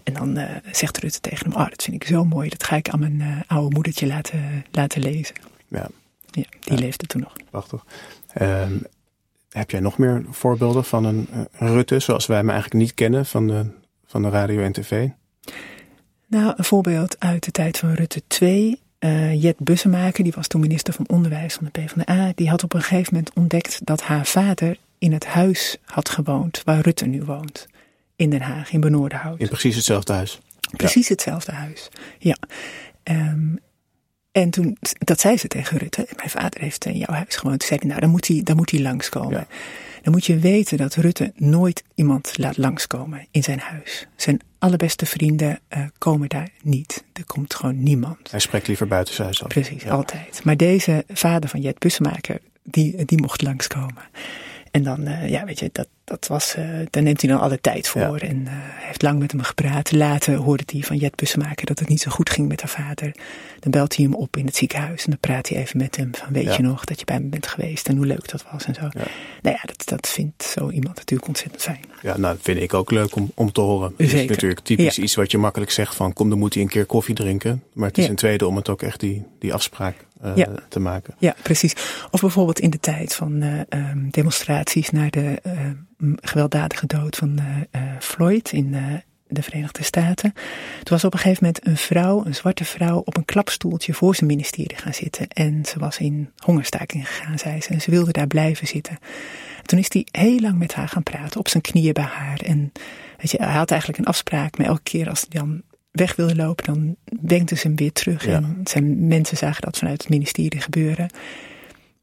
En 0.02 0.14
dan 0.14 0.38
uh, 0.38 0.50
zegt 0.70 0.98
Rutte 0.98 1.20
tegen 1.20 1.50
hem, 1.50 1.60
oh 1.60 1.68
dat 1.68 1.82
vind 1.82 2.02
ik 2.02 2.08
zo 2.08 2.24
mooi, 2.24 2.48
dat 2.48 2.64
ga 2.64 2.76
ik 2.76 2.88
aan 2.88 3.00
mijn 3.00 3.44
oude 3.46 3.74
moedertje 3.74 4.06
laten, 4.06 4.64
laten 4.70 5.02
lezen. 5.02 5.34
Ja. 5.68 5.88
Ja, 6.30 6.44
die 6.60 6.74
ja. 6.74 6.80
leefde 6.80 7.06
toen 7.06 7.20
nog. 7.20 7.32
Prachtig. 7.50 7.84
Um, 8.40 8.82
heb 9.50 9.70
jij 9.70 9.80
nog 9.80 9.98
meer 9.98 10.24
voorbeelden 10.30 10.84
van 10.84 11.04
een, 11.04 11.28
een, 11.32 11.72
Rutte 11.72 11.98
zoals 11.98 12.26
wij 12.26 12.36
hem 12.36 12.50
eigenlijk 12.50 12.80
niet 12.80 12.94
kennen 12.94 13.26
van 13.26 13.46
de, 13.46 13.66
van 14.06 14.22
de 14.22 14.28
radio 14.28 14.60
en 14.62 14.72
tv? 14.72 15.08
Nou, 16.26 16.54
een 16.56 16.64
voorbeeld 16.64 17.20
uit 17.20 17.44
de 17.44 17.50
tijd 17.50 17.78
van 17.78 17.92
Rutte 17.92 18.22
2. 18.26 18.80
Uh, 19.00 19.42
Jet 19.42 19.58
Bussemaker, 19.58 20.24
die 20.24 20.32
was 20.36 20.46
toen 20.46 20.60
minister 20.60 20.94
van 20.94 21.08
Onderwijs 21.08 21.54
van 21.54 21.68
de 21.72 21.80
PvdA, 21.80 22.32
die 22.34 22.48
had 22.48 22.62
op 22.62 22.74
een 22.74 22.82
gegeven 22.82 23.14
moment 23.14 23.34
ontdekt 23.34 23.80
dat 23.84 24.02
haar 24.02 24.26
vader 24.26 24.76
in 24.98 25.12
het 25.12 25.26
huis 25.26 25.76
had 25.84 26.08
gewoond 26.08 26.62
waar 26.64 26.80
Rutte 26.80 27.06
nu 27.06 27.22
woont. 27.22 27.66
In 28.16 28.30
Den 28.30 28.40
Haag, 28.40 28.72
in 28.72 28.80
Benoordenhout. 28.80 29.40
In 29.40 29.48
precies 29.48 29.76
hetzelfde 29.76 30.12
huis. 30.12 30.40
Precies 30.76 31.08
ja. 31.08 31.12
hetzelfde 31.14 31.52
huis, 31.52 31.88
ja. 32.18 32.36
Um, 33.04 33.58
en 34.32 34.50
toen, 34.50 34.76
dat 34.98 35.20
zei 35.20 35.36
ze 35.36 35.48
tegen 35.48 35.78
Rutte. 35.78 36.08
Mijn 36.16 36.30
vader 36.30 36.60
heeft 36.60 36.84
in 36.84 36.96
jouw 36.96 37.14
huis 37.14 37.36
gewoond. 37.36 37.58
Toen 37.58 37.68
zei 37.68 37.80
ik, 37.80 37.86
nou, 37.86 38.00
dan 38.00 38.10
moet 38.10 38.26
hij, 38.26 38.40
dan 38.42 38.56
moet 38.56 38.70
hij 38.70 38.80
langskomen. 38.80 39.38
Ja. 39.38 39.46
Dan 40.06 40.14
moet 40.14 40.26
je 40.26 40.38
weten 40.38 40.76
dat 40.76 40.94
Rutte 40.94 41.32
nooit 41.36 41.84
iemand 41.94 42.38
laat 42.38 42.56
langskomen 42.56 43.26
in 43.30 43.42
zijn 43.42 43.58
huis. 43.58 44.06
Zijn 44.16 44.40
allerbeste 44.58 45.06
vrienden 45.06 45.60
uh, 45.76 45.84
komen 45.98 46.28
daar 46.28 46.48
niet. 46.62 47.04
Er 47.12 47.24
komt 47.24 47.54
gewoon 47.54 47.82
niemand. 47.82 48.30
Hij 48.30 48.40
spreekt 48.40 48.66
liever 48.66 48.86
buitenshuis 48.86 49.42
af. 49.42 49.48
Precies, 49.48 49.82
ja. 49.82 49.90
altijd. 49.90 50.44
Maar 50.44 50.56
deze 50.56 51.04
vader 51.08 51.48
van 51.50 51.60
Jet 51.60 51.78
Bussemaker, 51.78 52.38
die, 52.62 53.04
die 53.04 53.20
mocht 53.20 53.42
langskomen. 53.42 54.02
En 54.70 54.82
dan, 54.82 55.08
uh, 55.08 55.28
ja, 55.28 55.44
weet 55.44 55.58
je, 55.58 55.70
dat, 55.72 55.88
dat 56.06 56.26
was, 56.26 56.56
uh, 56.58 56.64
daar 56.90 57.02
neemt 57.02 57.20
hij 57.20 57.30
dan 57.30 57.40
alle 57.40 57.60
tijd 57.60 57.88
voor. 57.88 58.24
Ja. 58.24 58.28
En 58.28 58.36
uh, 58.36 58.50
heeft 58.52 59.02
lang 59.02 59.18
met 59.18 59.32
hem 59.32 59.42
gepraat. 59.42 59.92
Later 59.92 60.34
hoorde 60.36 60.62
hij 60.66 60.80
van 60.80 60.96
Jet 60.96 61.14
Bussemaker 61.14 61.66
dat 61.66 61.78
het 61.78 61.88
niet 61.88 62.00
zo 62.00 62.10
goed 62.10 62.30
ging 62.30 62.48
met 62.48 62.60
haar 62.60 62.70
vader. 62.70 63.14
Dan 63.60 63.70
belt 63.70 63.96
hij 63.96 64.04
hem 64.04 64.14
op 64.14 64.36
in 64.36 64.46
het 64.46 64.56
ziekenhuis. 64.56 65.04
En 65.04 65.10
dan 65.10 65.20
praat 65.20 65.48
hij 65.48 65.58
even 65.58 65.78
met 65.78 65.96
hem 65.96 66.14
van, 66.14 66.32
weet 66.32 66.44
ja. 66.44 66.52
je 66.56 66.62
nog 66.62 66.84
dat 66.84 66.98
je 66.98 67.04
bij 67.04 67.20
me 67.20 67.28
bent 67.28 67.46
geweest 67.46 67.88
en 67.88 67.96
hoe 67.96 68.06
leuk 68.06 68.28
dat 68.28 68.44
was 68.52 68.64
en 68.64 68.74
zo. 68.74 68.82
Ja. 68.82 69.04
Nou 69.42 69.56
ja, 69.56 69.60
dat, 69.64 69.82
dat 69.84 70.08
vindt 70.08 70.42
zo 70.42 70.70
iemand 70.70 70.96
natuurlijk 70.96 71.28
ontzettend 71.28 71.62
fijn. 71.62 71.84
Ja, 72.02 72.16
nou, 72.16 72.34
dat 72.34 72.44
vind 72.44 72.60
ik 72.60 72.74
ook 72.74 72.90
leuk 72.90 73.16
om, 73.16 73.30
om 73.34 73.52
te 73.52 73.60
horen. 73.60 73.94
Het 73.96 74.12
is 74.12 74.28
natuurlijk 74.28 74.60
typisch 74.60 74.98
iets 74.98 75.14
wat 75.14 75.30
je 75.30 75.38
makkelijk 75.38 75.70
zegt 75.70 75.94
van, 75.94 76.12
kom, 76.12 76.28
dan 76.28 76.38
moet 76.38 76.54
hij 76.54 76.62
een 76.62 76.68
keer 76.68 76.86
koffie 76.86 77.14
drinken. 77.14 77.62
Maar 77.72 77.88
het 77.88 77.98
is 77.98 78.08
een 78.08 78.16
tweede 78.16 78.46
om 78.46 78.56
het 78.56 78.68
ook 78.68 78.82
echt 78.82 79.00
die, 79.00 79.24
die 79.38 79.54
afspraak 79.54 79.96
uh, 80.24 80.36
ja. 80.36 80.48
te 80.68 80.80
maken. 80.80 81.14
Ja, 81.18 81.34
precies. 81.42 81.74
Of 82.10 82.20
bijvoorbeeld 82.20 82.60
in 82.60 82.70
de 82.70 82.80
tijd 82.80 83.14
van 83.14 83.42
uh, 83.42 83.60
um, 83.68 84.08
demonstraties 84.10 84.90
naar 84.90 85.10
de 85.10 85.38
uh, 85.46 85.52
gewelddadige 86.20 86.86
dood 86.86 87.16
van 87.16 87.40
Floyd 88.00 88.52
in 88.52 88.76
de 89.28 89.42
Verenigde 89.42 89.82
Staten. 89.82 90.32
Toen 90.32 90.82
was 90.84 91.04
op 91.04 91.12
een 91.12 91.18
gegeven 91.18 91.44
moment 91.44 91.66
een 91.66 91.76
vrouw, 91.76 92.24
een 92.24 92.34
zwarte 92.34 92.64
vrouw, 92.64 92.98
op 92.98 93.16
een 93.16 93.24
klapstoeltje 93.24 93.94
voor 93.94 94.14
zijn 94.14 94.30
ministerie 94.30 94.76
gaan 94.76 94.94
zitten. 94.94 95.28
En 95.28 95.64
ze 95.64 95.78
was 95.78 95.98
in 95.98 96.30
hongerstaking 96.36 97.08
gegaan, 97.08 97.38
zei 97.38 97.60
ze. 97.60 97.68
En 97.68 97.80
ze 97.80 97.90
wilde 97.90 98.12
daar 98.12 98.26
blijven 98.26 98.66
zitten. 98.66 98.98
En 99.58 99.64
toen 99.64 99.78
is 99.78 99.86
hij 99.88 100.06
heel 100.10 100.40
lang 100.40 100.58
met 100.58 100.74
haar 100.74 100.88
gaan 100.88 101.02
praten, 101.02 101.40
op 101.40 101.48
zijn 101.48 101.62
knieën 101.62 101.92
bij 101.92 102.04
haar. 102.04 102.40
En 102.40 102.72
weet 103.16 103.30
je, 103.30 103.38
hij 103.42 103.54
had 103.54 103.70
eigenlijk 103.70 104.00
een 104.00 104.06
afspraak, 104.06 104.58
maar 104.58 104.66
elke 104.66 104.82
keer 104.82 105.08
als 105.08 105.26
hij 105.28 105.40
dan 105.40 105.62
weg 105.90 106.16
wilde 106.16 106.36
lopen, 106.36 106.64
dan 106.64 106.96
wenkte 107.22 107.56
ze 107.56 107.66
hem 107.66 107.76
weer 107.76 107.92
terug. 107.92 108.26
Ja. 108.26 108.34
En 108.34 108.60
zijn 108.64 109.06
mensen 109.06 109.36
zagen 109.36 109.62
dat 109.62 109.78
vanuit 109.78 110.00
het 110.00 110.10
ministerie 110.10 110.60
gebeuren. 110.60 111.10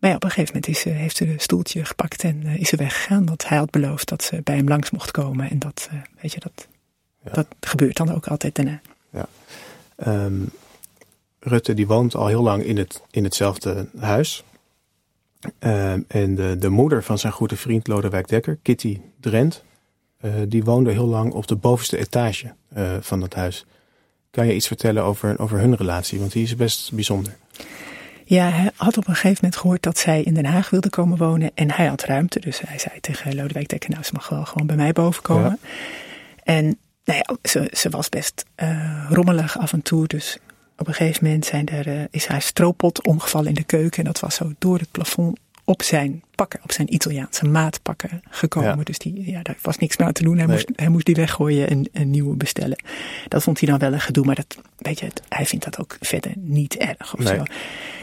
Maar 0.04 0.12
ja, 0.12 0.18
op 0.18 0.24
een 0.24 0.32
gegeven 0.32 0.54
moment 0.56 0.76
is, 0.76 0.84
heeft 0.84 1.18
ze 1.18 1.26
de 1.26 1.36
stoeltje 1.38 1.86
gepakt 1.86 2.24
en 2.24 2.42
uh, 2.46 2.56
is 2.56 2.70
ze 2.70 2.76
weggegaan. 2.76 3.26
Want 3.26 3.48
hij 3.48 3.58
had 3.58 3.70
beloofd 3.70 4.10
dat 4.10 4.24
ze 4.24 4.42
bij 4.44 4.56
hem 4.56 4.68
langs 4.68 4.92
mocht 4.92 5.12
komen. 5.12 5.50
En 5.50 5.60
dat, 5.60 5.90
uh, 5.94 6.00
weet 6.22 6.34
je, 6.34 6.40
dat, 6.40 6.68
ja. 7.24 7.32
dat 7.32 7.48
gebeurt 7.60 7.98
dan 7.98 8.12
ook 8.12 8.28
altijd 8.28 8.56
daarna. 8.56 8.82
Ja. 9.10 9.28
Um, 10.08 10.50
Rutte 11.40 11.74
die 11.74 11.88
woont 11.88 12.16
al 12.16 12.28
heel 12.28 12.42
lang 12.42 12.64
in, 12.64 12.78
het, 12.78 13.02
in 13.12 13.24
hetzelfde 13.24 13.88
huis. 14.00 14.44
Um, 15.60 16.06
en 16.08 16.36
de, 16.36 16.56
de 16.60 16.70
moeder 16.70 17.04
van 17.04 17.20
zijn 17.20 17.34
goede 17.34 17.56
vriend 17.56 17.88
Lodewijk 17.88 18.28
Dekker, 18.28 18.58
Kitty 18.62 19.00
Drent, 19.20 19.64
die 20.48 20.64
woonde 20.64 20.92
heel 20.92 21.08
lang 21.08 21.34
op 21.34 21.48
de 21.48 21.56
bovenste 21.56 21.98
etage 21.98 22.54
van 23.00 23.20
dat 23.20 23.34
huis. 23.34 23.66
Kan 24.32 24.48
je 24.48 24.56
iets 24.56 24.68
vertellen 24.68 25.04
over, 25.04 25.40
over 25.40 25.60
hun 25.60 25.76
relatie? 25.76 26.20
Want 26.20 26.32
die 26.32 26.44
is 26.44 26.56
best 26.56 26.94
bijzonder. 26.94 27.36
Ja, 28.34 28.50
hij 28.50 28.72
had 28.76 28.98
op 28.98 29.08
een 29.08 29.16
gegeven 29.16 29.38
moment 29.42 29.62
gehoord 29.62 29.84
dat 29.84 29.98
zij 29.98 30.22
in 30.22 30.34
Den 30.34 30.46
Haag 30.46 30.70
wilde 30.70 30.90
komen 30.90 31.18
wonen. 31.18 31.52
En 31.54 31.72
hij 31.72 31.86
had 31.86 32.04
ruimte. 32.04 32.40
Dus 32.40 32.62
hij 32.66 32.80
zei 32.80 33.00
tegen 33.00 33.36
Lodewijk 33.36 33.68
Dekker, 33.68 33.90
nou, 33.90 34.04
ze 34.04 34.14
mag 34.14 34.30
wel 34.30 34.46
gewoon 34.46 34.68
bij 34.68 34.76
mij 34.76 34.92
boven 34.92 35.22
komen. 35.22 35.60
Ja. 35.62 35.70
En 36.44 36.66
nou 37.06 37.22
ja, 37.24 37.36
ze, 37.50 37.68
ze 37.72 37.90
was 37.90 38.10
best 38.10 38.46
uh, 38.64 39.06
rommelig 39.10 39.58
af 39.58 39.74
en 39.74 39.82
toe. 39.82 40.08
Dus 40.08 40.38
op 40.78 40.88
een 40.88 40.94
gegeven 40.94 41.24
moment 41.26 41.46
zijn 41.46 41.68
er, 41.68 41.88
uh, 41.88 42.04
is 42.12 42.26
haar 42.26 42.42
stroopot 42.42 43.08
omgevallen 43.08 43.48
in 43.48 43.54
de 43.54 43.64
keuken. 43.64 44.00
En 44.00 44.06
dat 44.06 44.20
was 44.20 44.36
zo 44.36 44.54
door 44.60 44.78
het 44.78 44.92
plafond 44.92 45.40
op 45.66 45.82
zijn 45.84 46.24
pakken, 46.36 46.60
op 46.64 46.72
zijn 46.72 46.94
Italiaanse 46.94 47.46
maatpakken 47.46 48.22
gekomen. 48.30 48.78
Ja. 48.78 48.84
Dus 48.84 48.98
die, 48.98 49.32
ja, 49.32 49.42
daar 49.42 49.58
was 49.62 49.78
niks 49.78 49.98
meer 49.98 50.08
aan 50.08 50.14
te 50.14 50.24
doen. 50.24 50.38
Hij, 50.38 50.46
Nee. 50.46 50.56
moest, 50.56 50.70
hij 50.76 50.90
moest 50.90 51.06
die 51.06 51.16
weggooien 51.16 51.70
en 51.70 51.90
een 51.92 52.10
nieuwe 52.10 52.36
bestellen. 52.36 52.84
Dat 53.28 53.44
vond 53.44 53.60
hij 53.60 53.70
dan 53.70 53.80
wel 53.80 53.94
een 53.94 54.00
gedoe, 54.02 54.26
maar 54.26 54.36
dat, 54.36 54.58
weet 54.78 55.00
je, 55.00 55.08
hij 55.30 55.46
vindt 55.46 55.66
dat 55.66 55.80
ook 55.80 55.98
verder 56.00 56.32
niet 56.36 56.76
erg 56.78 57.14
of 57.14 57.20
Nee. 57.20 57.36
zo. 57.36 57.44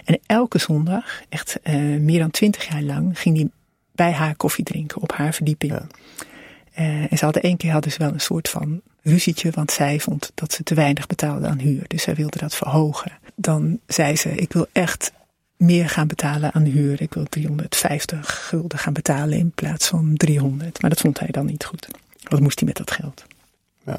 En 0.04 0.18
elke 0.26 0.58
zondag, 0.58 1.22
echt 1.28 1.58
eh, 1.62 1.74
meer 1.80 2.18
dan 2.18 2.30
twintig 2.30 2.68
jaar 2.68 2.82
lang, 2.82 3.18
ging 3.20 3.36
hij 3.36 3.48
bij 3.92 4.12
haar 4.12 4.36
koffie 4.36 4.64
drinken 4.64 5.00
op 5.02 5.12
haar 5.12 5.34
verdieping. 5.34 5.72
Ja. 5.72 5.86
Eh, 6.72 7.12
en 7.12 7.18
ze 7.18 7.24
hadden 7.24 7.42
één 7.42 7.56
keer 7.56 7.72
hadden 7.72 7.92
ze 7.92 7.98
wel 7.98 8.12
een 8.12 8.20
soort 8.20 8.48
van 8.48 8.80
ruzietje, 9.02 9.50
want 9.50 9.70
zij 9.70 10.00
vond 10.00 10.32
dat 10.34 10.52
ze 10.52 10.62
te 10.62 10.74
weinig 10.74 11.06
betaalde 11.06 11.46
aan 11.46 11.58
huur. 11.58 11.84
Dus 11.86 12.02
zij 12.02 12.14
wilde 12.14 12.38
dat 12.38 12.54
verhogen. 12.54 13.12
Dan 13.34 13.78
zei 13.86 14.16
ze, 14.16 14.34
ik 14.34 14.52
wil 14.52 14.66
echt 14.72 15.12
meer 15.60 15.88
gaan 15.88 16.06
betalen 16.06 16.52
aan 16.52 16.64
huur. 16.64 17.02
Ik 17.02 17.14
wil 17.14 17.24
350 17.24 18.48
gulden 18.48 18.78
gaan 18.78 18.92
betalen 18.92 19.38
in 19.38 19.50
plaats 19.50 19.88
van 19.88 20.16
300. 20.16 20.80
Maar 20.80 20.90
dat 20.90 21.00
vond 21.00 21.18
hij 21.18 21.28
dan 21.30 21.46
niet 21.46 21.64
goed. 21.64 21.88
Wat 22.22 22.40
moest 22.40 22.58
hij 22.58 22.68
met 22.68 22.76
dat 22.76 22.90
geld? 22.90 23.24
Ja. 23.84 23.98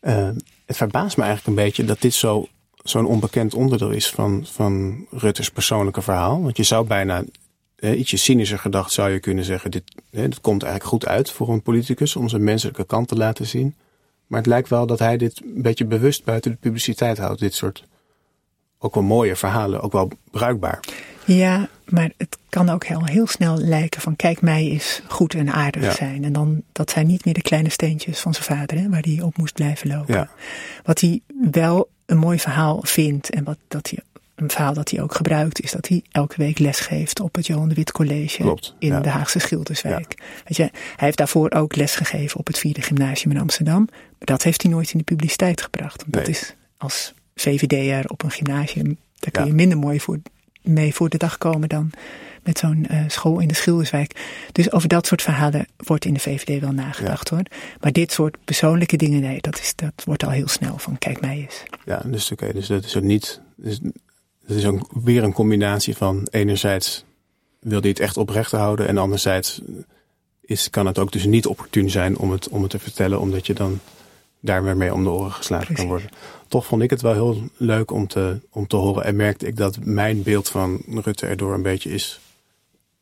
Eh, 0.00 0.30
het 0.66 0.76
verbaast 0.76 1.16
me 1.16 1.22
eigenlijk 1.22 1.58
een 1.58 1.64
beetje 1.64 1.84
dat 1.84 2.00
dit 2.00 2.14
zo, 2.14 2.48
zo'n 2.82 3.06
onbekend 3.06 3.54
onderdeel 3.54 3.90
is 3.90 4.10
van, 4.10 4.46
van 4.46 5.06
Rutte's 5.10 5.50
persoonlijke 5.50 6.02
verhaal. 6.02 6.42
Want 6.42 6.56
je 6.56 6.62
zou 6.62 6.86
bijna, 6.86 7.24
ietsje 7.80 8.16
cynischer 8.16 8.58
gedacht 8.58 8.92
zou 8.92 9.10
je 9.10 9.20
kunnen 9.20 9.44
zeggen, 9.44 9.70
dit, 9.70 9.82
dit 10.10 10.40
komt 10.40 10.62
eigenlijk 10.62 10.92
goed 10.92 11.06
uit 11.06 11.30
voor 11.30 11.48
een 11.48 11.62
politicus 11.62 12.16
om 12.16 12.28
zijn 12.28 12.44
menselijke 12.44 12.84
kant 12.84 13.08
te 13.08 13.16
laten 13.16 13.46
zien. 13.46 13.74
Maar 14.26 14.38
het 14.38 14.48
lijkt 14.48 14.68
wel 14.68 14.86
dat 14.86 14.98
hij 14.98 15.16
dit 15.16 15.40
een 15.54 15.62
beetje 15.62 15.84
bewust 15.84 16.24
buiten 16.24 16.50
de 16.50 16.56
publiciteit 16.56 17.18
houdt. 17.18 17.40
Dit 17.40 17.54
soort 17.54 17.84
ook 18.78 18.94
wel 18.94 19.02
mooie 19.04 19.36
verhalen, 19.36 19.80
ook 19.80 19.92
wel 19.92 20.10
bruikbaar. 20.30 20.80
Ja, 21.24 21.68
maar 21.88 22.10
het 22.16 22.38
kan 22.48 22.68
ook 22.68 22.84
heel, 22.84 23.04
heel 23.04 23.26
snel 23.26 23.56
lijken 23.56 24.00
van 24.00 24.16
kijk 24.16 24.40
mij 24.40 24.66
is 24.66 25.02
goed 25.08 25.34
en 25.34 25.52
aardig 25.52 25.82
Ja. 25.82 25.92
zijn. 25.92 26.24
En 26.24 26.32
dan, 26.32 26.62
dat 26.72 26.90
zijn 26.90 27.06
niet 27.06 27.24
meer 27.24 27.34
de 27.34 27.42
kleine 27.42 27.70
steentjes 27.70 28.20
van 28.20 28.34
zijn 28.34 28.44
vader 28.44 28.78
hè, 28.78 28.88
waar 28.88 29.02
hij 29.02 29.20
op 29.22 29.36
moest 29.36 29.54
blijven 29.54 29.88
lopen. 29.88 30.14
Ja. 30.14 30.28
Wat 30.84 31.00
hij 31.00 31.20
wel 31.50 31.88
een 32.06 32.18
mooi 32.18 32.38
verhaal 32.38 32.80
vindt 32.82 33.30
en 33.30 33.44
wat, 33.44 33.58
dat 33.68 33.90
hij, 33.90 33.98
een 34.34 34.50
verhaal 34.50 34.74
dat 34.74 34.90
hij 34.90 35.02
ook 35.02 35.14
gebruikt 35.14 35.60
is 35.60 35.70
dat 35.70 35.88
hij 35.88 36.02
elke 36.10 36.34
week 36.36 36.58
les 36.58 36.80
geeft 36.80 37.20
op 37.20 37.34
het 37.34 37.46
Johan 37.46 37.68
de 37.68 37.74
Wit 37.74 37.92
College 37.92 38.36
Klopt, 38.42 38.74
in 38.78 38.88
ja. 38.88 39.00
de 39.00 39.08
Haagse 39.08 39.38
Schilderswijk. 39.38 40.14
Weet 40.44 40.56
je, 40.56 40.62
hij 40.72 40.72
heeft 40.96 41.18
daarvoor 41.18 41.50
ook 41.50 41.76
les 41.76 41.94
gegeven 41.94 42.38
op 42.38 42.46
het 42.46 42.58
vierde 42.58 42.82
gymnasium 42.82 43.32
in 43.34 43.40
Amsterdam. 43.40 43.88
Maar 43.90 44.16
dat 44.18 44.42
heeft 44.42 44.62
hij 44.62 44.70
nooit 44.70 44.92
in 44.92 44.98
de 44.98 45.04
publiciteit 45.04 45.62
gebracht. 45.62 46.00
Want 46.00 46.12
dat 46.12 46.28
is 46.28 46.54
als 46.76 47.14
VVD'er 47.40 48.10
op 48.10 48.22
een 48.22 48.30
gymnasium, 48.30 48.98
daar 49.18 49.30
kun 49.30 49.42
Ja. 49.42 49.48
je 49.48 49.54
minder 49.54 49.78
mooi 49.78 50.00
voor, 50.00 50.18
mee 50.62 50.94
voor 50.94 51.08
de 51.08 51.18
dag 51.18 51.38
komen 51.38 51.68
dan 51.68 51.90
met 52.42 52.58
zo'n 52.58 52.86
eh, 52.86 53.04
school 53.06 53.38
in 53.38 53.48
de 53.48 53.54
Schilderswijk. 53.54 54.20
Dus 54.52 54.72
over 54.72 54.88
dat 54.88 55.06
soort 55.06 55.22
verhalen 55.22 55.66
wordt 55.76 56.04
in 56.04 56.14
de 56.14 56.20
VVD 56.20 56.60
wel 56.60 56.72
nagedacht 56.72 57.28
hoor. 57.28 57.42
Maar 57.80 57.92
dit 57.92 58.12
soort 58.12 58.36
persoonlijke 58.44 58.96
dingen, 58.96 59.20
nee, 59.20 59.40
dat, 59.40 59.58
is, 59.58 59.72
dat 59.74 59.92
wordt 60.04 60.24
al 60.24 60.30
heel 60.30 60.48
snel 60.48 60.78
van 60.78 60.98
kijk 60.98 61.20
mij 61.20 61.36
eens. 61.36 61.62
Ja, 61.84 62.02
dus 62.06 62.32
oké, 62.32 62.52
dus 62.52 62.66
dat 62.66 62.84
is 62.84 62.96
ook 62.96 63.02
niet. 63.02 63.40
Dus, 63.56 63.80
het 64.46 64.56
is 64.56 64.66
ook 64.66 64.88
weer 65.04 65.22
een 65.22 65.32
combinatie 65.32 65.96
van 65.96 66.28
enerzijds 66.30 67.04
wil 67.60 67.80
hij 67.80 67.88
het 67.88 68.00
echt 68.00 68.16
oprecht 68.16 68.50
houden 68.50 68.88
en 68.88 68.98
anderzijds 68.98 69.60
is, 70.40 70.70
kan 70.70 70.86
het 70.86 70.98
ook 70.98 71.12
dus 71.12 71.24
niet 71.24 71.46
opportun 71.46 71.90
zijn 71.90 72.18
om 72.18 72.30
het, 72.30 72.48
om 72.48 72.62
het 72.62 72.70
te 72.70 72.78
vertellen, 72.78 73.20
omdat 73.20 73.46
je 73.46 73.54
dan 73.54 73.80
daar 74.40 74.64
weer 74.64 74.76
mee 74.76 74.92
om 74.92 75.04
de 75.04 75.10
oren 75.10 75.32
geslagen 75.32 75.74
kan 75.74 75.86
worden. 75.86 76.08
Toch 76.48 76.66
vond 76.66 76.82
ik 76.82 76.90
het 76.90 77.00
wel 77.00 77.12
heel 77.12 77.42
leuk 77.56 77.90
om 77.90 78.06
te, 78.06 78.40
om 78.50 78.66
te 78.66 78.76
horen 78.76 79.04
en 79.04 79.16
merkte 79.16 79.46
ik 79.46 79.56
dat 79.56 79.78
mijn 79.84 80.22
beeld 80.22 80.48
van 80.48 80.82
Rutte 80.88 81.26
erdoor 81.26 81.54
een 81.54 81.62
beetje 81.62 81.90
is 81.90 82.20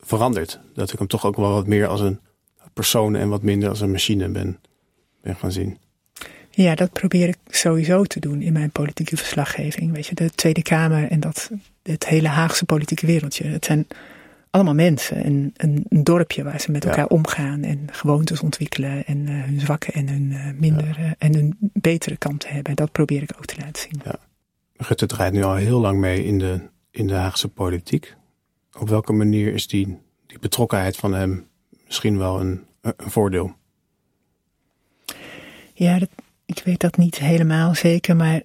veranderd. 0.00 0.60
Dat 0.74 0.92
ik 0.92 0.98
hem 0.98 1.08
toch 1.08 1.26
ook 1.26 1.36
wel 1.36 1.52
wat 1.52 1.66
meer 1.66 1.86
als 1.86 2.00
een 2.00 2.20
persoon 2.72 3.14
en 3.16 3.28
wat 3.28 3.42
minder 3.42 3.68
als 3.68 3.80
een 3.80 3.90
machine 3.90 4.28
ben, 4.28 4.58
ben 5.22 5.36
gaan 5.36 5.52
zien. 5.52 5.78
Ja, 6.50 6.74
dat 6.74 6.92
probeer 6.92 7.28
ik 7.28 7.36
sowieso 7.48 8.04
te 8.04 8.20
doen 8.20 8.42
in 8.42 8.52
mijn 8.52 8.70
politieke 8.70 9.16
verslaggeving. 9.16 9.92
Weet 9.92 10.06
je, 10.06 10.14
de 10.14 10.30
Tweede 10.30 10.62
Kamer 10.62 11.10
en 11.10 11.20
dat, 11.20 11.50
het 11.82 12.06
hele 12.06 12.28
Haagse 12.28 12.64
politieke 12.64 13.06
wereldje. 13.06 13.44
Het 13.44 13.64
zijn 13.64 13.86
allemaal 14.56 14.74
mensen. 14.74 15.24
En 15.24 15.52
een, 15.56 15.84
een 15.88 16.04
dorpje 16.04 16.42
waar 16.44 16.60
ze 16.60 16.70
met 16.70 16.82
Ja. 16.82 16.88
elkaar 16.88 17.06
omgaan 17.06 17.62
en 17.62 17.88
gewoontes 17.90 18.40
ontwikkelen. 18.40 19.04
En 19.06 19.28
eh, 19.28 19.42
hun 19.44 19.60
zwakke 19.60 19.92
en 19.92 20.08
hun 20.08 20.56
minder 20.58 20.96
eh, 20.98 21.10
en 21.18 21.34
hun 21.34 21.56
betere 21.60 22.16
kanten 22.16 22.50
hebben. 22.50 22.76
Dat 22.76 22.92
probeer 22.92 23.22
ik 23.22 23.32
ook 23.36 23.44
te 23.44 23.56
laten 23.60 23.82
zien. 23.82 24.02
Rutte 24.76 25.06
draait 25.06 25.32
nu 25.32 25.42
al 25.42 25.54
heel 25.54 25.80
lang 25.80 25.98
mee 25.98 26.24
in 26.24 26.38
de, 26.38 26.60
in 26.90 27.06
de 27.06 27.14
Haagse 27.14 27.48
politiek. 27.48 28.14
Op 28.78 28.88
welke 28.88 29.12
manier 29.12 29.54
is 29.54 29.66
die, 29.66 29.98
die 30.26 30.38
betrokkenheid 30.38 30.96
van 30.96 31.14
hem 31.14 31.46
misschien 31.86 32.18
wel 32.18 32.40
een, 32.40 32.60
een 32.80 32.94
voordeel? 32.98 33.54
Ja, 35.74 35.98
dat, 35.98 36.08
ik 36.46 36.62
weet 36.64 36.80
dat 36.80 36.96
niet 36.96 37.18
helemaal 37.18 37.74
zeker, 37.74 38.16
maar 38.16 38.42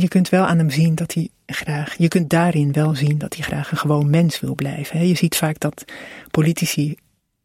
je 0.00 0.08
kunt 0.08 0.28
wel 0.28 0.46
aan 0.46 0.58
hem 0.58 0.70
zien 0.70 0.94
dat 0.94 1.12
hij 1.12 1.28
graag, 1.46 1.94
je 1.98 2.08
kunt 2.08 2.30
daarin 2.30 2.72
wel 2.72 2.94
zien 2.94 3.18
dat 3.18 3.34
hij 3.34 3.44
graag 3.44 3.70
een 3.70 3.76
gewoon 3.76 4.10
mens 4.10 4.40
wil 4.40 4.54
blijven. 4.54 5.06
Je 5.06 5.14
ziet 5.14 5.36
vaak 5.36 5.60
dat 5.60 5.84
politici 6.30 6.96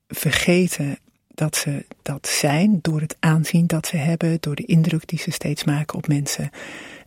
vergeten 0.07 0.97
dat 1.27 1.55
ze 1.55 1.85
dat 2.01 2.27
zijn 2.27 2.79
door 2.81 3.01
het 3.01 3.15
aanzien 3.19 3.67
dat 3.67 3.87
ze 3.87 3.97
hebben, 3.97 4.37
door 4.39 4.55
de 4.55 4.65
indruk 4.65 5.07
die 5.07 5.19
ze 5.19 5.31
steeds 5.31 5.63
maken 5.63 5.97
op 5.97 6.07
mensen. 6.07 6.49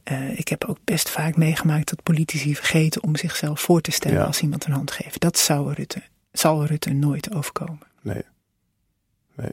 Eh, 0.02 0.38
ik 0.38 0.48
heb 0.48 0.64
ook 0.64 0.78
best 0.84 1.10
vaak 1.10 1.36
meegemaakt 1.36 1.88
dat 1.88 2.02
politici 2.02 2.54
vergeten 2.54 3.02
om 3.02 3.16
zichzelf 3.16 3.60
voor 3.60 3.80
te 3.80 3.90
stellen 3.90 4.18
Ja. 4.18 4.24
als 4.24 4.40
iemand 4.40 4.64
een 4.64 4.72
hand 4.72 4.90
geeft. 4.90 5.20
Dat 5.20 5.38
zou 5.38 5.72
Rutte, 5.72 6.02
zal 6.32 6.64
Rutte 6.64 6.92
nooit 6.92 7.34
overkomen. 7.34 7.86
Nee. 8.02 8.22
Nee. 9.36 9.50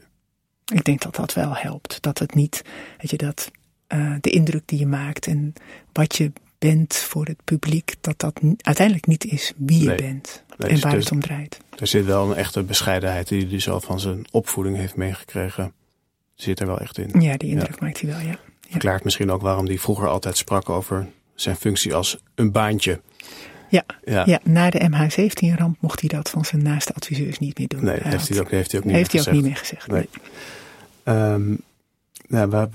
Ik 0.72 0.84
denk 0.84 1.00
dat 1.00 1.14
dat 1.14 1.34
wel 1.34 1.56
helpt. 1.56 2.02
Dat 2.02 2.18
het 2.18 2.34
niet, 2.34 2.62
weet 2.98 3.10
je, 3.10 3.16
dat 3.16 3.50
eh, 3.92 4.14
de 4.20 4.30
indruk 4.30 4.62
die 4.64 4.78
je 4.78 4.86
maakt 4.86 5.26
en 5.26 5.52
wat 5.92 6.16
je 6.16 6.32
bent 6.58 6.94
voor 6.96 7.24
het 7.26 7.44
publiek, 7.44 7.94
dat 8.00 8.18
dat 8.20 8.40
uiteindelijk 8.56 9.06
niet 9.06 9.24
is 9.24 9.52
wie 9.56 9.78
je 9.80 9.86
Nee. 9.86 9.96
bent 9.96 10.42
Nee, 10.58 10.68
en 10.68 10.74
dus 10.74 10.82
waar 10.84 10.92
het 10.92 11.02
het 11.02 11.12
om 11.12 11.20
draait. 11.20 11.58
Er 11.78 11.86
zit 11.86 12.04
wel 12.04 12.30
een 12.30 12.36
echte 12.36 12.62
bescheidenheid 12.62 13.28
die 13.28 13.40
hij 13.40 13.48
dus 13.48 13.68
al 13.68 13.80
van 13.80 14.00
zijn 14.00 14.24
opvoeding 14.30 14.76
heeft 14.76 14.96
meegekregen. 14.96 15.72
Zit 16.34 16.60
er 16.60 16.66
wel 16.66 16.78
echt 16.78 16.98
in. 16.98 17.20
Ja, 17.20 17.36
die 17.36 17.50
indruk 17.50 17.80
maakt 17.80 18.00
hij 18.00 18.10
wel, 18.10 18.20
ja. 18.20 18.38
Verklaart 18.70 19.04
misschien 19.04 19.30
ook 19.30 19.42
waarom 19.42 19.66
hij 19.66 19.78
vroeger 19.78 20.08
altijd 20.08 20.36
sprak 20.36 20.68
over 20.68 21.06
zijn 21.34 21.56
functie 21.56 21.94
als 21.94 22.18
een 22.34 22.52
baantje. 22.52 23.00
Ja, 23.68 23.84
Ja. 24.04 24.22
ja. 24.26 24.40
na 24.44 24.70
de 24.70 24.88
MH17-ramp 24.90 25.76
mocht 25.80 26.00
hij 26.00 26.08
dat 26.08 26.30
van 26.30 26.44
zijn 26.44 26.62
naaste 26.62 26.92
adviseurs 26.94 27.38
niet 27.38 27.58
meer 27.58 27.68
doen. 27.68 27.84
Nee, 27.84 27.98
heeft 28.02 28.16
had- 28.16 28.28
hij 28.28 28.40
ook, 28.40 28.50
heeft 28.50 28.70
hij 28.70 28.80
ook 28.80 28.86
niet 28.86 28.96
heeft 28.96 29.12
meer 29.12 29.22
hij 29.24 29.32
ook 29.32 29.36
gezegd. 29.36 29.36
niet 29.36 29.44
meer 29.44 29.56
gezegd. 29.56 29.86
Nee. 29.86 30.08
Ehm, 31.02 31.54
nou, 32.32 32.50
we, 32.50 32.68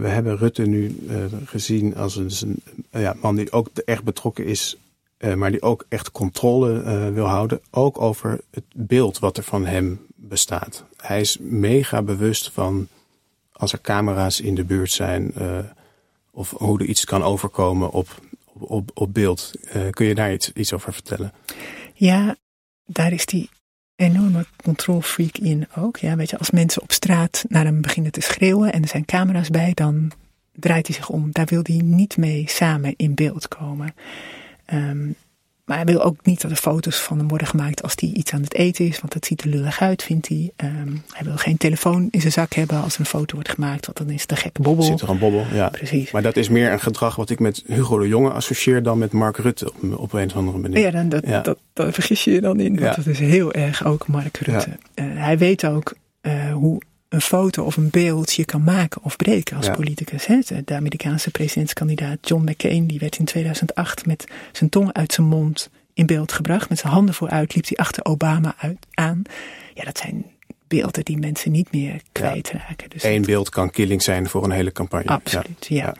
we, 0.00 0.08
hebben 0.08 0.36
Rutte 0.36 0.62
nu 0.62 0.98
eh, 1.08 1.16
gezien 1.44 1.96
als 1.96 2.16
een, 2.16 2.62
ja, 2.90 3.16
man 3.20 3.36
die 3.36 3.52
ook 3.52 3.68
echt 3.84 4.04
betrokken 4.04 4.44
is, 4.44 4.76
eh, 5.16 5.34
maar 5.34 5.50
die 5.50 5.62
ook 5.62 5.84
echt 5.88 6.10
controle 6.10 6.82
eh, 6.82 7.08
wil 7.08 7.26
houden. 7.26 7.60
Ook 7.70 8.00
over 8.00 8.40
het 8.50 8.64
beeld 8.74 9.18
wat 9.18 9.36
er 9.36 9.42
van 9.42 9.66
hem 9.66 10.00
bestaat. 10.14 10.84
Hij 10.96 11.20
is 11.20 11.38
mega 11.40 12.02
bewust 12.02 12.50
van 12.50 12.88
als 13.52 13.72
er 13.72 13.80
camera's 13.80 14.40
in 14.40 14.54
de 14.54 14.64
buurt 14.64 14.90
zijn 14.90 15.32
eh, 15.34 15.58
of 16.30 16.50
hoe 16.50 16.78
er 16.78 16.86
iets 16.86 17.04
kan 17.04 17.22
overkomen 17.22 17.90
op, 17.90 18.20
op, 18.52 18.90
op, 18.94 19.14
beeld. 19.14 19.52
Eh, 19.68 19.90
kun 19.90 20.06
je 20.06 20.14
daar 20.14 20.32
iets, 20.32 20.52
iets 20.52 20.72
over 20.72 20.92
vertellen? 20.92 21.32
Ja, 21.94 22.36
daar 22.86 23.12
is 23.12 23.26
die 23.26 23.50
enorme 23.96 24.46
control 24.56 25.00
freak 25.00 25.38
in 25.38 25.66
ook. 25.76 25.96
Ja, 25.96 26.16
weet 26.16 26.30
je, 26.30 26.38
als 26.38 26.50
mensen 26.50 26.82
op 26.82 26.92
straat 26.92 27.44
naar 27.48 27.64
hem 27.64 27.80
beginnen 27.80 28.12
te 28.12 28.20
schreeuwen 28.20 28.72
en 28.72 28.82
er 28.82 28.88
zijn 28.88 29.04
camera's 29.04 29.50
bij, 29.50 29.72
dan 29.74 30.12
draait 30.52 30.86
hij 30.86 30.96
zich 30.96 31.08
om. 31.08 31.28
Daar 31.32 31.46
wil 31.46 31.60
hij 31.62 31.80
niet 31.84 32.16
mee 32.16 32.44
samen 32.48 32.94
in 32.96 33.14
beeld 33.14 33.48
komen. 33.48 33.94
Ehm, 34.64 35.10
maar 35.72 35.84
hij 35.84 35.94
wil 35.94 36.02
ook 36.02 36.16
niet 36.22 36.40
dat 36.40 36.50
er 36.50 36.56
foto's 36.56 36.96
van 36.96 37.18
hem 37.18 37.28
worden 37.28 37.46
gemaakt 37.46 37.82
als 37.82 37.92
hij 37.96 38.08
iets 38.08 38.32
aan 38.32 38.42
het 38.42 38.54
eten 38.54 38.86
is, 38.86 39.00
want 39.00 39.12
dat 39.12 39.24
ziet 39.24 39.42
er 39.42 39.48
lullig 39.48 39.80
uit, 39.80 40.02
vindt 40.02 40.28
hij. 40.28 40.50
Ehm, 40.56 40.88
hij 41.12 41.24
wil 41.24 41.36
geen 41.36 41.56
telefoon 41.56 42.08
in 42.10 42.20
zijn 42.20 42.32
zak 42.32 42.52
hebben 42.52 42.82
als 42.82 42.94
er 42.94 43.00
een 43.00 43.06
foto 43.06 43.34
wordt 43.34 43.48
gemaakt, 43.48 43.86
want 43.86 43.98
dan 43.98 44.10
is 44.10 44.22
het 44.22 44.30
een 44.30 44.36
gekke 44.36 44.62
bobbel. 44.62 44.84
Zit 44.84 45.00
er 45.00 45.08
een 45.10 45.18
bobbel? 45.18 45.44
Ja. 45.52 45.68
Precies. 45.68 46.10
Maar 46.10 46.22
dat 46.22 46.36
is 46.36 46.48
meer 46.48 46.72
een 46.72 46.80
gedrag 46.80 47.16
wat 47.16 47.30
ik 47.30 47.38
met 47.38 47.62
Hugo 47.66 47.98
de 47.98 48.08
Jonge 48.08 48.30
associeer 48.30 48.82
dan 48.82 48.98
met 48.98 49.12
Mark 49.12 49.36
Rutte 49.36 49.66
op, 49.68 49.98
op 49.98 50.12
een 50.12 50.26
of 50.26 50.36
andere 50.36 50.58
manier. 50.58 50.78
Ja, 50.78 50.90
dan, 50.90 51.08
dat, 51.08 51.26
Ja. 51.26 51.40
Dat, 51.40 51.58
dat 51.72 51.94
vergis 51.94 52.24
je 52.24 52.30
je 52.30 52.40
dan 52.40 52.60
in. 52.60 52.68
Want 52.80 52.80
Ja. 52.96 53.02
dat 53.02 53.06
is 53.06 53.18
heel 53.18 53.52
erg 53.52 53.84
ook 53.84 54.06
Mark 54.06 54.36
Rutte. 54.36 54.70
Eh, 54.94 55.04
hij 55.14 55.38
weet 55.38 55.66
ook 55.66 55.94
eh, 56.20 56.52
hoe 56.52 56.80
een 57.12 57.20
foto 57.20 57.64
of 57.64 57.76
een 57.76 57.90
beeld 57.90 58.32
je 58.32 58.44
kan 58.44 58.62
maken 58.64 59.02
of 59.02 59.16
breken 59.16 59.56
als 59.56 59.66
Ja. 59.66 59.74
politicus. 59.74 60.26
Hè? 60.26 60.38
De 60.64 60.74
Amerikaanse 60.74 61.30
presidentskandidaat 61.30 62.18
John 62.28 62.50
McCain, 62.50 62.86
die 62.86 62.98
werd 62.98 63.18
in 63.18 63.24
2008 63.24 64.06
met 64.06 64.24
zijn 64.52 64.70
tong 64.70 64.92
uit 64.92 65.12
zijn 65.12 65.26
mond 65.26 65.70
in 65.94 66.06
beeld 66.06 66.32
gebracht. 66.32 66.68
Met 66.68 66.78
zijn 66.78 66.92
handen 66.92 67.14
vooruit 67.14 67.54
liep 67.54 67.66
hij 67.68 67.76
achter 67.76 68.04
Obama 68.04 68.54
uit, 68.58 68.78
aan. 68.90 69.22
Ja, 69.74 69.84
dat 69.84 69.98
zijn 69.98 70.24
beelden 70.68 71.04
die 71.04 71.18
mensen 71.18 71.52
niet 71.52 71.72
meer 71.72 72.00
kwijtraken. 72.12 72.90
Dus 72.90 73.02
Eén 73.02 73.22
beeld 73.22 73.48
kan 73.48 73.70
killing 73.70 74.02
zijn 74.02 74.28
voor 74.28 74.44
een 74.44 74.50
hele 74.50 74.72
campagne. 74.72 75.10
Absoluut, 75.10 75.66
ja. 75.68 75.94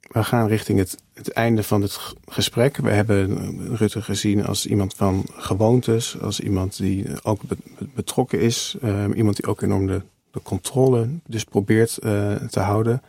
we 0.00 0.24
gaan 0.24 0.46
richting 0.48 0.78
het, 0.78 0.96
het 1.14 1.32
einde 1.32 1.62
van 1.62 1.82
het 1.82 1.98
gesprek. 2.26 2.76
We 2.76 2.90
hebben 2.90 3.76
Rutte 3.76 4.02
gezien 4.02 4.46
als 4.46 4.66
iemand 4.66 4.94
van 4.94 5.26
gewoontes, 5.36 6.20
als 6.20 6.40
iemand 6.40 6.76
die 6.76 7.06
ook 7.22 7.42
be- 7.42 7.56
be- 7.78 7.86
betrokken 7.94 8.40
is, 8.40 8.76
eh, 8.82 9.04
iemand 9.14 9.36
die 9.36 9.46
ook 9.46 9.62
enorm 9.62 9.86
de 9.86 10.02
controle 10.42 11.08
dus 11.26 11.44
probeert 11.44 11.98
eh, 11.98 12.34
te 12.34 12.60
houden, 12.60 13.02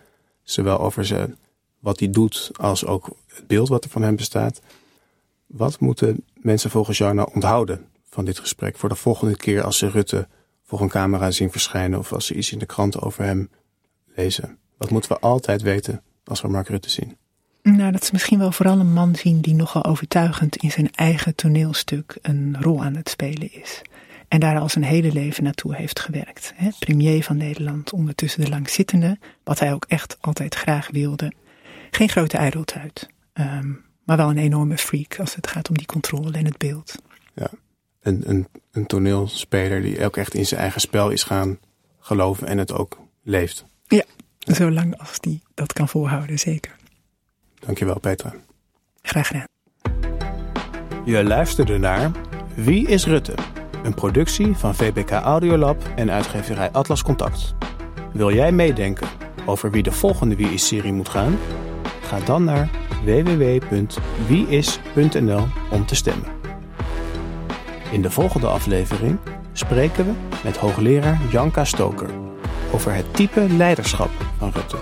zowel 0.44 0.80
over 0.80 1.30
wat 1.80 2.00
hij 2.00 2.10
doet 2.10 2.52
als 2.54 2.86
ook 2.86 3.10
het 3.28 3.48
beeld 3.48 3.70
wat 3.70 3.84
er 3.84 3.90
van 3.90 4.02
hem 4.02 4.16
bestaat. 4.16 4.62
Wat 5.46 5.80
moeten 5.80 6.24
mensen 6.34 6.70
volgens 6.70 6.98
jou 6.98 7.14
nou 7.14 7.30
onthouden 7.34 7.86
van 8.10 8.26
dit 8.26 8.40
gesprek 8.40 8.78
voor 8.78 8.90
de 8.90 8.96
volgende 8.96 9.38
keer 9.38 9.64
als 9.64 9.78
ze 9.78 9.90
Rutte 9.90 10.28
voor 10.64 10.82
een 10.82 10.90
camera 10.90 11.32
zien 11.32 11.52
verschijnen 11.52 12.00
of 12.00 12.14
als 12.14 12.26
ze 12.26 12.34
iets 12.34 12.52
in 12.52 12.60
de 12.60 12.66
kranten 12.66 13.02
over 13.02 13.24
hem 13.24 13.50
lezen? 14.16 14.58
Wat 14.78 14.90
moeten 14.90 15.12
we 15.12 15.20
altijd 15.20 15.62
weten 15.62 16.02
als 16.24 16.42
we 16.42 16.48
Mark 16.48 16.68
Rutte 16.68 16.90
zien? 16.90 17.18
Nou, 17.64 17.92
dat 17.92 18.02
is 18.02 18.12
misschien 18.12 18.40
wel 18.40 18.52
vooral 18.52 18.80
een 18.80 18.94
man 18.94 19.16
zien 19.16 19.42
die 19.42 19.54
nogal 19.54 19.86
overtuigend 19.86 20.56
in 20.56 20.72
zijn 20.72 20.92
eigen 20.92 21.36
toneelstuk 21.36 22.18
een 22.22 22.58
rol 22.60 22.84
aan 22.84 22.96
het 22.96 23.10
spelen 23.10 23.54
is. 23.54 23.82
En 24.30 24.40
daar 24.40 24.60
al 24.60 24.70
zijn 24.70 24.84
hele 24.84 25.12
leven 25.12 25.44
naartoe 25.44 25.76
heeft 25.76 26.00
gewerkt. 26.00 26.54
Hè? 26.56 26.70
Premier 26.80 27.24
van 27.24 27.38
Nederland, 27.38 27.94
ondertussen 27.94 28.42
de 28.42 28.50
langzittende, 28.50 29.18
wat 29.44 29.60
hij 29.60 29.74
ook 29.74 29.86
echt 29.88 30.18
altijd 30.22 30.56
graag 30.56 30.90
wilde. 30.92 31.32
Geen 31.92 32.10
grote 32.10 32.38
ijdeltuit, 32.38 33.10
ehm, 33.34 33.72
maar 34.04 34.18
wel 34.18 34.30
een 34.30 34.38
enorme 34.38 34.78
freak 34.78 35.20
als 35.20 35.36
het 35.36 35.48
gaat 35.48 35.70
om 35.70 35.78
die 35.78 35.86
controle 35.86 36.32
en 36.32 36.46
het 36.46 36.58
beeld. 36.58 36.96
Ja. 37.36 37.50
Een, 38.02 38.30
een, 38.30 38.48
een 38.72 38.86
toneelspeler 38.86 39.82
die 39.82 40.06
ook 40.06 40.18
echt 40.18 40.34
in 40.34 40.46
zijn 40.46 40.62
eigen 40.62 40.82
spel 40.82 41.10
is 41.10 41.24
gaan 41.24 41.60
geloven 42.00 42.48
en 42.48 42.58
het 42.58 42.74
ook 42.74 43.00
leeft. 43.24 43.66
Ja, 43.88 44.04
zolang 44.40 45.00
als 45.00 45.20
die 45.20 45.42
dat 45.54 45.74
kan 45.74 45.90
volhouden, 45.90 46.40
zeker. 46.40 46.76
Dankjewel, 47.60 48.00
Petra. 48.00 48.34
Graag 49.02 49.28
gedaan. 49.28 49.48
Je 51.06 51.24
luisterde 51.24 51.78
naar 51.78 52.12
Wie 52.56 52.88
is 52.88 53.06
Rutte? 53.06 53.36
Een 53.84 53.94
productie 53.94 54.56
van 54.56 54.76
VBK 54.76 55.12
Audiolab 55.12 55.84
en 55.96 56.12
uitgeverij 56.12 56.72
Atlas 56.72 57.04
Contact. 57.04 57.56
Wil 58.14 58.34
jij 58.34 58.52
meedenken 58.52 59.08
over 59.46 59.72
wie 59.72 59.84
de 59.84 59.92
volgende 59.92 60.36
Wie 60.36 60.54
is-serie 60.54 60.94
moet 60.94 61.10
gaan? 61.10 61.38
Ga 62.02 62.20
dan 62.20 62.44
naar 62.44 62.70
www.wieis.nl 63.04 63.88
om 65.72 65.86
te 65.86 65.96
stemmen. 65.96 66.28
In 67.92 68.02
de 68.02 68.12
volgende 68.12 68.48
aflevering 68.48 69.18
spreken 69.54 70.06
we 70.06 70.12
met 70.44 70.58
hoogleraar 70.58 71.20
Janka 71.32 71.64
Stoker 71.64 72.10
over 72.72 72.94
het 72.94 73.14
type 73.14 73.48
leiderschap 73.50 74.10
van 74.38 74.52
Rutte. 74.54 74.78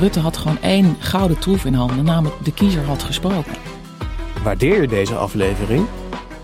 Rutte 0.00 0.20
had 0.20 0.36
gewoon 0.36 0.60
één 0.60 0.96
gouden 0.98 1.38
troef 1.38 1.64
in 1.64 1.74
handen, 1.74 2.04
namelijk 2.04 2.44
de 2.44 2.52
kiezer 2.52 2.84
had 2.84 3.02
gesproken. 3.02 3.54
Waardeer 4.42 4.80
je 4.80 4.88
deze 4.88 5.14
aflevering? 5.14 5.86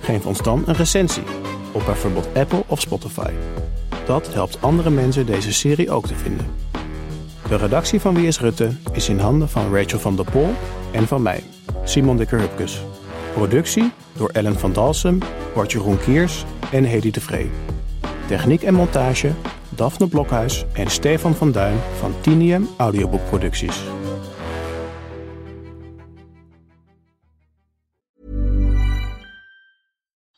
Geef 0.01 0.27
ons 0.27 0.43
dan 0.43 0.63
een 0.67 0.75
recensie 0.75 1.46
op 1.77 1.85
bijvoorbeeld 1.85 2.29
Apple 2.35 2.63
of 2.67 2.81
Spotify. 2.81 3.31
Dat 4.07 4.35
helpt 4.35 4.59
andere 4.61 4.91
mensen 4.91 5.27
deze 5.27 5.53
serie 5.53 5.91
ook 5.91 6.07
te 6.07 6.15
vinden. 6.15 6.47
De 7.49 7.57
redactie 7.57 8.01
van 8.01 8.15
Wie 8.15 8.27
is 8.27 8.41
Rutte 8.41 8.71
is 8.93 9.09
in 9.09 9.19
handen 9.19 9.49
van 9.49 9.75
Rachel 9.75 9.99
van 9.99 10.17
der 10.17 10.25
Pol 10.31 10.55
en 10.93 11.07
van 11.07 11.23
mij, 11.23 11.43
Simon 11.85 12.17
Dikker-Hupkes. 12.17 12.83
Productie 13.35 13.93
door 14.13 14.29
Ellen 14.29 14.59
van 14.59 14.73
Dalsem, 14.73 15.19
Bart 15.55 15.73
Jeroen 15.73 15.99
Kiers 15.99 16.45
en 16.73 16.85
Hedy 16.85 17.11
de 17.11 17.21
Vree. 17.21 17.51
Techniek 18.27 18.63
en 18.63 18.75
montage 18.75 19.31
Daphne 19.69 20.09
Blokhuis 20.09 20.65
en 20.73 20.91
Stefan 20.91 21.35
van 21.35 21.53
Duin 21.53 21.77
van 21.99 22.15
Tinium 22.21 22.69
Audioboekproducties. 22.77 23.83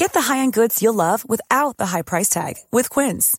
Get 0.00 0.14
the 0.14 0.32
high-end 0.32 0.54
goods 0.54 0.80
you'll 0.80 0.94
love 0.94 1.28
without 1.28 1.76
the 1.76 1.84
high 1.84 2.00
price 2.00 2.30
tag 2.30 2.54
with 2.72 2.88
Quince. 2.88 3.36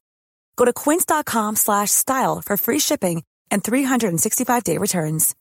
Go 0.57 0.65
to 0.65 0.71
quince.com 0.71 1.55
slash 1.55 1.89
style 1.89 2.39
for 2.45 2.55
free 2.55 2.77
shipping 2.77 3.23
and 3.49 3.63
365-day 3.63 4.77
returns. 4.77 5.33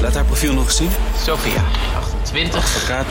Laat 0.00 0.14
haar 0.14 0.24
profiel 0.24 0.52
nog 0.54 0.64
eens 0.64 0.76
zien. 0.76 0.90
Sophia, 1.16 1.62
28. 1.94 2.54
Advocaat. 2.54 3.06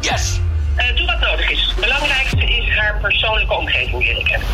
Yes! 0.00 0.40
Uh, 0.78 0.96
doe 0.96 1.06
wat 1.06 1.20
nodig 1.20 1.50
is. 1.50 1.66
Het 1.66 1.80
belangrijkste 1.80 2.46
is 2.46 2.76
haar 2.76 3.00
persoonlijke 3.00 3.54
omgeving 3.54 4.04
leren 4.04 4.24
kennen. 4.24 4.48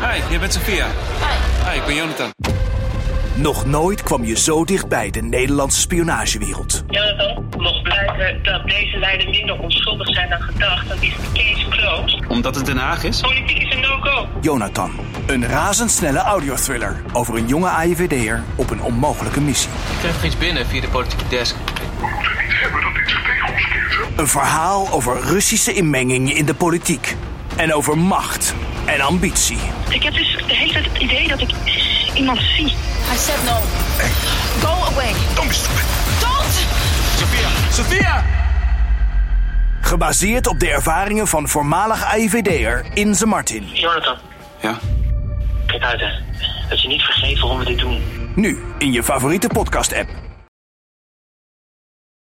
Hi, 0.00 0.30
jij 0.30 0.38
bent 0.38 0.52
Sophia. 0.52 0.86
Hi. 0.86 1.70
Hi, 1.70 1.78
ik 1.78 1.86
ben 1.86 1.94
Jonathan. 1.94 2.30
Nog 3.34 3.66
nooit 3.66 4.02
kwam 4.02 4.24
je 4.24 4.38
zo 4.38 4.64
dichtbij 4.64 5.10
de 5.10 5.22
Nederlandse 5.22 5.80
spionagewereld. 5.80 6.84
Jonathan, 6.88 7.48
mocht 7.58 7.82
blijken 7.82 8.42
dat 8.42 8.68
deze 8.68 8.98
leider 8.98 9.30
minder 9.30 9.58
onschuldig 9.58 10.08
zijn 10.14 10.28
dan 10.28 10.40
gedacht, 10.40 10.88
dan 10.88 10.96
is 11.00 11.14
de 11.14 11.32
case 11.32 11.68
closed. 11.68 12.26
Omdat 12.28 12.54
het 12.54 12.66
Den 12.66 12.76
Haag 12.76 13.04
is? 13.04 13.20
Politiek 13.20 13.58
is 13.58 13.74
een 13.74 13.80
no-go. 13.80 14.28
Jonathan, 14.40 14.90
een 15.26 15.46
razendsnelle 15.46 16.18
audiothriller 16.18 17.02
over 17.12 17.36
een 17.36 17.46
jonge 17.46 17.68
AIVD'er 17.68 18.42
op 18.54 18.70
een 18.70 18.82
onmogelijke 18.82 19.40
missie. 19.40 19.70
Ik 19.70 19.98
krijg 19.98 20.14
nog 20.14 20.24
iets 20.24 20.38
binnen 20.38 20.66
via 20.66 20.80
de 20.80 20.88
politieke 20.88 21.28
desk. 21.28 21.56
Een 24.16 24.28
verhaal 24.28 24.88
over 24.90 25.20
Russische 25.20 25.72
inmenging 25.72 26.34
in 26.34 26.44
de 26.44 26.54
politiek. 26.54 27.16
En 27.56 27.74
over 27.74 27.98
macht 27.98 28.54
en 28.84 29.00
ambitie. 29.00 29.58
Ik 29.88 30.02
heb 30.02 30.14
dus 30.14 30.36
de 30.46 30.54
hele 30.56 30.72
tijd 30.72 30.84
het 30.92 31.02
idee 31.02 31.28
dat 31.28 31.40
ik 31.40 31.50
iemand 32.14 32.38
zie. 32.56 32.66
I 33.12 33.16
said 33.16 33.44
no. 33.44 33.60
Go 34.60 34.84
away. 34.92 35.12
Don't 35.34 35.48
be 35.48 35.54
stupid. 35.54 35.84
Don't! 36.20 36.66
Sophia! 37.18 37.48
Sophia! 37.72 38.24
Gebaseerd 39.80 40.46
op 40.46 40.58
de 40.60 40.70
ervaringen 40.70 41.26
van 41.26 41.48
voormalig 41.48 42.04
AIVD'er 42.04 42.84
Inze 42.94 43.26
Martin. 43.26 43.64
Jonathan, 43.72 44.16
Ja? 44.60 44.78
kijk 45.66 45.82
uit 45.82 46.00
hè. 46.00 46.08
Dat 46.68 46.82
je 46.82 46.88
niet 46.88 47.02
vergeet 47.02 47.38
waarom 47.40 47.58
we 47.58 47.64
dit 47.64 47.78
doen. 47.78 48.02
Nu 48.34 48.58
in 48.78 48.92
je 48.92 49.02
favoriete 49.02 49.46
podcast-app. 49.48 50.08